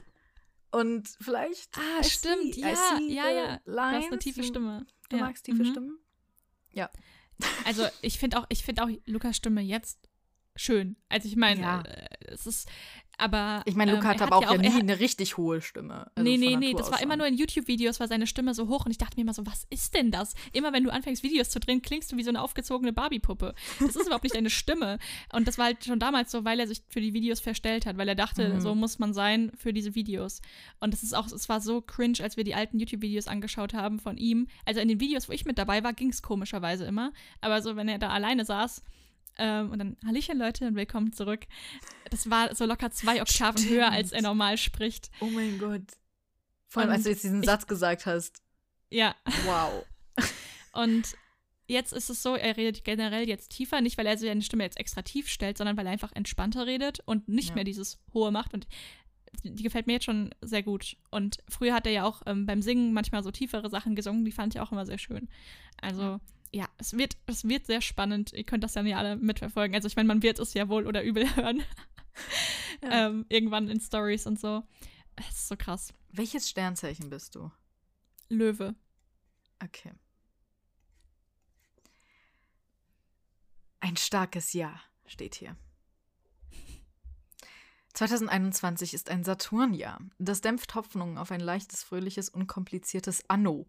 [0.70, 1.76] Und vielleicht.
[1.76, 2.54] Ah, stimmt.
[2.54, 3.60] See, ja, ja, ja.
[3.64, 4.86] Du hast eine tiefe Stimme.
[5.08, 5.24] Du ja.
[5.24, 5.70] magst tiefe mhm.
[5.70, 5.98] Stimmen?
[6.72, 6.90] Ja.
[7.64, 10.10] Also ich finde auch, ich finde auch Lukas Stimme jetzt
[10.56, 10.96] schön.
[11.08, 11.80] Also ich meine, ja.
[11.80, 12.68] äh, es ist,
[13.20, 13.62] aber.
[13.64, 16.10] Ich meine, Luca ähm, hat aber auch, ja, auch nie eine richtig hohe Stimme.
[16.14, 18.86] Also nee, nee, nee, das war immer nur in YouTube-Videos, war seine Stimme so hoch
[18.86, 20.34] und ich dachte mir immer so, was ist denn das?
[20.52, 23.54] Immer wenn du anfängst, Videos zu drehen, klingst du wie so eine aufgezogene Barbie-Puppe.
[23.80, 24.98] Das ist überhaupt nicht deine Stimme.
[25.32, 27.96] Und das war halt schon damals so, weil er sich für die Videos verstellt hat,
[27.96, 28.60] weil er dachte, mhm.
[28.60, 30.40] so muss man sein für diese Videos.
[30.80, 33.98] Und das ist auch, es war so cringe, als wir die alten YouTube-Videos angeschaut haben
[33.98, 34.46] von ihm.
[34.64, 37.12] Also in den Videos, wo ich mit dabei war, ging es komischerweise immer.
[37.40, 38.82] Aber so, wenn er da alleine saß,
[39.38, 41.46] ähm, und dann, Hallöchen Leute und willkommen zurück.
[42.10, 43.74] Das war so locker zwei Oktaven Stimmt.
[43.74, 45.10] höher, als er normal spricht.
[45.20, 45.82] Oh mein Gott.
[46.68, 48.42] Vor allem, und als du jetzt diesen ich, Satz gesagt hast.
[48.90, 49.14] Ja.
[49.44, 49.84] Wow.
[50.72, 51.16] und
[51.66, 54.78] jetzt ist es so, er redet generell jetzt tiefer, nicht weil er seine Stimme jetzt
[54.78, 57.54] extra tief stellt, sondern weil er einfach entspannter redet und nicht ja.
[57.56, 58.54] mehr dieses hohe macht.
[58.54, 58.66] Und
[59.44, 60.96] die gefällt mir jetzt schon sehr gut.
[61.10, 64.32] Und früher hat er ja auch ähm, beim Singen manchmal so tiefere Sachen gesungen, die
[64.32, 65.28] fand ich auch immer sehr schön.
[65.80, 66.02] Also.
[66.02, 66.20] Ja
[66.52, 68.32] ja, es wird, es wird sehr spannend.
[68.32, 69.74] Ihr könnt das ja nicht alle mitverfolgen.
[69.74, 71.62] Also ich meine, man wird es ja wohl oder übel hören.
[72.82, 73.08] Ja.
[73.08, 74.62] ähm, irgendwann in Stories und so.
[75.16, 75.94] Es ist so krass.
[76.10, 77.50] Welches Sternzeichen bist du?
[78.28, 78.74] Löwe.
[79.62, 79.92] Okay.
[83.80, 85.56] Ein starkes Ja steht hier.
[87.94, 90.00] 2021 ist ein Saturnjahr.
[90.18, 93.68] Das dämpft Hoffnungen auf ein leichtes, fröhliches, unkompliziertes Anno.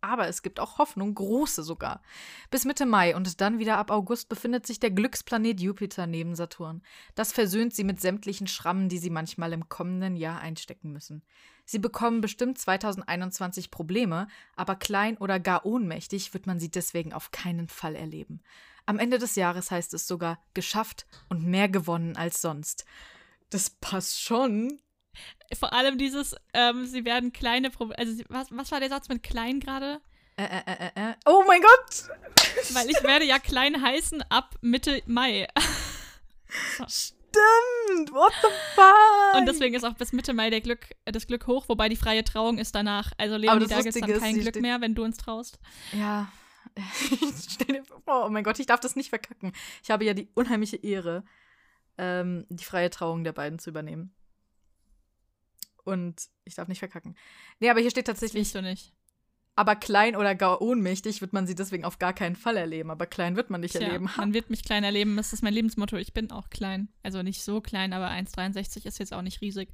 [0.00, 2.02] Aber es gibt auch Hoffnung, große sogar.
[2.50, 6.82] Bis Mitte Mai und dann wieder ab August befindet sich der Glücksplanet Jupiter neben Saturn.
[7.14, 11.22] Das versöhnt sie mit sämtlichen Schrammen, die sie manchmal im kommenden Jahr einstecken müssen.
[11.64, 17.30] Sie bekommen bestimmt 2021 Probleme, aber klein oder gar ohnmächtig wird man sie deswegen auf
[17.30, 18.40] keinen Fall erleben.
[18.86, 22.86] Am Ende des Jahres heißt es sogar geschafft und mehr gewonnen als sonst.
[23.50, 24.78] Das passt schon.
[25.58, 27.98] Vor allem dieses, ähm, sie werden kleine Probleme.
[27.98, 30.00] Also, was, was war der Satz mit klein gerade?
[30.36, 32.08] Äh, äh, äh, äh, oh mein Gott!
[32.72, 35.48] Weil ich werde ja klein heißen ab Mitte Mai.
[36.76, 36.84] so.
[36.86, 38.12] Stimmt!
[38.12, 39.36] What the fuck?
[39.36, 42.24] Und deswegen ist auch bis Mitte Mai der Glück, das Glück hoch, wobei die freie
[42.24, 43.12] Trauung ist danach.
[43.18, 45.58] Also Leonie, da gibt es dann kein Glück mehr, wenn du uns traust.
[45.92, 46.30] Ja.
[48.04, 49.52] Vor, oh mein Gott, ich darf das nicht verkacken.
[49.82, 51.24] Ich habe ja die unheimliche Ehre,
[51.96, 54.14] ähm, die freie Trauung der beiden zu übernehmen.
[55.88, 57.16] Und ich darf nicht verkacken.
[57.60, 58.52] Nee, aber hier steht tatsächlich.
[58.52, 58.92] du nicht.
[59.56, 62.90] Aber klein oder gar ohnmächtig wird man sie deswegen auf gar keinen Fall erleben.
[62.90, 64.10] Aber klein wird man nicht Tja, erleben.
[64.16, 65.16] Man wird mich klein erleben.
[65.16, 65.96] Das ist mein Lebensmotto.
[65.96, 66.88] Ich bin auch klein.
[67.02, 69.70] Also nicht so klein, aber 1,63 ist jetzt auch nicht riesig.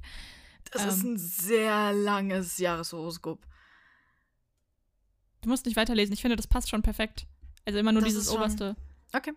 [0.71, 3.45] Das ähm, ist ein sehr langes Jahreshoroskop.
[5.41, 6.13] Du musst nicht weiterlesen.
[6.13, 7.27] Ich finde, das passt schon perfekt.
[7.65, 8.75] Also immer nur das dieses oberste.
[9.13, 9.33] Okay.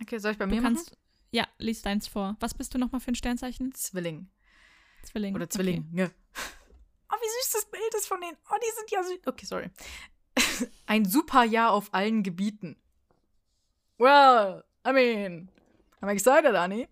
[0.00, 1.00] Okay, soll ich bei du mir kannst, machen?
[1.32, 2.36] Ja, lies deins vor.
[2.40, 3.74] Was bist du nochmal für ein Sternzeichen?
[3.74, 4.30] Zwilling.
[5.02, 5.34] Zwilling.
[5.34, 6.10] Oder Zwilling, okay.
[7.40, 7.46] Ja.
[7.46, 8.36] Wie süß das Bild ist von denen.
[8.50, 9.26] Oh, die sind ja süß.
[9.26, 9.70] Okay, sorry.
[10.86, 12.76] ein super Jahr auf allen Gebieten.
[13.98, 15.48] Well, I mean,
[16.00, 16.88] I'm excited, Annie.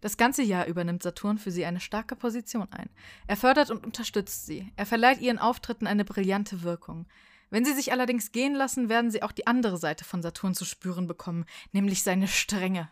[0.00, 2.90] Das ganze Jahr übernimmt Saturn für sie eine starke Position ein.
[3.28, 4.72] Er fördert und unterstützt sie.
[4.76, 7.06] Er verleiht ihren Auftritten eine brillante Wirkung.
[7.50, 10.64] Wenn sie sich allerdings gehen lassen, werden sie auch die andere Seite von Saturn zu
[10.64, 12.90] spüren bekommen, nämlich seine Strenge.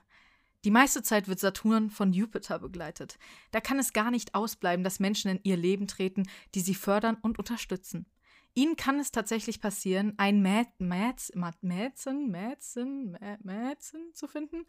[0.65, 3.19] Die meiste Zeit wird Saturn von Jupiter begleitet.
[3.51, 7.17] Da kann es gar nicht ausbleiben, dass Menschen in ihr Leben treten, die sie fördern
[7.23, 8.07] und unterstützen.
[8.55, 14.67] Ihnen kann es tatsächlich passieren, ein Mäzen, Mäzen, Mäzen, Mäzen zu finden,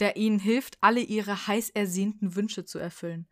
[0.00, 3.28] der ihnen hilft, alle ihre heiß ersehnten Wünsche zu erfüllen.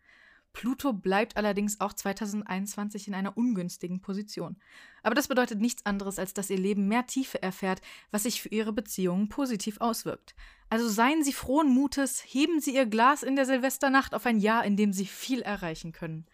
[0.58, 4.56] Pluto bleibt allerdings auch 2021 in einer ungünstigen Position.
[5.04, 7.80] Aber das bedeutet nichts anderes, als dass ihr Leben mehr Tiefe erfährt,
[8.10, 10.34] was sich für ihre Beziehungen positiv auswirkt.
[10.68, 14.64] Also seien Sie frohen Mutes, heben Sie Ihr Glas in der Silvesternacht auf ein Jahr,
[14.64, 16.26] in dem Sie viel erreichen können.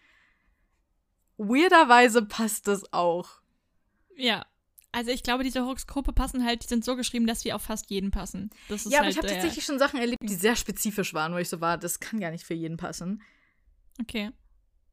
[1.37, 3.29] Weirderweise passt es auch.
[4.15, 4.47] Ja.
[4.91, 7.91] Also ich glaube, diese Horoskope passen halt, die sind so geschrieben, dass sie auf fast
[7.91, 8.49] jeden passen.
[8.69, 11.49] ja, aber halt, ich habe tatsächlich schon Sachen erlebt, die sehr spezifisch waren, wo ich
[11.49, 13.21] so war, das kann gar nicht für jeden passen.
[14.01, 14.31] Okay.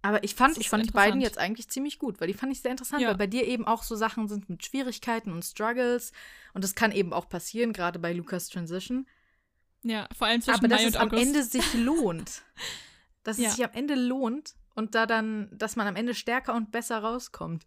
[0.02, 2.60] Aber ich fand, ich fand die beiden jetzt eigentlich ziemlich gut, weil die fand ich
[2.60, 3.08] sehr interessant, ja.
[3.08, 6.12] weil bei dir eben auch so Sachen sind mit Schwierigkeiten und Struggles.
[6.54, 9.06] Und das kann eben auch passieren, gerade bei Lukas Transition.
[9.84, 12.42] Ja, vor allem zwischen Aber dass Mai es am Ende sich lohnt.
[13.22, 13.48] dass ja.
[13.48, 16.98] es sich am Ende lohnt und da dann, dass man am Ende stärker und besser
[16.98, 17.64] rauskommt.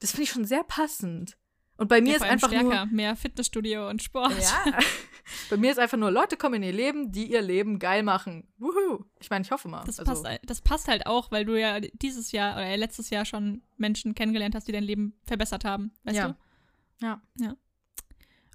[0.00, 1.36] Das finde ich schon sehr passend.
[1.76, 4.34] Und bei mir ja, ist einfach stärker, nur mehr Fitnessstudio und Sport.
[4.40, 4.64] Ja.
[5.50, 8.46] bei mir ist einfach nur Leute kommen in ihr Leben, die ihr Leben geil machen.
[8.58, 9.04] Wuhu.
[9.20, 9.84] Ich meine, ich hoffe mal.
[9.84, 10.22] Das, also.
[10.22, 14.14] passt, das passt halt auch, weil du ja dieses Jahr oder letztes Jahr schon Menschen
[14.14, 16.28] kennengelernt hast, die dein Leben verbessert haben, weißt ja.
[16.28, 16.36] du?
[17.06, 17.22] Ja.
[17.38, 17.56] Ja.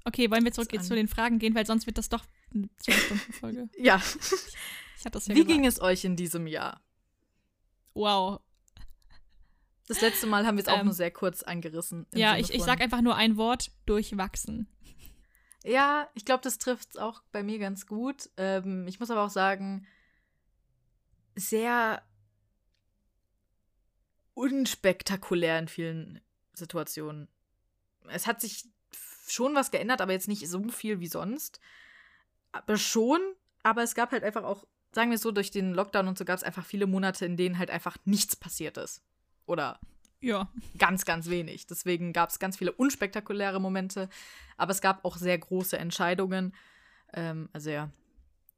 [0.04, 2.68] Okay, wollen wir zurück jetzt zu den Fragen gehen, weil sonst wird das doch eine
[2.78, 3.68] zwei Stunden Folge.
[3.78, 3.96] ja.
[3.96, 4.32] Ich,
[4.96, 6.80] ich ja Wie ging es euch in diesem Jahr?
[7.94, 8.40] Wow,
[9.88, 12.06] das letzte Mal haben wir es auch ähm, nur sehr kurz angerissen.
[12.14, 14.68] Ja, ich, ich sag einfach nur ein Wort: durchwachsen.
[15.64, 18.30] Ja, ich glaube, das trifft es auch bei mir ganz gut.
[18.36, 19.86] Ähm, ich muss aber auch sagen,
[21.36, 22.02] sehr
[24.34, 26.20] unspektakulär in vielen
[26.52, 27.28] Situationen.
[28.08, 28.64] Es hat sich
[29.28, 31.60] schon was geändert, aber jetzt nicht so viel wie sonst.
[32.50, 33.20] Aber schon,
[33.62, 36.24] aber es gab halt einfach auch, sagen wir es so, durch den Lockdown und so
[36.24, 39.02] gab es einfach viele Monate, in denen halt einfach nichts passiert ist.
[39.46, 39.78] Oder
[40.22, 40.48] ja.
[40.78, 41.66] ganz, ganz wenig.
[41.66, 44.08] Deswegen gab es ganz viele unspektakuläre Momente,
[44.56, 46.54] aber es gab auch sehr große Entscheidungen.
[47.12, 47.90] Ähm, also ja,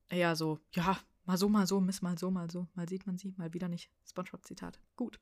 [0.09, 3.19] eher so, ja, mal so, mal so, miss mal so, mal so, mal sieht man
[3.19, 3.91] sie, mal wieder nicht.
[4.09, 4.79] Spongebob-Zitat.
[4.97, 5.19] Gut.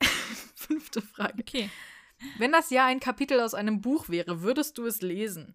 [0.54, 1.40] Fünfte Frage.
[1.40, 1.70] Okay.
[2.38, 5.54] Wenn das Jahr ein Kapitel aus einem Buch wäre, würdest du es lesen?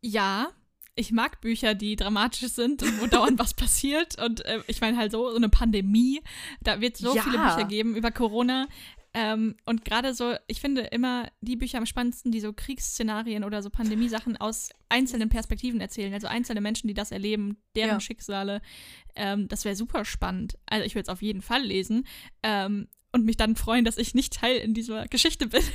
[0.00, 0.52] Ja,
[0.96, 4.20] ich mag Bücher, die dramatisch sind und wo dauernd was passiert.
[4.20, 6.22] Und äh, ich meine halt so, so eine Pandemie.
[6.62, 7.22] Da wird so ja.
[7.22, 8.66] viele Bücher geben über Corona.
[9.12, 13.62] Ähm, und gerade so, ich finde immer die Bücher am spannendsten, die so Kriegsszenarien oder
[13.62, 16.12] so Pandemiesachen aus einzelnen Perspektiven erzählen.
[16.12, 18.00] Also einzelne Menschen, die das erleben, deren ja.
[18.00, 18.60] Schicksale.
[19.14, 20.58] Ähm, das wäre super spannend.
[20.66, 22.06] Also ich würde es auf jeden Fall lesen.
[22.42, 25.62] Ähm, und mich dann freuen, dass ich nicht Teil in dieser Geschichte bin.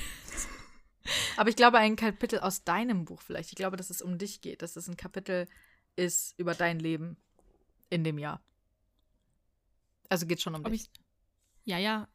[1.38, 3.50] Aber ich glaube, ein Kapitel aus deinem Buch vielleicht.
[3.50, 5.48] Ich glaube, dass es um dich geht, dass es ein Kapitel
[5.96, 7.18] ist über dein Leben
[7.90, 8.42] in dem Jahr.
[10.10, 10.90] Also geht schon um dich.
[11.64, 12.08] ja, ja.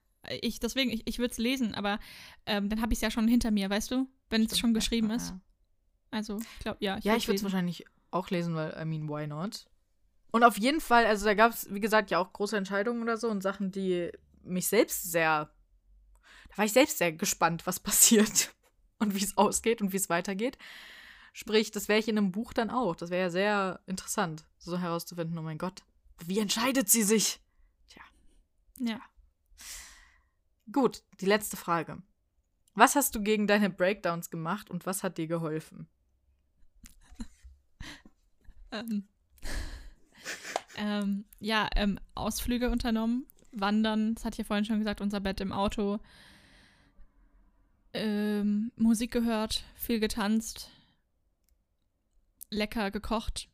[0.42, 2.00] Ich, deswegen, ich, ich würde es lesen, aber
[2.46, 4.08] ähm, dann habe ich es ja schon hinter mir, weißt du?
[4.28, 5.30] Wenn es schon geschrieben ja, ist.
[5.30, 5.40] Ja.
[6.10, 6.98] Also, ich glaube, ja.
[6.98, 9.66] Ich ja, ich würde es wahrscheinlich auch lesen, weil, I mean, why not?
[10.32, 13.16] Und auf jeden Fall, also da gab es, wie gesagt, ja auch große Entscheidungen oder
[13.16, 14.10] so und Sachen, die
[14.42, 15.50] mich selbst sehr,
[16.50, 18.52] da war ich selbst sehr gespannt, was passiert
[18.98, 20.58] und wie es ausgeht und wie es weitergeht.
[21.32, 22.96] Sprich, das wäre ich in einem Buch dann auch.
[22.96, 25.82] Das wäre ja sehr interessant, so herauszufinden, oh mein Gott,
[26.24, 27.40] wie entscheidet sie sich?
[27.88, 28.02] Tja.
[28.78, 29.00] Ja.
[30.72, 32.02] Gut, die letzte Frage.
[32.74, 35.88] Was hast du gegen deine Breakdowns gemacht und was hat dir geholfen?
[38.72, 39.06] ähm,
[40.76, 45.40] ähm, ja, ähm, Ausflüge unternommen, wandern, das hatte ich ja vorhin schon gesagt, unser Bett
[45.40, 46.00] im Auto,
[47.96, 50.70] ähm, Musik gehört, viel getanzt,
[52.50, 53.48] lecker gekocht.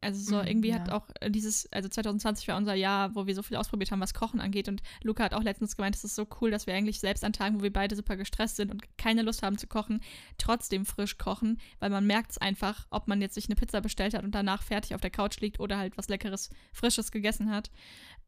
[0.00, 0.76] Also so mm, irgendwie ja.
[0.76, 4.00] hat auch äh, dieses, also 2020 war unser Jahr, wo wir so viel ausprobiert haben,
[4.00, 4.68] was Kochen angeht.
[4.68, 7.32] Und Luca hat auch letztens gemeint, es ist so cool, dass wir eigentlich selbst an
[7.32, 10.00] Tagen, wo wir beide super gestresst sind und keine Lust haben zu kochen,
[10.38, 14.14] trotzdem frisch kochen, weil man merkt es einfach, ob man jetzt sich eine Pizza bestellt
[14.14, 17.70] hat und danach fertig auf der Couch liegt oder halt was Leckeres, Frisches gegessen hat.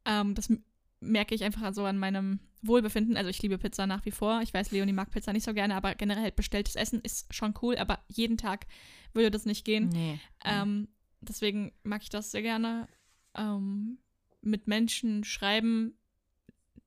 [0.03, 0.51] Ähm, das
[0.99, 3.17] merke ich einfach so an meinem Wohlbefinden.
[3.17, 4.41] Also ich liebe Pizza nach wie vor.
[4.41, 7.53] Ich weiß, Leonie mag Pizza nicht so gerne, aber generell halt bestelltes Essen ist schon
[7.61, 8.67] cool, aber jeden Tag
[9.13, 9.89] würde das nicht gehen.
[9.89, 10.19] Nee.
[10.43, 10.87] Ähm,
[11.21, 12.87] deswegen mag ich das sehr gerne.
[13.35, 13.97] Ähm,
[14.41, 15.97] mit Menschen schreiben,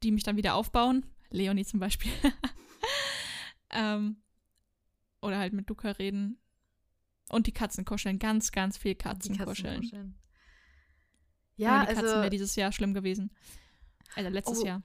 [0.03, 1.07] die mich dann wieder aufbauen.
[1.31, 2.13] Leonie zum Beispiel.
[3.71, 4.17] ähm,
[5.21, 6.39] oder halt mit Luca reden.
[7.31, 8.19] Und die Katzen kuscheln.
[8.19, 9.81] Ganz, ganz viel Katzen, Katzen kuscheln.
[9.81, 10.15] kuscheln.
[11.57, 13.31] Ja, die Katzen also, wäre dieses Jahr schlimm gewesen.
[14.15, 14.83] Also letztes oh, Jahr.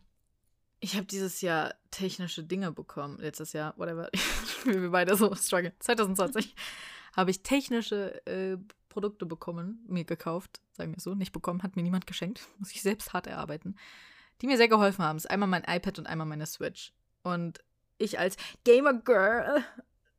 [0.82, 3.18] Ich habe dieses Jahr technische Dinge bekommen.
[3.18, 4.10] Letztes Jahr, whatever.
[4.64, 5.74] Wir beide so struggle.
[5.80, 6.56] 2020
[7.16, 8.58] habe ich technische äh,
[8.88, 12.82] Produkte bekommen, mir gekauft, sagen wir so, nicht bekommen, hat mir niemand geschenkt, muss ich
[12.82, 13.78] selbst hart erarbeiten,
[14.42, 15.18] die mir sehr geholfen haben.
[15.18, 16.94] Es ist einmal mein iPad und einmal meine Switch.
[17.24, 17.60] Und
[17.98, 19.64] ich als Gamer Girl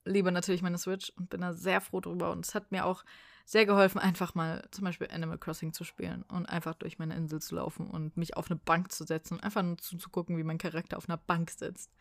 [0.04, 2.30] liebe natürlich meine Switch und bin da sehr froh drüber.
[2.30, 3.04] Und es hat mir auch
[3.44, 7.40] sehr geholfen, einfach mal zum Beispiel Animal Crossing zu spielen und einfach durch meine Insel
[7.40, 10.58] zu laufen und mich auf eine Bank zu setzen und einfach nur zuzugucken, wie mein
[10.58, 11.92] Charakter auf einer Bank sitzt.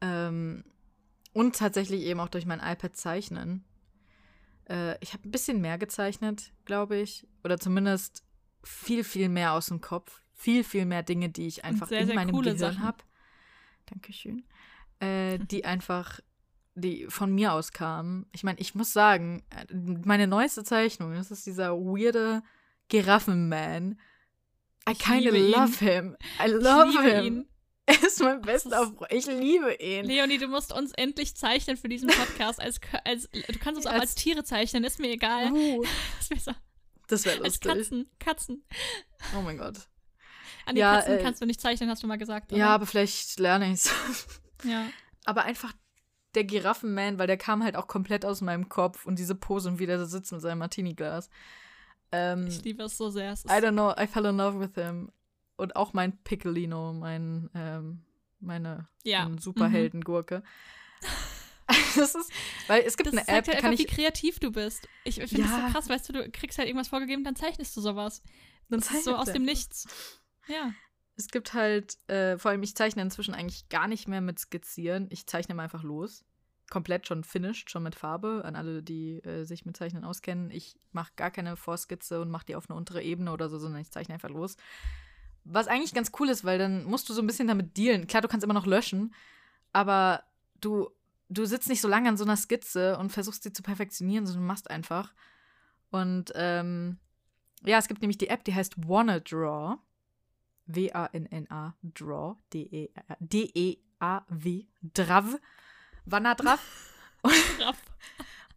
[0.00, 0.64] Ähm,
[1.32, 3.64] und tatsächlich eben auch durch mein iPad zeichnen.
[4.68, 7.26] Äh, ich habe ein bisschen mehr gezeichnet, glaube ich.
[7.44, 8.24] Oder zumindest
[8.62, 10.22] viel, viel mehr aus dem Kopf.
[10.34, 12.98] Viel, viel mehr Dinge, die ich einfach sehr, in sehr meinem Gehirn habe.
[13.86, 14.44] Dankeschön.
[15.00, 16.20] Äh, die einfach,
[16.74, 18.26] die von mir aus kamen.
[18.32, 22.42] Ich meine, ich muss sagen, äh, meine neueste Zeichnung, das ist dieser weirde
[22.88, 24.00] Giraffenman.
[24.88, 26.16] I kinda love him.
[26.44, 27.24] I love him.
[27.24, 27.48] Ihn.
[27.84, 29.12] Er ist mein bester Freund.
[29.12, 30.04] Ich liebe ihn.
[30.04, 32.60] Leonie, du musst uns endlich zeichnen für diesen Podcast.
[32.60, 35.52] Als, als, du kannst uns auch als, als Tiere zeichnen, ist mir egal.
[35.52, 35.84] Uh,
[36.18, 36.52] das wäre so.
[37.08, 37.70] Das wäre lustig.
[37.70, 38.10] Als Katzen.
[38.18, 38.64] Katzen.
[39.36, 39.88] Oh mein Gott.
[40.64, 42.52] An die ja, Katzen äh, kannst du nicht zeichnen, hast du mal gesagt.
[42.52, 42.60] Oder?
[42.60, 43.90] Ja, aber vielleicht lerne ich es.
[44.64, 44.86] Ja.
[45.24, 45.72] Aber einfach
[46.34, 49.78] der Giraffenman, weil der kam halt auch komplett aus meinem Kopf und diese Pose und
[49.78, 51.28] wie der da sitzt mit seinem Martini-Glas.
[52.10, 53.32] Ähm, ich liebe es so sehr.
[53.32, 55.10] Es I don't know, I fell in love with him
[55.56, 58.04] und auch mein Piccolino, mein, ähm,
[58.40, 59.30] meine ja.
[59.38, 60.42] Superheldengurke.
[61.02, 61.42] Mhm.
[61.96, 62.30] das ist,
[62.66, 64.88] weil es gibt das eine App, halt einfach, ich, wie kreativ du bist.
[65.04, 65.46] Ich finde ja.
[65.46, 68.22] das so krass, weißt du, du kriegst halt irgendwas vorgegeben, dann zeichnest du sowas.
[68.68, 69.86] Dann das ist so aus dem Nichts.
[70.48, 70.72] Ja.
[71.22, 75.06] Es gibt halt, äh, vor allem ich zeichne inzwischen eigentlich gar nicht mehr mit Skizzieren.
[75.10, 76.24] Ich zeichne mal einfach los.
[76.68, 78.42] Komplett schon finished, schon mit Farbe.
[78.44, 80.50] An alle, die äh, sich mit Zeichnen auskennen.
[80.50, 83.80] Ich mache gar keine Vorskizze und mache die auf eine untere Ebene oder so, sondern
[83.80, 84.56] ich zeichne einfach los.
[85.44, 88.08] Was eigentlich ganz cool ist, weil dann musst du so ein bisschen damit dealen.
[88.08, 89.14] Klar, du kannst immer noch löschen,
[89.72, 90.24] aber
[90.60, 90.90] du,
[91.28, 94.46] du sitzt nicht so lange an so einer Skizze und versuchst sie zu perfektionieren, sondern
[94.46, 95.14] machst einfach.
[95.90, 96.98] Und ähm,
[97.64, 99.78] ja, es gibt nämlich die App, die heißt Wanna Draw.
[100.66, 102.36] W-A-N-N-A, Draw,
[103.20, 105.38] D-E-A-W, Drav,
[106.04, 106.60] Wanna Drav.
[107.58, 107.76] Drav.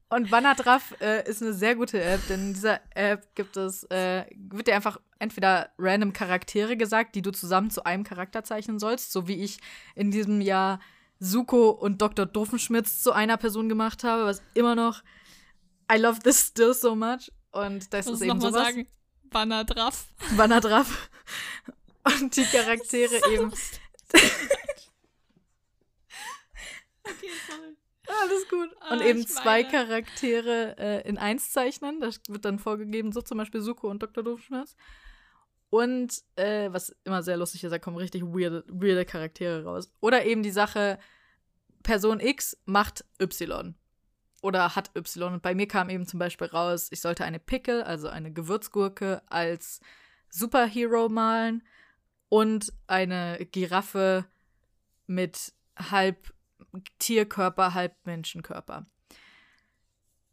[0.10, 4.26] Und Wanadraff äh, ist eine sehr gute App, denn in dieser App gibt es, äh,
[4.38, 9.12] wird dir einfach entweder random Charaktere gesagt, die du zusammen zu einem Charakter zeichnen sollst,
[9.12, 9.60] so wie ich
[9.96, 10.80] in diesem Jahr
[11.20, 12.26] Suko und Dr.
[12.28, 15.02] Doofenschmitz zu einer Person gemacht habe, was immer noch
[15.92, 17.32] I love this still so much.
[17.52, 18.66] Und das ist eben sowas.
[18.66, 18.88] sagen,
[19.32, 20.08] Wanadraff.
[20.36, 21.10] Wanadraff.
[22.06, 23.52] Und die Charaktere so eben.
[27.04, 27.76] okay, sorry.
[28.08, 28.70] Alles gut.
[28.92, 32.00] Und ah, eben zwei Charaktere äh, in eins zeichnen.
[32.00, 34.24] Das wird dann vorgegeben, so zum Beispiel Suko und Dr.
[34.24, 34.76] Doofenschmerz.
[35.70, 39.92] Und äh, was immer sehr lustig ist, da kommen richtig weirde, weirde Charaktere raus.
[40.00, 41.00] Oder eben die Sache,
[41.84, 43.76] Person X macht Y.
[44.42, 45.34] Oder hat Y.
[45.34, 49.24] Und bei mir kam eben zum Beispiel raus, ich sollte eine Pickle, also eine Gewürzgurke,
[49.28, 49.82] als
[50.30, 51.64] Superhero malen.
[52.36, 54.26] Und eine Giraffe
[55.08, 56.34] mit halb
[57.00, 58.86] Tierkörper, halb Menschenkörper.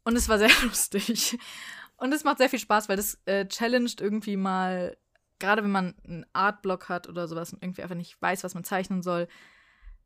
[0.03, 1.39] Und es war sehr lustig.
[1.95, 4.97] Und es macht sehr viel Spaß, weil das äh, challenged irgendwie mal,
[5.39, 8.65] gerade wenn man einen Artblock hat oder sowas und irgendwie einfach nicht weiß, was man
[8.65, 9.29] zeichnen soll,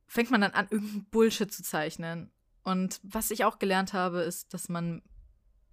[0.05, 2.29] fängt man dann an, irgendeinen Bullshit zu zeichnen.
[2.61, 5.01] Und was ich auch gelernt habe, ist, dass man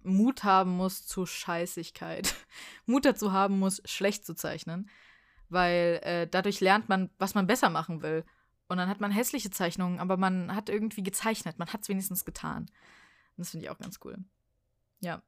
[0.01, 2.33] Mut haben muss zu Scheißigkeit.
[2.87, 4.89] Mut dazu haben muss, schlecht zu zeichnen.
[5.49, 8.23] Weil äh, dadurch lernt man, was man besser machen will.
[8.67, 11.59] Und dann hat man hässliche Zeichnungen, aber man hat irgendwie gezeichnet.
[11.59, 12.63] Man hat es wenigstens getan.
[12.63, 12.69] Und
[13.37, 14.17] das finde ich auch ganz cool.
[15.01, 15.21] Ja.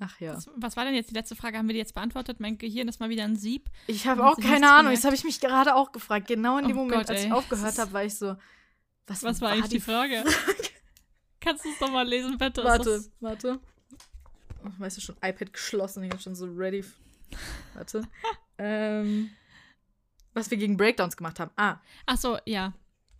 [0.00, 0.34] Ach ja.
[0.34, 1.58] Was, was, war denn jetzt die letzte Frage?
[1.58, 2.40] Haben wir die jetzt beantwortet?
[2.40, 3.68] Mein Gehirn ist mal wieder ein Sieb.
[3.86, 4.92] Ich habe auch keine Ahnung.
[4.92, 6.26] Das habe ich mich gerade auch gefragt.
[6.26, 8.36] Genau in dem oh Moment, Gott, als ich aufgehört habe, war ich so.
[9.06, 10.24] Was, was war, war eigentlich die Frage?
[10.24, 10.58] Frage?
[11.40, 12.64] Kannst du es doch mal lesen, bitte?
[12.64, 13.60] Warte, warte.
[14.64, 16.02] Oh, weißt du schon, iPad geschlossen.
[16.04, 16.84] Ich bin schon so ready.
[17.74, 18.02] Warte.
[18.60, 19.30] Ähm,
[20.34, 21.50] was wir gegen Breakdowns gemacht haben.
[21.56, 21.78] Ah.
[22.06, 22.74] Ach so, ja.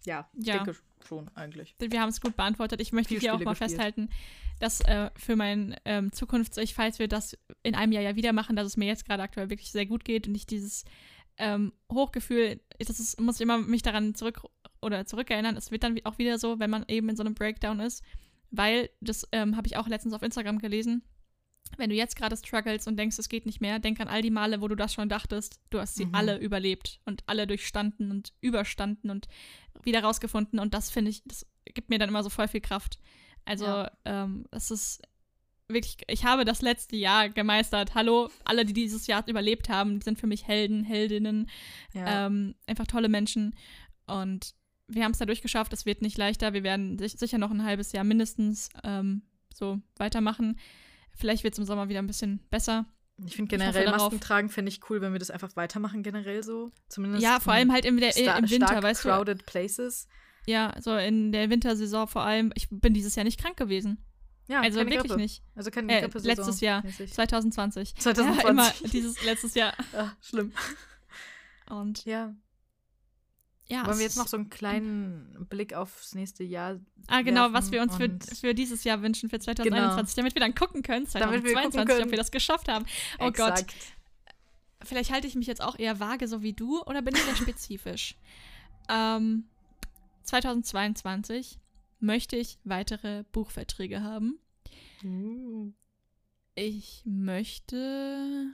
[0.04, 0.56] Ja, ich ja.
[0.56, 0.76] denke
[1.06, 1.74] schon eigentlich.
[1.78, 2.80] Wir haben es gut beantwortet.
[2.80, 3.70] Ich möchte hier auch mal gespielt.
[3.70, 4.10] festhalten,
[4.60, 8.54] dass äh, für mein ähm, Zukunfts-Ich, falls wir das in einem Jahr ja wieder machen,
[8.54, 10.84] dass es mir jetzt gerade aktuell wirklich sehr gut geht und ich dieses
[11.38, 14.42] ähm, Hochgefühl, das ist, muss ich immer mich daran zurück
[14.82, 17.80] oder zurückerinnern, es wird dann auch wieder so, wenn man eben in so einem Breakdown
[17.80, 18.04] ist,
[18.50, 21.02] weil, das ähm, habe ich auch letztens auf Instagram gelesen,
[21.76, 24.30] wenn du jetzt gerade struggles und denkst, es geht nicht mehr, denk an all die
[24.30, 26.14] Male, wo du das schon dachtest, du hast sie mhm.
[26.14, 29.28] alle überlebt und alle durchstanden und überstanden und
[29.82, 32.98] wieder rausgefunden und das finde ich, das gibt mir dann immer so voll viel Kraft.
[33.44, 33.90] Also, ja.
[34.04, 35.02] ähm, das ist
[35.68, 37.94] wirklich, ich habe das letzte Jahr gemeistert.
[37.94, 41.48] Hallo, alle, die dieses Jahr überlebt haben, sind für mich Helden, Heldinnen,
[41.94, 42.26] ja.
[42.26, 43.54] ähm, einfach tolle Menschen.
[44.06, 44.54] Und
[44.88, 45.72] wir haben es dadurch geschafft.
[45.72, 46.52] Es wird nicht leichter.
[46.52, 49.22] Wir werden sicher noch ein halbes Jahr mindestens ähm,
[49.54, 50.58] so weitermachen.
[51.20, 52.86] Vielleicht wird es im Sommer wieder ein bisschen besser.
[53.26, 56.42] Ich finde generell ich Masken tragen fände ich cool, wenn wir das einfach weitermachen, generell
[56.42, 56.72] so.
[56.88, 59.08] Zumindest ja, vor allem halt im, der, im Winter, weißt du.
[59.10, 60.08] crowded places.
[60.46, 62.50] Ja, so in der Wintersaison vor allem.
[62.54, 64.02] Ich bin dieses Jahr nicht krank gewesen.
[64.48, 65.16] Ja, also wirklich Grippe.
[65.16, 65.44] nicht.
[65.54, 67.12] Also keine äh, Letztes Jahr, mäßig.
[67.12, 67.94] 2020.
[67.94, 68.42] 2020.
[68.42, 69.74] Ja, immer dieses letztes Jahr.
[69.96, 70.52] Ach, schlimm.
[71.68, 72.34] Und ja.
[73.70, 77.70] Ja, Wollen wir jetzt noch so einen kleinen Blick aufs nächste Jahr Ah, genau, was
[77.70, 80.22] wir uns für, für dieses Jahr wünschen, für 2021, genau.
[80.22, 82.04] damit wir dann gucken können, 2022, gucken können.
[82.04, 82.84] ob wir das geschafft haben.
[83.18, 83.68] Oh Exakt.
[83.68, 83.76] Gott.
[84.88, 87.36] Vielleicht halte ich mich jetzt auch eher vage, so wie du, oder bin ich sehr
[87.36, 88.16] spezifisch?
[88.88, 89.44] ähm,
[90.24, 91.58] 2022
[92.00, 94.38] möchte ich weitere Buchverträge haben.
[95.02, 95.70] Mm.
[96.54, 98.52] Ich möchte.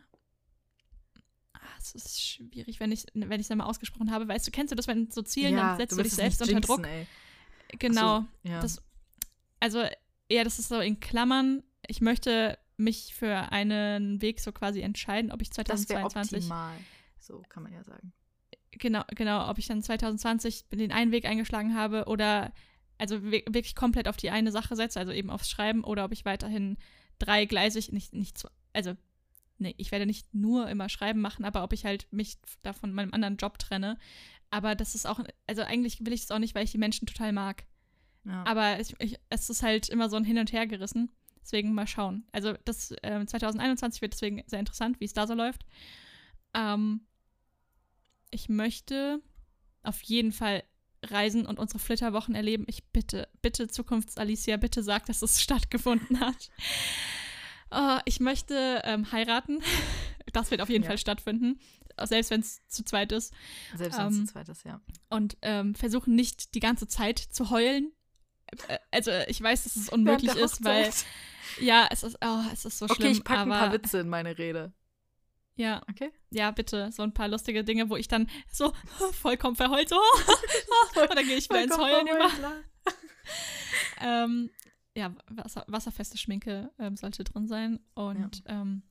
[1.95, 4.29] Es ist schwierig, wenn ich wenn es einmal ausgesprochen habe.
[4.29, 6.43] Weißt du, kennst du das, wenn so Zielen, ja, dann setzt du, du dich selbst
[6.43, 6.87] unter Druck.
[6.87, 7.07] Ey.
[7.79, 8.21] Genau.
[8.21, 8.61] So, ja.
[8.61, 8.83] das,
[9.61, 9.85] also,
[10.31, 11.63] ja, das ist so in Klammern.
[11.87, 16.31] Ich möchte mich für einen Weg so quasi entscheiden, ob ich 2022.
[16.31, 16.77] Das optimal.
[17.19, 18.13] So kann man ja sagen
[18.79, 22.53] genau, genau, ob ich dann 2020 den einen Weg eingeschlagen habe oder
[22.99, 26.25] also wirklich komplett auf die eine Sache setze, also eben aufs Schreiben, oder ob ich
[26.25, 26.79] weiterhin
[27.19, 28.97] dreigleisig, nicht, nicht also
[29.59, 33.13] nee, ich werde nicht nur immer Schreiben machen, aber ob ich halt mich davon meinem
[33.13, 33.99] anderen Job trenne.
[34.51, 37.07] Aber das ist auch, also eigentlich will ich das auch nicht, weil ich die Menschen
[37.07, 37.65] total mag.
[38.25, 38.45] Ja.
[38.45, 41.11] Aber ich, ich, es ist halt immer so ein Hin und Her gerissen.
[41.41, 42.25] Deswegen mal schauen.
[42.33, 45.65] Also das äh, 2021 wird deswegen sehr interessant, wie es da so läuft.
[46.55, 47.03] Ähm,
[48.31, 49.23] ich möchte
[49.85, 50.65] auf jeden Fall
[51.05, 52.65] reisen und unsere Flitterwochen erleben.
[52.67, 56.51] Ich bitte, bitte Zukunfts-Alicia, bitte sag, dass es stattgefunden hat.
[57.71, 59.63] Oh, ich möchte ähm, heiraten.
[60.33, 60.89] Das wird auf jeden ja.
[60.89, 61.61] Fall stattfinden.
[62.03, 63.33] Selbst wenn es zu zweit ist.
[63.75, 64.83] Selbst wenn es ähm, zu zweit ist, ja.
[65.09, 67.93] Und ähm, versuchen nicht die ganze Zeit zu heulen.
[68.69, 70.91] Äh, also ich weiß, dass es unmöglich ist, weil
[71.61, 72.99] ja, es ist, oh, es ist so schlimm.
[72.99, 74.73] Okay, ich packe ein paar Witze in meine Rede.
[75.55, 75.83] Ja.
[75.89, 76.13] Okay.
[76.31, 76.91] Ja, bitte.
[76.93, 78.73] So ein paar lustige Dinge, wo ich dann so
[79.13, 79.97] vollkommen verheult so.
[81.01, 82.31] und dann gehe ich wieder ins Heulen über.
[84.03, 84.51] ähm,
[84.97, 87.81] ja, Wasser, wasserfeste Schminke ähm, sollte drin sein.
[87.95, 88.63] Und ja.
[88.63, 88.83] ähm,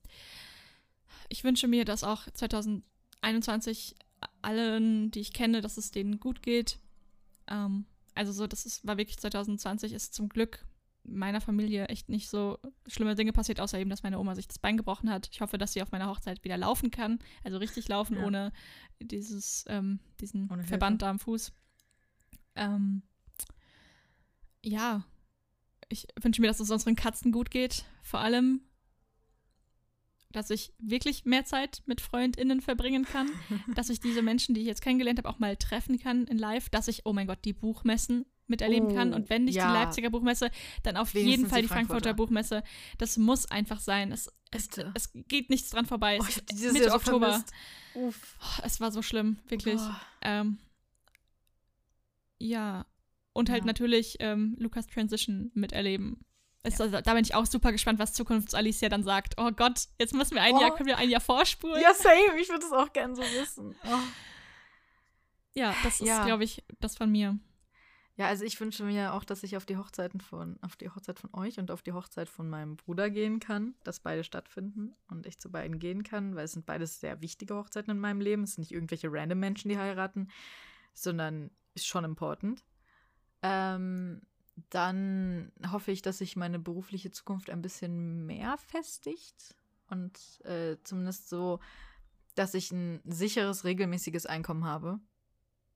[1.30, 3.96] ich wünsche mir, dass auch 2021
[4.42, 6.80] allen, die ich kenne, dass es denen gut geht.
[7.48, 10.66] Ähm, also so, das ist, war wirklich 2020 ist zum Glück
[11.04, 12.58] meiner Familie echt nicht so
[12.88, 15.30] schlimme Dinge passiert, außer eben, dass meine Oma sich das Bein gebrochen hat.
[15.32, 18.26] Ich hoffe, dass sie auf meiner Hochzeit wieder laufen kann, also richtig laufen, ja.
[18.26, 18.52] ohne
[19.00, 21.52] dieses, ähm, diesen ohne Verband da am Fuß.
[22.56, 23.04] Ähm,
[24.64, 25.06] ja,
[25.90, 28.62] ich wünsche mir, dass es unseren Katzen gut geht, vor allem,
[30.32, 33.30] dass ich wirklich mehr Zeit mit FreundInnen verbringen kann,
[33.76, 36.70] dass ich diese Menschen, die ich jetzt kennengelernt habe, auch mal treffen kann in live,
[36.70, 39.14] dass ich, oh mein Gott, die Buchmessen miterleben oh, kann.
[39.14, 39.68] Und wenn nicht ja.
[39.68, 40.52] die Leipziger Buchmesse,
[40.84, 42.10] dann auf Wenigstens jeden Fall die Frankfurter.
[42.10, 42.14] Frankfurter.
[42.14, 42.64] Buchmesse.
[42.98, 44.12] Das muss einfach sein.
[44.12, 46.20] Es, Es, es, geht nichts dran vorbei.
[46.22, 46.26] Oh,
[46.72, 47.44] Mitte so Oktober.
[47.96, 48.12] Oh,
[48.64, 49.82] es war so schlimm, wirklich.
[50.22, 50.58] Ähm,
[52.38, 52.86] ja.
[53.36, 53.66] Und halt ja.
[53.66, 56.26] natürlich ähm, Lukas Transition miterleben.
[56.64, 56.86] Es, ja.
[56.86, 59.34] also, da bin ich auch super gespannt, was Zukunfts-Alicia dann sagt.
[59.38, 60.62] Oh Gott, jetzt müssen wir ein oh.
[60.62, 61.82] Jahr, können wir ein Jahr vorspulen.
[61.82, 62.40] Ja, same.
[62.40, 63.76] Ich würde es auch gerne so wissen.
[63.84, 64.00] Oh.
[65.54, 67.38] Ja, das ist, glaube ich, das von mir.
[68.16, 71.20] Ja, also ich wünsche mir auch, dass ich auf die Hochzeiten von, auf die Hochzeit
[71.20, 75.26] von euch und auf die Hochzeit von meinem Bruder gehen kann, dass beide stattfinden und
[75.26, 78.44] ich zu beiden gehen kann, weil es sind beides sehr wichtige Hochzeiten in meinem Leben.
[78.44, 80.30] Es sind nicht irgendwelche random Menschen, die heiraten,
[80.94, 82.64] sondern ist schon important.
[83.46, 84.22] Ähm,
[84.72, 89.56] dann hoffe ich, dass sich meine berufliche Zukunft ein bisschen mehr festigt
[89.88, 91.60] und äh, zumindest so,
[92.34, 95.00] dass ich ein sicheres, regelmäßiges Einkommen habe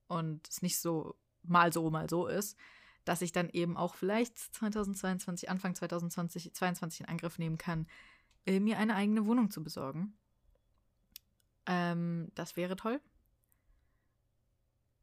[0.08, 2.58] und es nicht so mal so, mal so ist,
[3.06, 7.86] dass ich dann eben auch vielleicht 2022, Anfang 2020, 2022 in Angriff nehmen kann,
[8.48, 10.18] äh, mir eine eigene Wohnung zu besorgen.
[11.68, 13.00] Ähm, das wäre toll.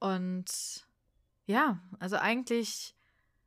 [0.01, 0.86] Und
[1.47, 2.95] ja, also eigentlich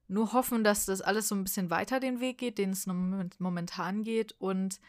[0.08, 4.04] nur hoffen, dass das alles so ein bisschen weiter den Weg geht, den es momentan
[4.04, 4.80] geht und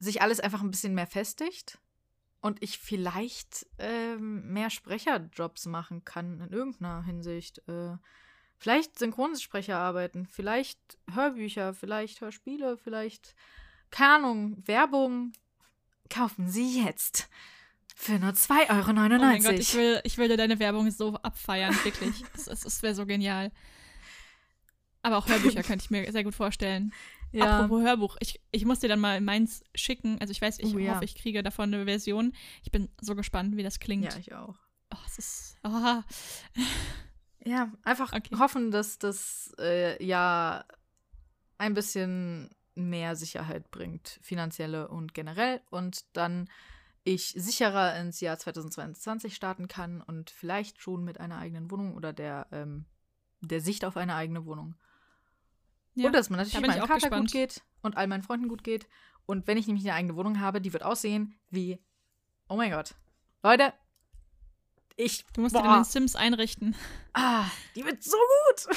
[0.00, 1.78] sich alles einfach ein bisschen mehr festigt
[2.40, 7.58] und ich vielleicht ähm, mehr Sprecherjobs machen kann in irgendeiner Hinsicht.
[7.68, 7.96] Äh,
[8.56, 13.34] vielleicht Synchronsprecher arbeiten, vielleicht Hörbücher, vielleicht Hörspiele, vielleicht,
[13.90, 15.32] keine Werbung.
[16.10, 17.28] Kaufen Sie jetzt
[18.00, 18.90] für nur 2,99 Euro.
[18.90, 22.22] Oh mein Gott, ich, will, ich würde deine Werbung so abfeiern, wirklich.
[22.32, 23.50] Das, das wäre so genial.
[25.02, 26.92] Aber auch Hörbücher könnte ich mir sehr gut vorstellen.
[27.32, 27.58] Ja.
[27.58, 30.16] Apropos Hörbuch, ich, ich muss dir dann mal meins schicken.
[30.20, 30.94] Also ich weiß, ich oh, ja.
[30.94, 32.32] hoffe, ich kriege davon eine Version.
[32.62, 34.04] Ich bin so gespannt, wie das klingt.
[34.04, 34.54] Ja, ich auch.
[34.94, 35.56] Oh, es ist.
[35.64, 36.02] Oh.
[37.44, 38.36] Ja, einfach okay.
[38.38, 40.64] hoffen, dass das äh, ja
[41.58, 45.60] ein bisschen mehr Sicherheit bringt, finanzielle und generell.
[45.70, 46.48] Und dann
[47.08, 52.12] ich sicherer ins Jahr 2022 starten kann und vielleicht schon mit einer eigenen Wohnung oder
[52.12, 52.84] der, ähm,
[53.40, 54.74] der Sicht auf eine eigene Wohnung.
[55.94, 57.22] Ja, und dass man natürlich da meinem Kater gespannt.
[57.24, 58.86] gut geht und all meinen Freunden gut geht.
[59.26, 61.78] Und wenn ich nämlich eine eigene Wohnung habe, die wird aussehen wie,
[62.48, 62.94] oh mein Gott.
[63.42, 63.72] Leute,
[64.96, 65.24] ich.
[65.32, 65.62] Du musst boah.
[65.62, 66.76] dir den Sims einrichten.
[67.14, 68.76] Ah, die wird so gut.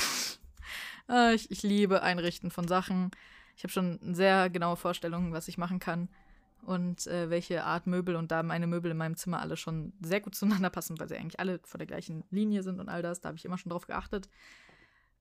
[1.07, 3.11] ah, ich, ich liebe Einrichten von Sachen.
[3.57, 6.09] Ich habe schon sehr genaue Vorstellungen, was ich machen kann
[6.63, 10.21] und äh, welche Art Möbel und da meine Möbel in meinem Zimmer alle schon sehr
[10.21, 13.21] gut zueinander passen, weil sie eigentlich alle vor der gleichen Linie sind und all das.
[13.21, 14.29] Da habe ich immer schon drauf geachtet.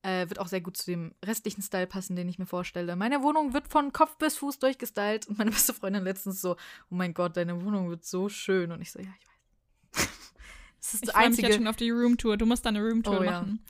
[0.03, 2.95] Äh, wird auch sehr gut zu dem restlichen Style passen, den ich mir vorstelle.
[2.95, 6.53] Meine Wohnung wird von Kopf bis Fuß durchgestylt und meine beste Freundin letztens so:
[6.89, 8.71] Oh mein Gott, deine Wohnung wird so schön.
[8.71, 10.07] Und ich so: Ja, ich weiß.
[10.79, 12.37] das ist ich freue mich jetzt schon auf die Roomtour.
[12.37, 13.63] Du musst da eine Roomtour oh, machen.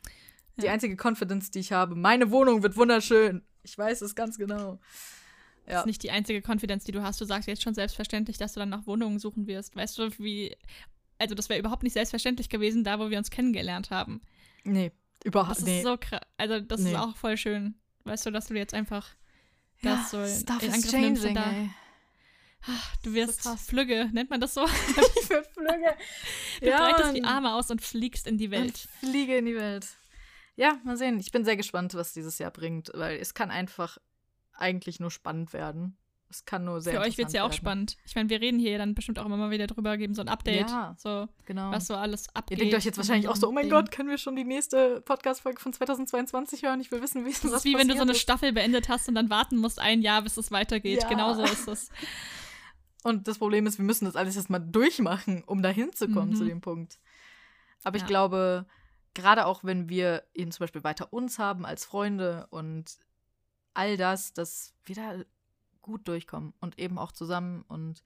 [0.56, 0.64] Ja.
[0.64, 1.96] Die einzige Confidence, die ich habe.
[1.96, 3.44] Meine Wohnung wird wunderschön.
[3.64, 4.80] Ich weiß es ganz genau.
[5.66, 5.74] Ja.
[5.74, 7.22] Das ist nicht die einzige Confidence, die du hast.
[7.22, 9.76] Du sagst jetzt schon selbstverständlich, dass du dann nach Wohnungen suchen wirst.
[9.76, 10.56] Weißt du, wie.
[11.18, 14.22] Also, das wäre überhaupt nicht selbstverständlich gewesen, da wo wir uns kennengelernt haben.
[14.64, 14.92] Nee.
[15.24, 16.22] Überhaupt Das ist so krass.
[16.38, 16.92] Also, das nee.
[16.92, 17.76] ist auch voll schön.
[18.04, 19.08] Weißt du, dass du jetzt einfach
[19.82, 21.54] ja, das so stuff in Angriff nimmst und da,
[22.64, 24.66] ach, du wirst so Flügge, nennt man das so?
[25.22, 25.96] ich bin Flügge.
[26.60, 28.78] Du ja, breitest die Arme aus und fliegst in die Welt.
[29.00, 29.88] Fliege in die Welt.
[30.56, 31.20] Ja, mal sehen.
[31.20, 33.98] Ich bin sehr gespannt, was dieses Jahr bringt, weil es kann einfach
[34.62, 35.98] eigentlich nur spannend werden.
[36.30, 37.98] Es kann nur sehr Für euch wird es ja auch spannend.
[38.06, 40.30] Ich meine, wir reden hier dann bestimmt auch immer mal wieder drüber, geben so ein
[40.30, 40.70] Update.
[40.70, 41.72] Ja, so, genau.
[41.72, 42.58] Was so alles abgeht.
[42.58, 43.72] Ihr denkt euch jetzt wahrscheinlich auch so, oh mein Ding.
[43.72, 46.80] Gott, können wir schon die nächste Podcast-Folge von 2022 hören?
[46.80, 48.20] Ich will wissen, wie es Das ist wie wenn du so eine ist.
[48.20, 51.04] Staffel beendet hast und dann warten musst ein Jahr, bis es weitergeht.
[51.04, 51.10] Ja.
[51.10, 51.90] Genauso ist es.
[53.04, 56.36] Und das Problem ist, wir müssen das alles erstmal durchmachen, um da hinzukommen mhm.
[56.36, 57.00] zu dem Punkt.
[57.84, 58.04] Aber ja.
[58.04, 58.68] ich glaube,
[59.14, 62.98] gerade auch wenn wir ihn zum Beispiel weiter uns haben als Freunde und
[63.74, 65.16] all das, dass wir da
[65.82, 67.64] gut durchkommen und eben auch zusammen.
[67.68, 68.04] Und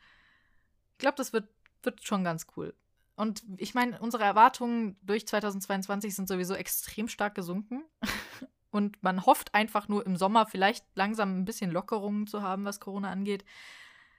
[0.93, 1.47] ich glaube, das wird,
[1.83, 2.73] wird schon ganz cool.
[3.15, 7.83] Und ich meine, unsere Erwartungen durch 2022 sind sowieso extrem stark gesunken.
[8.71, 12.81] Und man hofft einfach nur im Sommer vielleicht langsam ein bisschen Lockerungen zu haben, was
[12.81, 13.45] Corona angeht.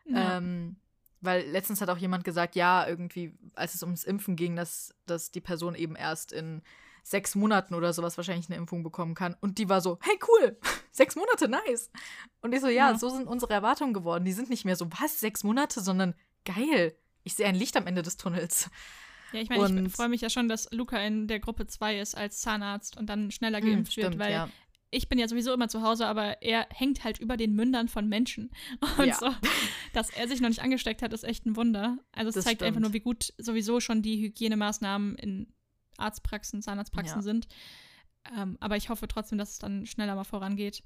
[0.06, 0.38] Ja.
[0.38, 0.76] Ähm,
[1.20, 5.30] weil letztens hat auch jemand gesagt, ja, irgendwie, als es ums Impfen ging, dass, dass
[5.30, 6.62] die Person eben erst in
[7.06, 9.36] sechs Monaten oder sowas wahrscheinlich eine Impfung bekommen kann.
[9.40, 10.58] Und die war so, hey, cool,
[10.90, 11.88] sechs Monate, nice.
[12.40, 14.24] Und ich so, ja, ja, so sind unsere Erwartungen geworden.
[14.24, 16.14] Die sind nicht mehr so, was, sechs Monate, sondern
[16.44, 16.96] geil.
[17.22, 18.70] Ich sehe ein Licht am Ende des Tunnels.
[19.32, 22.16] Ja, ich meine, ich freue mich ja schon, dass Luca in der Gruppe 2 ist
[22.16, 24.48] als Zahnarzt und dann schneller hm, geimpft hm, stimmt, wird, weil ja.
[24.90, 28.08] ich bin ja sowieso immer zu Hause, aber er hängt halt über den Mündern von
[28.08, 28.50] Menschen.
[28.98, 29.14] Und ja.
[29.14, 29.32] so,
[29.92, 31.98] dass er sich noch nicht angesteckt hat, ist echt ein Wunder.
[32.10, 32.68] Also es das zeigt stimmt.
[32.68, 35.52] einfach nur, wie gut sowieso schon die Hygienemaßnahmen in
[35.98, 37.22] Arztpraxen, Zahnarztpraxen ja.
[37.22, 37.48] sind.
[38.36, 40.82] Ähm, aber ich hoffe trotzdem, dass es dann schneller mal vorangeht.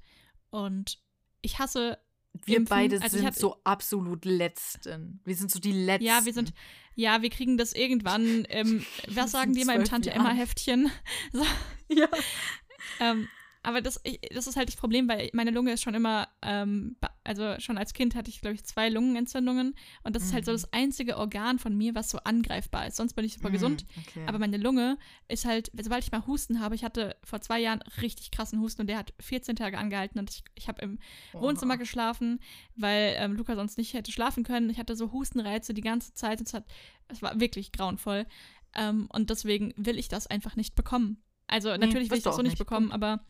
[0.49, 0.99] Und
[1.41, 1.97] ich hasse
[2.45, 2.69] wir impfen.
[2.69, 5.19] beide also sind hatte, so absolut Letzten.
[5.25, 6.05] Wir sind so die Letzten.
[6.05, 6.53] Ja, wir sind,
[6.95, 8.45] ja, wir kriegen das irgendwann.
[8.49, 10.91] Ähm, was sagen die mal im Tante-Emma-Heftchen?
[11.31, 11.45] So.
[11.93, 12.07] Ja.
[13.01, 13.27] ähm,
[13.63, 16.95] aber das, ich, das ist halt das Problem, weil meine Lunge ist schon immer, ähm,
[17.23, 19.75] also schon als Kind hatte ich, glaube ich, zwei Lungenentzündungen.
[20.03, 20.27] Und das mhm.
[20.27, 20.55] ist halt so mhm.
[20.55, 22.95] das einzige Organ von mir, was so angreifbar ist.
[22.95, 23.85] Sonst bin ich super mhm, gesund.
[24.07, 24.23] Okay.
[24.25, 24.97] Aber meine Lunge
[25.27, 28.81] ist halt, sobald ich mal Husten habe, ich hatte vor zwei Jahren richtig krassen Husten
[28.81, 30.19] und der hat 14 Tage angehalten.
[30.19, 30.97] Und ich, ich habe im
[31.33, 31.43] Oha.
[31.43, 32.39] Wohnzimmer geschlafen,
[32.75, 34.71] weil ähm, Luca sonst nicht hätte schlafen können.
[34.71, 36.41] Ich hatte so Hustenreize die ganze Zeit.
[36.41, 36.65] Es, hat,
[37.09, 38.25] es war wirklich grauenvoll.
[38.73, 41.21] Ähm, und deswegen will ich das einfach nicht bekommen.
[41.51, 43.23] Also natürlich will ich das so nicht bekommen, aber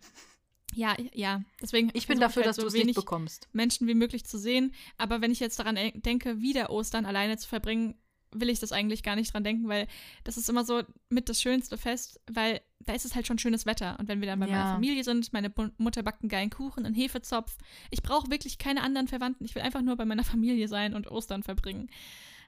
[0.74, 1.90] ja, ja, deswegen.
[1.94, 3.50] Ich bin dafür, ich halt dass so du es nicht bekommst.
[3.52, 4.74] Menschen wie möglich zu sehen.
[4.98, 7.96] Aber wenn ich jetzt daran denke, wieder Ostern alleine zu verbringen,
[8.34, 9.88] will ich das eigentlich gar nicht dran denken, weil
[10.24, 13.66] das ist immer so mit das schönste Fest, weil da ist es halt schon schönes
[13.66, 14.00] Wetter.
[14.00, 14.54] Und wenn wir dann bei ja.
[14.54, 17.58] meiner Familie sind, meine Mutter backt einen geilen Kuchen, einen Hefezopf.
[17.90, 19.44] Ich brauche wirklich keine anderen Verwandten.
[19.44, 21.90] Ich will einfach nur bei meiner Familie sein und Ostern verbringen.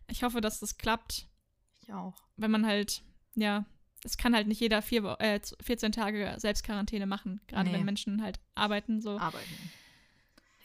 [0.09, 1.27] Ich hoffe, dass das klappt.
[1.81, 2.15] Ich auch.
[2.37, 3.03] Wenn man halt,
[3.35, 3.65] ja,
[4.03, 7.75] es kann halt nicht jeder vier, äh, 14 Tage Selbstquarantäne machen, gerade nee.
[7.75, 9.01] wenn Menschen halt arbeiten.
[9.01, 9.17] So.
[9.17, 9.71] Arbeiten.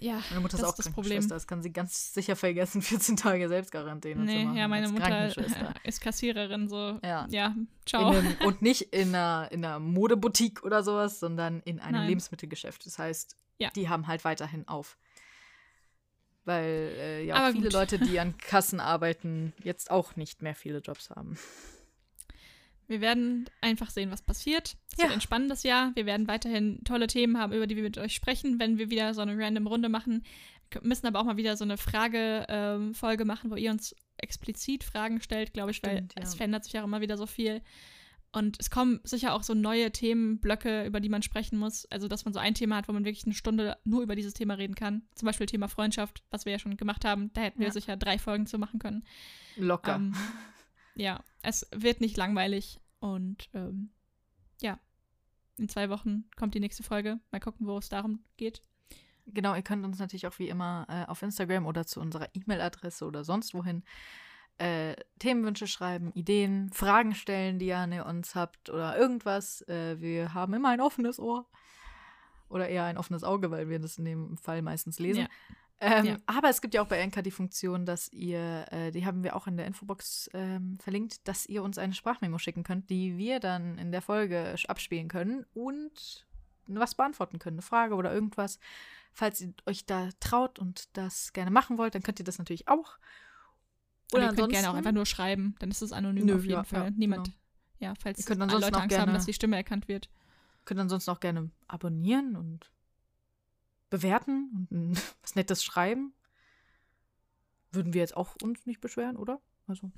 [0.01, 1.29] Ja, meine Mutter das ist auch das Problem.
[1.29, 4.57] Das kann sie ganz sicher vergessen, 14 Tage Selbstquarantäne nee, zu machen.
[4.57, 5.37] Ja, meine Mutter
[5.85, 6.99] ist Kassiererin, so.
[7.03, 7.55] Ja, ja
[7.85, 8.11] ciao.
[8.11, 12.09] Einem, und nicht in einer, in einer Modeboutique oder sowas, sondern in einem Nein.
[12.09, 12.87] Lebensmittelgeschäft.
[12.87, 13.71] Das heißt, ja.
[13.75, 14.99] die haben halt weiterhin auf.
[16.45, 17.69] Weil äh, ja viele.
[17.69, 21.37] Leute, die an Kassen arbeiten, jetzt auch nicht mehr viele Jobs haben.
[22.89, 24.77] Wir werden einfach sehen, was passiert.
[24.91, 25.05] Es ja.
[25.05, 25.93] wird ein spannendes Jahr.
[25.95, 29.13] Wir werden weiterhin tolle Themen haben, über die wir mit euch sprechen, wenn wir wieder
[29.13, 30.25] so eine random Runde machen.
[30.71, 34.85] Wir müssen aber auch mal wieder so eine Frage-Folge ähm, machen, wo ihr uns explizit
[34.85, 36.29] Fragen stellt, glaube ich, Stimmt, weil ja.
[36.29, 37.63] es verändert sich auch immer wieder so viel.
[38.33, 41.87] Und es kommen sicher auch so neue Themenblöcke, über die man sprechen muss.
[41.87, 44.35] Also, dass man so ein Thema hat, wo man wirklich eine Stunde nur über dieses
[44.35, 45.03] Thema reden kann.
[45.15, 47.33] Zum Beispiel Thema Freundschaft, was wir ja schon gemacht haben.
[47.33, 49.05] Da hätten wir sicher drei Folgen zu machen können.
[49.57, 49.97] Locker.
[49.97, 50.15] Ähm,
[50.99, 53.91] ja, es wird nicht langweilig und ähm,
[54.61, 54.79] ja,
[55.57, 57.21] in zwei Wochen kommt die nächste Folge.
[57.31, 58.63] Mal gucken, wo es darum geht.
[59.27, 63.07] Genau, ihr könnt uns natürlich auch wie immer äh, auf Instagram oder zu unserer E-Mail-Adresse
[63.07, 63.85] oder sonst wohin
[64.59, 69.63] äh, Themenwünsche schreiben, Ideen, Fragen stellen, die ihr an uns habt oder irgendwas.
[69.69, 71.47] Äh, wir haben immer ein offenes Ohr.
[72.49, 75.23] Oder eher ein offenes Auge, weil wir das in dem Fall meistens lesen.
[75.23, 75.29] Ja.
[75.81, 76.17] Ähm, ja.
[76.27, 79.37] Aber es gibt ja auch bei Enka die Funktion, dass ihr, äh, die haben wir
[79.37, 83.39] auch in der Infobox ähm, verlinkt, dass ihr uns eine Sprachmemo schicken könnt, die wir
[83.39, 86.27] dann in der Folge abspielen können und
[86.67, 88.59] was beantworten können, eine Frage oder irgendwas.
[89.13, 92.69] Falls ihr euch da traut und das gerne machen wollt, dann könnt ihr das natürlich
[92.69, 92.99] auch.
[94.13, 96.53] Oder ihr könnt gerne auch einfach nur schreiben, dann ist es anonym nö, auf jeden
[96.53, 96.85] ja, Fall.
[96.85, 97.27] Ja, Niemand.
[97.27, 97.39] Genau.
[97.81, 98.45] Ja, falls Leute
[98.75, 100.11] Angst gerne, haben, dass die Stimme erkannt wird.
[100.65, 102.71] Könnt ansonsten auch gerne abonnieren und
[103.91, 106.15] bewerten und was Nettes schreiben.
[107.71, 109.41] Würden wir jetzt auch uns nicht beschweren, oder?
[109.67, 109.93] Also,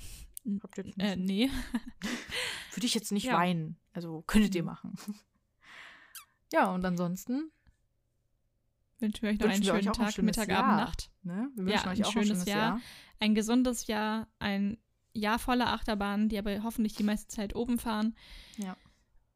[0.63, 0.99] habt ihr.
[0.99, 1.49] Äh, nee.
[2.75, 3.35] Würde ich jetzt nicht ja.
[3.35, 3.79] weinen.
[3.93, 4.67] Also, könntet ihr mhm.
[4.67, 4.99] machen.
[6.53, 7.51] ja, und ansonsten
[8.99, 10.65] wünschen wir euch noch einen schönen Tag, ein Mittag, Jahr.
[10.65, 11.11] Abend, Nacht.
[11.23, 11.51] Ne?
[11.55, 12.59] Wir ja, ein schönes, ein schönes Jahr.
[12.59, 12.81] Jahr.
[13.21, 14.79] Ein gesundes Jahr, ein
[15.13, 18.17] Jahr voller Achterbahnen, die aber hoffentlich die meiste Zeit oben fahren.
[18.57, 18.77] Ja.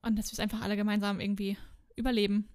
[0.03, 1.57] Und dass wir es einfach alle gemeinsam irgendwie
[1.97, 2.49] überleben.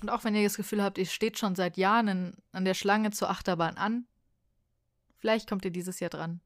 [0.00, 2.74] Und auch wenn ihr das Gefühl habt, ihr steht schon seit Jahren in, an der
[2.74, 4.06] Schlange zur Achterbahn an,
[5.16, 6.40] vielleicht kommt ihr dieses Jahr dran.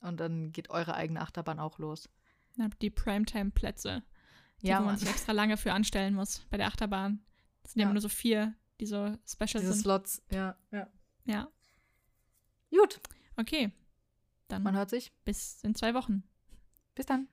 [0.00, 2.08] Und dann geht eure eigene Achterbahn auch los.
[2.80, 4.02] Die Primetime-Plätze,
[4.62, 7.24] die ja, wo man sich extra lange für anstellen muss bei der Achterbahn.
[7.62, 9.82] Das sind ja, immer nur so vier, die so special Diese sind.
[9.82, 10.88] Slots, ja, ja.
[11.24, 11.48] Ja.
[12.70, 13.00] Gut.
[13.36, 13.72] Okay.
[14.48, 15.12] Dann man hört sich.
[15.24, 16.22] Bis in zwei Wochen.
[16.94, 17.28] Bis dann.